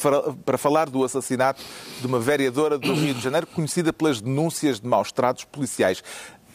para 0.45 0.57
falar 0.57 0.89
do 0.89 1.03
assassinato 1.03 1.61
de 2.01 2.07
uma 2.07 2.19
vereadora 2.19 2.72
do 2.77 2.93
Rio 2.93 3.13
de 3.13 3.21
Janeiro, 3.21 3.47
conhecida 3.47 3.91
pelas 3.93 4.21
denúncias 4.21 4.79
de 4.79 4.87
maus 4.87 5.11
tratos 5.11 5.43
policiais. 5.45 6.03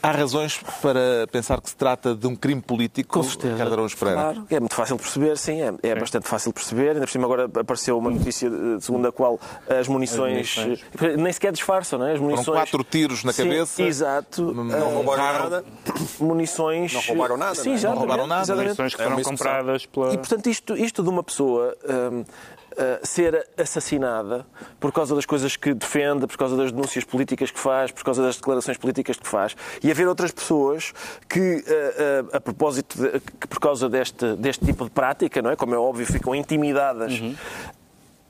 Há 0.01 0.13
razões 0.13 0.61
para 0.81 1.27
pensar 1.33 1.61
que 1.61 1.69
se 1.71 1.75
trata 1.77 2.15
de 2.15 2.25
um 2.29 2.37
crime 2.37 2.61
político, 2.63 3.21
Araújo 3.61 3.97
Pereira? 3.97 4.21
Claro, 4.23 4.47
é 4.49 4.61
muito 4.61 4.75
fácil 4.77 4.97
de 4.97 5.03
perceber, 5.03 5.37
sim, 5.37 5.61
é, 5.61 5.75
é 5.83 5.95
bastante 5.97 6.29
fácil 6.29 6.51
de 6.51 6.55
perceber. 6.55 6.91
Ainda 6.91 7.01
por 7.01 7.09
cima 7.11 7.25
agora 7.25 7.47
apareceu 7.47 7.99
uma 7.99 8.09
notícia 8.09 8.47
eh, 8.47 8.79
segundo 8.81 9.09
a 9.09 9.11
qual 9.13 9.41
as 9.69 9.89
munições, 9.89 10.57
As 10.57 10.65
munições. 10.65 11.17
nem 11.19 11.33
sequer 11.33 11.51
disfarçam, 11.51 11.99
não 11.99 12.07
é? 12.07 12.13
As 12.13 12.21
munições 12.21 12.45
Foram 12.47 12.61
quatro 12.61 12.85
tiros 12.85 13.25
na 13.25 13.33
Sim, 13.33 13.43
cabeça. 13.43 13.83
Exato. 13.83 14.55
Não 14.55 14.71
Eh, 14.73 14.79
roubaram 14.79 15.23
nada. 15.51 15.65
munições. 16.21 16.93
Não 16.95 17.01
roubaram 17.01 17.37
nada, 17.37 17.55
Sim, 17.57 17.71
não 17.71 17.77
é? 17.77 17.81
Não 17.83 17.95
roubaram 17.97 18.27
nada. 18.29 18.43
exatamente. 18.43 18.67
Munições 18.69 18.95
que 18.95 19.03
É 19.03 19.05
foram 19.05 19.23
compradas 19.23 19.87
pela... 19.87 20.15
E, 20.15 20.19
portanto, 20.19 20.47
isto, 20.49 20.77
isto 20.77 21.03
de 21.03 21.09
uma 21.09 21.25
pessoa 21.25 21.77
hum, 22.13 22.25
ah, 22.79 23.01
ser 23.03 23.47
assassinada 23.57 24.47
por 24.81 24.93
causa 24.93 25.15
das 25.15 25.27
coisas 25.27 25.57
que 25.57 25.75
defende, 25.75 26.27
por 26.27 26.37
causa 26.37 26.57
das 26.57 26.71
denúncias 26.73 27.05
políticas 27.05 27.51
que 27.51 27.59
faz, 27.59 27.91
por 27.91 28.05
causa 28.05 28.23
das 28.23 28.37
declarações 28.37 28.77
políticas 28.79 29.17
que 29.19 29.27
faz, 29.27 29.57
e 29.83 29.91
haver 29.91 30.07
outras 30.09 30.31
pessoas 30.33 30.93
que, 31.29 31.65
ah, 31.67 32.25
ah, 32.33 32.37
a 32.37 32.41
propósito, 32.41 32.97
de, 33.01 33.21
que 33.21 33.47
por 33.49 33.59
causa 33.61 33.89
deste, 33.89 34.37
deste 34.37 34.65
tipo 34.65 34.85
de 34.85 34.91
prática, 34.91 35.43
não 35.43 35.51
é? 35.51 35.57
como 35.57 35.75
é 35.75 35.79
óbvio, 35.79 36.07
ficam 36.07 36.35
intimidadas. 36.35 37.13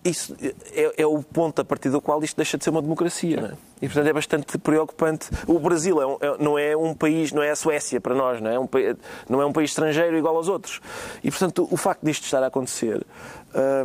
Isso 0.05 0.35
é, 0.73 1.03
é 1.03 1.07
o 1.07 1.21
ponto 1.23 1.61
a 1.61 1.65
partir 1.65 1.91
do 1.91 2.01
qual 2.01 2.23
isto 2.23 2.37
deixa 2.37 2.57
de 2.57 2.63
ser 2.65 2.71
uma 2.71 2.81
democracia. 2.81 3.41
Não 3.41 3.49
é? 3.49 3.53
E, 3.83 3.87
portanto, 3.89 4.07
é 4.07 4.13
bastante 4.13 4.57
preocupante. 4.59 5.29
O 5.47 5.59
Brasil 5.59 6.01
é 6.01 6.07
um- 6.07 6.17
é- 6.21 6.39
não 6.39 6.59
é 6.59 6.77
um 6.77 6.95
país, 6.95 7.33
não 7.33 7.43
é 7.43 7.51
a 7.51 7.57
Suécia 7.57 8.01
para 8.01 8.15
nós, 8.15 8.41
não 8.41 8.49
é? 8.51 8.59
Um, 8.59 8.67
pa- 8.67 8.79
não 9.29 9.43
é 9.43 9.45
um 9.47 9.53
país 9.53 9.71
estrangeiro 9.71 10.17
igual 10.17 10.37
aos 10.37 10.49
outros. 10.49 10.81
E, 11.23 11.31
portanto, 11.31 11.67
o 11.71 11.77
facto 11.77 12.01
disto 12.05 12.25
estar 12.25 12.43
a 12.43 12.47
acontecer 12.47 13.05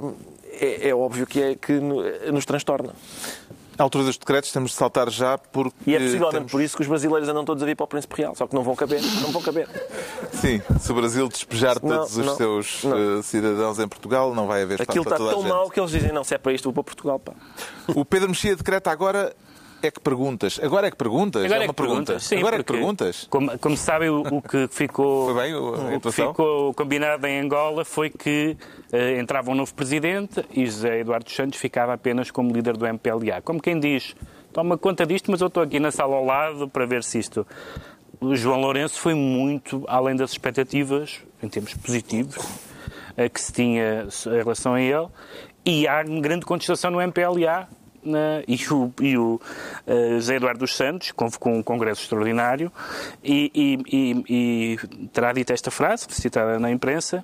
hum, 0.02 0.14
é, 0.60 0.90
é 0.90 0.96
óbvio 0.96 1.26
que, 1.26 1.42
é, 1.42 1.56
que 1.56 1.74
no- 1.74 2.04
nos 2.32 2.46
transtorna. 2.46 2.94
À 3.78 3.82
altura 3.82 4.04
dos 4.04 4.18
decretos 4.18 4.52
temos 4.52 4.70
de 4.72 4.78
saltar 4.78 5.10
já 5.10 5.36
porque. 5.36 5.76
E 5.88 5.96
é 5.96 6.00
possivelmente 6.00 6.34
temos... 6.36 6.52
por 6.52 6.62
isso 6.62 6.76
que 6.76 6.84
os 6.84 6.88
brasileiros 6.88 7.28
andam 7.28 7.44
todos 7.44 7.64
a 7.64 7.66
vir 7.66 7.76
para 7.76 7.86
o 7.86 7.88
Príncipe 7.88 8.16
Real, 8.18 8.36
só 8.36 8.46
que 8.46 8.54
não 8.54 8.62
vão 8.62 8.76
caber. 8.76 9.02
Não 9.22 9.32
vão 9.32 9.42
caber. 9.42 9.68
Sim, 10.32 10.62
se 10.80 10.92
o 10.92 10.96
Brasil 10.96 11.28
despejar 11.28 11.80
Não, 11.82 11.98
todos 11.98 12.16
os 12.16 12.26
não, 12.26 12.36
seus 12.36 12.84
não. 12.84 13.20
eh, 13.20 13.22
cidadãos 13.24 13.80
em 13.80 13.88
Portugal, 13.88 14.36
não 14.36 14.46
vai 14.46 14.62
haver 14.62 14.80
Aquilo 14.80 15.04
está 15.04 15.16
a 15.16 15.18
tão 15.18 15.42
mau 15.42 15.72
que 15.72 15.80
eles 15.80 15.90
dizem: 15.90 16.12
não, 16.12 16.24
se 16.24 16.36
é 16.36 16.38
para 16.38 16.54
isto, 16.54 16.66
vou 16.66 16.74
para 16.74 16.84
Portugal. 16.84 17.18
Pá. 17.18 17.34
O 17.96 18.06
Pedro 18.06 18.30
Mexia 18.30 18.56
decreta 18.56 18.92
agora 18.92 19.36
é 19.88 19.92
que 19.92 20.00
perguntas. 20.00 20.60
Agora 20.62 20.88
é 20.88 20.92
que 20.92 20.98
perguntas? 20.98 21.44
Agora 21.46 21.60
é 21.62 21.64
é 21.64 21.68
uma 21.68 21.74
que 21.74 21.78
perguntas. 21.82 22.24
Sim, 22.24 22.38
agora 22.38 22.56
é 22.56 22.60
que 22.60 22.64
perguntas. 22.66 23.28
Como, 23.30 23.58
como 23.60 23.78
sabem, 23.78 24.10
o, 24.10 24.22
o 24.22 24.42
que 24.42 24.68
ficou, 24.72 25.34
bem 25.34 25.54
o- 25.56 25.96
o 25.96 26.00
que 26.00 26.12
ficou 26.12 26.74
combinado 26.74 27.26
em 27.28 27.40
Angola 27.40 27.84
foi 27.86 28.10
que 28.10 28.56
eh, 28.92 29.20
entrava 29.20 29.52
um 29.52 29.56
novo 29.56 29.74
presidente 29.74 30.44
e 30.52 30.66
José 30.66 31.00
Eduardo 31.00 31.30
Santos 31.32 31.60
ficava 31.60 31.94
apenas 31.94 32.32
como 32.32 32.52
líder 32.52 32.76
do 32.78 32.86
MPLA. 32.86 33.42
Como 33.42 33.62
quem 33.62 33.80
diz, 33.80 34.16
toma 34.52 34.78
conta 34.78 35.06
disto, 35.06 35.30
mas 35.32 35.42
eu 35.42 35.48
estou 35.48 35.64
aqui 35.64 35.80
na 35.80 35.92
sala 35.92 36.16
ao 36.16 36.26
lado 36.26 36.68
para 36.70 36.86
ver 36.86 37.04
se 37.04 37.20
isto. 37.20 37.46
O 38.22 38.36
João 38.36 38.62
Lourenço 38.62 39.00
foi 39.00 39.14
muito 39.14 39.84
além 39.88 40.16
das 40.16 40.32
expectativas, 40.32 41.20
em 41.42 41.50
termos 41.50 41.74
positivos, 41.74 42.38
eh, 43.18 43.28
que 43.28 43.42
se 43.42 43.52
tinha 43.52 44.08
em 44.28 44.38
relação 44.38 44.76
a 44.76 44.82
ele, 44.82 45.08
e 45.66 45.88
há 45.88 46.02
grande 46.04 46.46
contestação 46.46 46.92
no 46.92 47.02
MPLA. 47.02 47.68
E 48.48 48.56
o, 48.74 48.94
e 49.02 49.18
o 49.18 49.40
eh, 49.88 50.10
José 50.16 50.36
Eduardo 50.36 50.60
dos 50.60 50.76
Santos 50.76 51.12
convocou 51.12 51.54
um 51.54 51.64
congresso 51.64 52.02
extraordinário 52.02 52.72
e, 53.24 53.52
e- 53.54 53.96
e- 53.98 54.24
e 54.30 55.08
terá 55.08 55.32
dito 55.34 55.52
esta 55.54 55.72
frase, 55.72 56.06
citada 56.10 56.60
na 56.60 56.72
imprensa, 56.72 57.24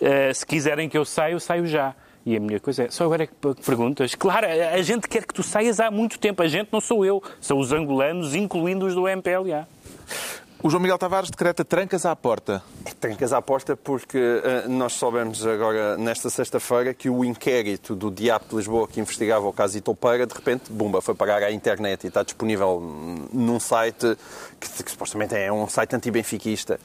eh, 0.00 0.32
se 0.32 0.46
quiserem 0.46 0.88
que 0.88 0.96
eu 0.98 1.04
saia, 1.04 1.32
eu 1.32 1.40
saio 1.40 1.66
já. 1.66 1.94
E 2.24 2.36
a 2.36 2.40
minha 2.40 2.60
coisa 2.60 2.84
é, 2.84 2.90
só 2.90 3.04
agora 3.04 3.22
é 3.24 3.26
que 3.26 3.34
perguntas. 3.64 4.14
Claro, 4.14 4.46
a 4.46 4.82
gente 4.82 5.08
quer 5.08 5.24
que 5.24 5.32
tu 5.32 5.42
saias 5.42 5.80
há 5.80 5.90
muito 5.90 6.18
tempo. 6.18 6.42
A 6.42 6.48
gente 6.48 6.68
não 6.70 6.80
sou 6.80 7.02
eu, 7.02 7.22
são 7.40 7.58
os 7.58 7.72
angolanos, 7.72 8.34
incluindo 8.34 8.84
os 8.84 8.94
do 8.94 9.08
MPLA. 9.08 9.66
O 10.62 10.68
João 10.68 10.82
Miguel 10.82 10.98
Tavares 10.98 11.30
decreta 11.30 11.64
trancas 11.64 12.04
à 12.04 12.14
porta. 12.14 12.62
Trancas 13.00 13.32
à 13.32 13.40
porta 13.40 13.74
porque 13.74 14.18
eh, 14.18 14.68
nós 14.68 14.92
soubemos 14.92 15.46
agora, 15.46 15.96
nesta 15.96 16.28
sexta-feira, 16.28 16.92
que 16.92 17.08
o 17.08 17.24
inquérito 17.24 17.96
do 17.96 18.10
Diabo 18.10 18.44
de 18.50 18.56
Lisboa 18.56 18.86
que 18.86 19.00
investigava 19.00 19.48
o 19.48 19.54
caso 19.54 19.78
Itopeira, 19.78 20.26
de 20.26 20.34
repente, 20.34 20.70
bumba, 20.70 21.00
foi 21.00 21.14
parar 21.14 21.42
à 21.42 21.50
internet 21.50 22.04
e 22.04 22.08
está 22.08 22.22
disponível 22.22 22.78
num 23.32 23.58
site 23.58 24.18
que, 24.60 24.84
que 24.84 24.90
supostamente 24.90 25.34
é 25.34 25.50
um 25.50 25.66
site 25.68 25.96
anti-benfiquista. 25.96 26.78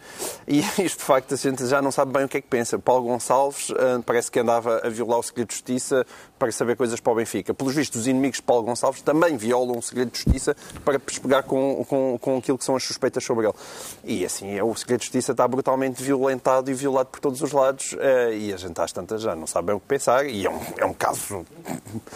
E 0.47 0.59
isto, 0.81 0.99
de 0.99 1.03
facto, 1.03 1.33
a 1.33 1.37
gente 1.37 1.65
já 1.67 1.81
não 1.81 1.91
sabe 1.91 2.13
bem 2.13 2.23
o 2.23 2.29
que 2.29 2.37
é 2.37 2.41
que 2.41 2.47
pensa. 2.47 2.79
Paulo 2.79 3.03
Gonçalves 3.03 3.71
eh, 3.71 3.99
parece 4.05 4.31
que 4.31 4.39
andava 4.39 4.81
a 4.83 4.89
violar 4.89 5.19
o 5.19 5.23
segredo 5.23 5.49
de 5.49 5.55
justiça 5.55 6.05
para 6.39 6.51
saber 6.51 6.75
coisas 6.75 6.99
para 6.99 7.11
o 7.11 7.15
Benfica. 7.15 7.53
Pelos 7.53 7.75
vistos, 7.75 8.01
os 8.01 8.07
inimigos 8.07 8.37
de 8.37 8.43
Paulo 8.43 8.63
Gonçalves 8.63 9.01
também 9.01 9.35
violam 9.37 9.77
o 9.77 9.81
segredo 9.81 10.11
de 10.11 10.17
justiça 10.17 10.55
para 10.83 10.97
pespegar 10.97 11.43
com, 11.43 11.85
com, 11.87 12.17
com 12.19 12.37
aquilo 12.37 12.57
que 12.57 12.63
são 12.63 12.75
as 12.75 12.83
suspeitas 12.83 13.23
sobre 13.23 13.45
ele. 13.45 13.55
E 14.03 14.25
assim, 14.25 14.57
é, 14.57 14.63
o 14.63 14.73
segredo 14.75 14.99
de 14.99 15.05
justiça 15.05 15.33
está 15.33 15.47
brutalmente 15.47 16.01
violentado 16.01 16.71
e 16.71 16.73
violado 16.73 17.09
por 17.09 17.19
todos 17.19 17.41
os 17.41 17.51
lados 17.51 17.95
eh, 17.99 18.37
e 18.37 18.53
a 18.53 18.57
gente 18.57 18.79
às 18.79 18.91
tantas 18.91 19.21
já 19.21 19.35
não 19.35 19.47
sabe 19.47 19.67
bem 19.67 19.75
o 19.75 19.79
que 19.79 19.87
pensar 19.87 20.25
e 20.25 20.45
é 20.45 20.49
um, 20.49 20.59
é 20.77 20.85
um 20.85 20.93
caso 20.93 21.45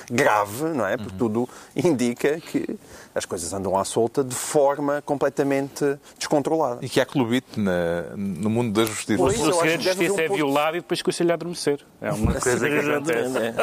grave, 0.10 0.64
não 0.66 0.86
é? 0.86 0.98
Porque 0.98 1.18
tudo 1.18 1.48
indica 1.76 2.40
que 2.40 2.78
as 3.20 3.26
coisas 3.26 3.54
andam 3.54 3.78
à 3.78 3.86
solta 3.86 4.24
de 4.24 4.34
forma 4.36 5.02
completamente 5.06 5.98
descontrolada. 6.18 6.84
E 6.84 6.90
que 6.90 7.00
há 7.00 7.06
clubite 7.06 7.60
na- 7.60 8.16
no 8.16 8.50
mundo 8.50 8.74
da 8.74 8.86
justiça. 8.86 9.18
Pois, 9.18 9.40
O 9.40 9.54
segredo 9.54 9.72
que 9.72 9.78
de 9.78 9.84
justiça 9.90 10.14
um 10.14 10.20
é 10.20 10.28
ponto- 10.28 10.36
violado 10.38 10.78
e 10.78 10.80
depois 10.82 11.02
custa-lhe 11.02 11.32
a 11.32 11.36
adormecer. 11.36 11.80
É 12.02 12.12
uma 12.12 12.34
coisa 12.34 12.68
que 12.70 12.80
acontece. 12.80 13.38
É. 13.38 13.56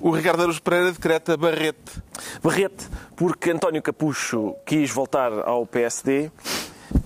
O 0.00 0.10
Ricardo 0.10 0.42
Aruz 0.42 0.58
Pereira 0.58 0.92
decreta 0.92 1.36
Barrete. 1.36 1.78
Barrete, 2.42 2.86
porque 3.16 3.50
António 3.50 3.82
Capucho 3.82 4.54
quis 4.66 4.90
voltar 4.90 5.32
ao 5.32 5.66
PSD 5.66 6.30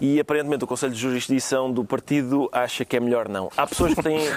e 0.01 0.19
aparentemente 0.19 0.65
o 0.65 0.67
Conselho 0.67 0.93
de 0.93 0.99
Jurisdição 0.99 1.73
do 1.73 1.85
partido 1.85 2.49
acha 2.53 2.85
que 2.85 2.97
é 2.97 3.01
melhor 3.01 3.29
não. 3.29 3.51
Há 3.57 3.67
pessoas 3.67 3.95
que 3.95 4.03
têm, 4.03 4.29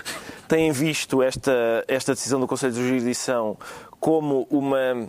têm 0.48 0.72
visto 0.72 1.22
esta, 1.24 1.52
esta 1.88 2.14
decisão 2.14 2.40
do 2.40 2.48
Conselho 2.48 2.74
de 2.74 2.88
Jurisdição 2.88 3.58
como 4.00 4.48
uma. 4.52 5.08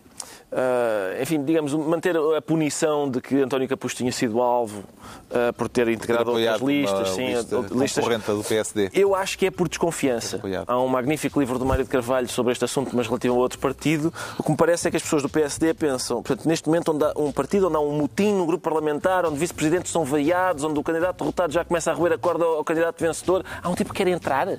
Ah, 0.52 1.20
enfim, 1.20 1.42
digamos, 1.44 1.72
manter 1.74 2.16
a 2.16 2.40
punição 2.42 3.10
de 3.10 3.20
que 3.20 3.42
António 3.42 3.68
Capucho 3.68 3.96
tinha 3.96 4.12
sido 4.12 4.40
alvo 4.40 4.84
ah, 5.30 5.52
por 5.52 5.68
ter 5.68 5.88
integrado 5.88 6.30
outras 6.30 6.56
Apoiado 6.56 6.66
listas, 6.66 7.08
sim, 7.10 7.34
lista 7.34 7.56
outras 7.56 7.80
listas 7.80 8.04
do 8.26 8.44
PSD. 8.44 8.90
eu 8.92 9.14
acho 9.14 9.38
que 9.38 9.46
é 9.46 9.50
por 9.50 9.68
desconfiança. 9.68 10.40
Há 10.66 10.78
um 10.78 10.88
magnífico 10.88 11.40
livro 11.40 11.58
do 11.58 11.64
Mário 11.64 11.84
de 11.84 11.90
Carvalho 11.90 12.28
sobre 12.28 12.52
este 12.52 12.64
assunto, 12.64 12.94
mas 12.94 13.06
relativo 13.06 13.34
a 13.34 13.38
outro 13.38 13.58
partido. 13.58 14.12
O 14.38 14.42
que 14.42 14.50
me 14.50 14.56
parece 14.56 14.88
é 14.88 14.90
que 14.90 14.96
as 14.96 15.02
pessoas 15.02 15.22
do 15.22 15.28
PSD 15.28 15.74
pensam, 15.74 16.22
portanto, 16.22 16.46
neste 16.46 16.68
momento, 16.68 16.92
onde 16.92 17.04
há 17.04 17.12
um 17.16 17.32
partido 17.32 17.66
onde 17.68 17.76
há 17.76 17.80
um 17.80 17.92
motim 17.98 18.32
no 18.32 18.46
grupo 18.46 18.62
parlamentar, 18.62 19.26
onde 19.26 19.38
vice-presidentes 19.38 19.90
são 19.90 20.04
veiados, 20.04 20.64
onde 20.64 20.78
o 20.78 20.82
candidato 20.82 21.18
derrotado 21.18 21.52
já 21.52 21.64
começa 21.64 21.90
a 21.90 21.94
roer 21.94 22.12
a 22.12 22.18
corda 22.18 22.44
ao 22.44 22.64
candidato 22.64 23.00
vencedor, 23.00 23.44
há 23.62 23.68
um 23.68 23.74
tipo 23.74 23.92
que 23.92 24.04
quer 24.04 24.10
entrar. 24.10 24.48
Hum, 24.48 24.58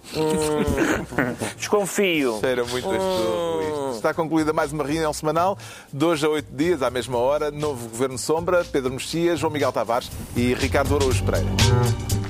desconfio. 1.57 2.39
Cheira 2.39 2.63
muito 2.66 2.88
este 2.93 2.97
Rui. 2.97 3.95
Está 3.95 4.13
concluída 4.13 4.53
mais 4.53 4.72
uma 4.72 4.84
reunião 4.84 5.13
semanal, 5.13 5.55
hoje 6.01 6.26
a 6.26 6.30
oito 6.30 6.56
dias, 6.56 6.82
à 6.82 6.89
mesma 6.89 7.18
hora, 7.18 7.51
novo 7.51 7.88
Governo 7.89 8.18
Sombra, 8.18 8.64
Pedro 8.64 8.91
Mexia, 8.91 9.36
João 9.36 9.51
Miguel 9.51 9.72
Tavares 9.72 10.12
e 10.36 10.53
Ricardo 10.53 10.95
Araújo 10.95 11.24
Pereira. 11.24 12.25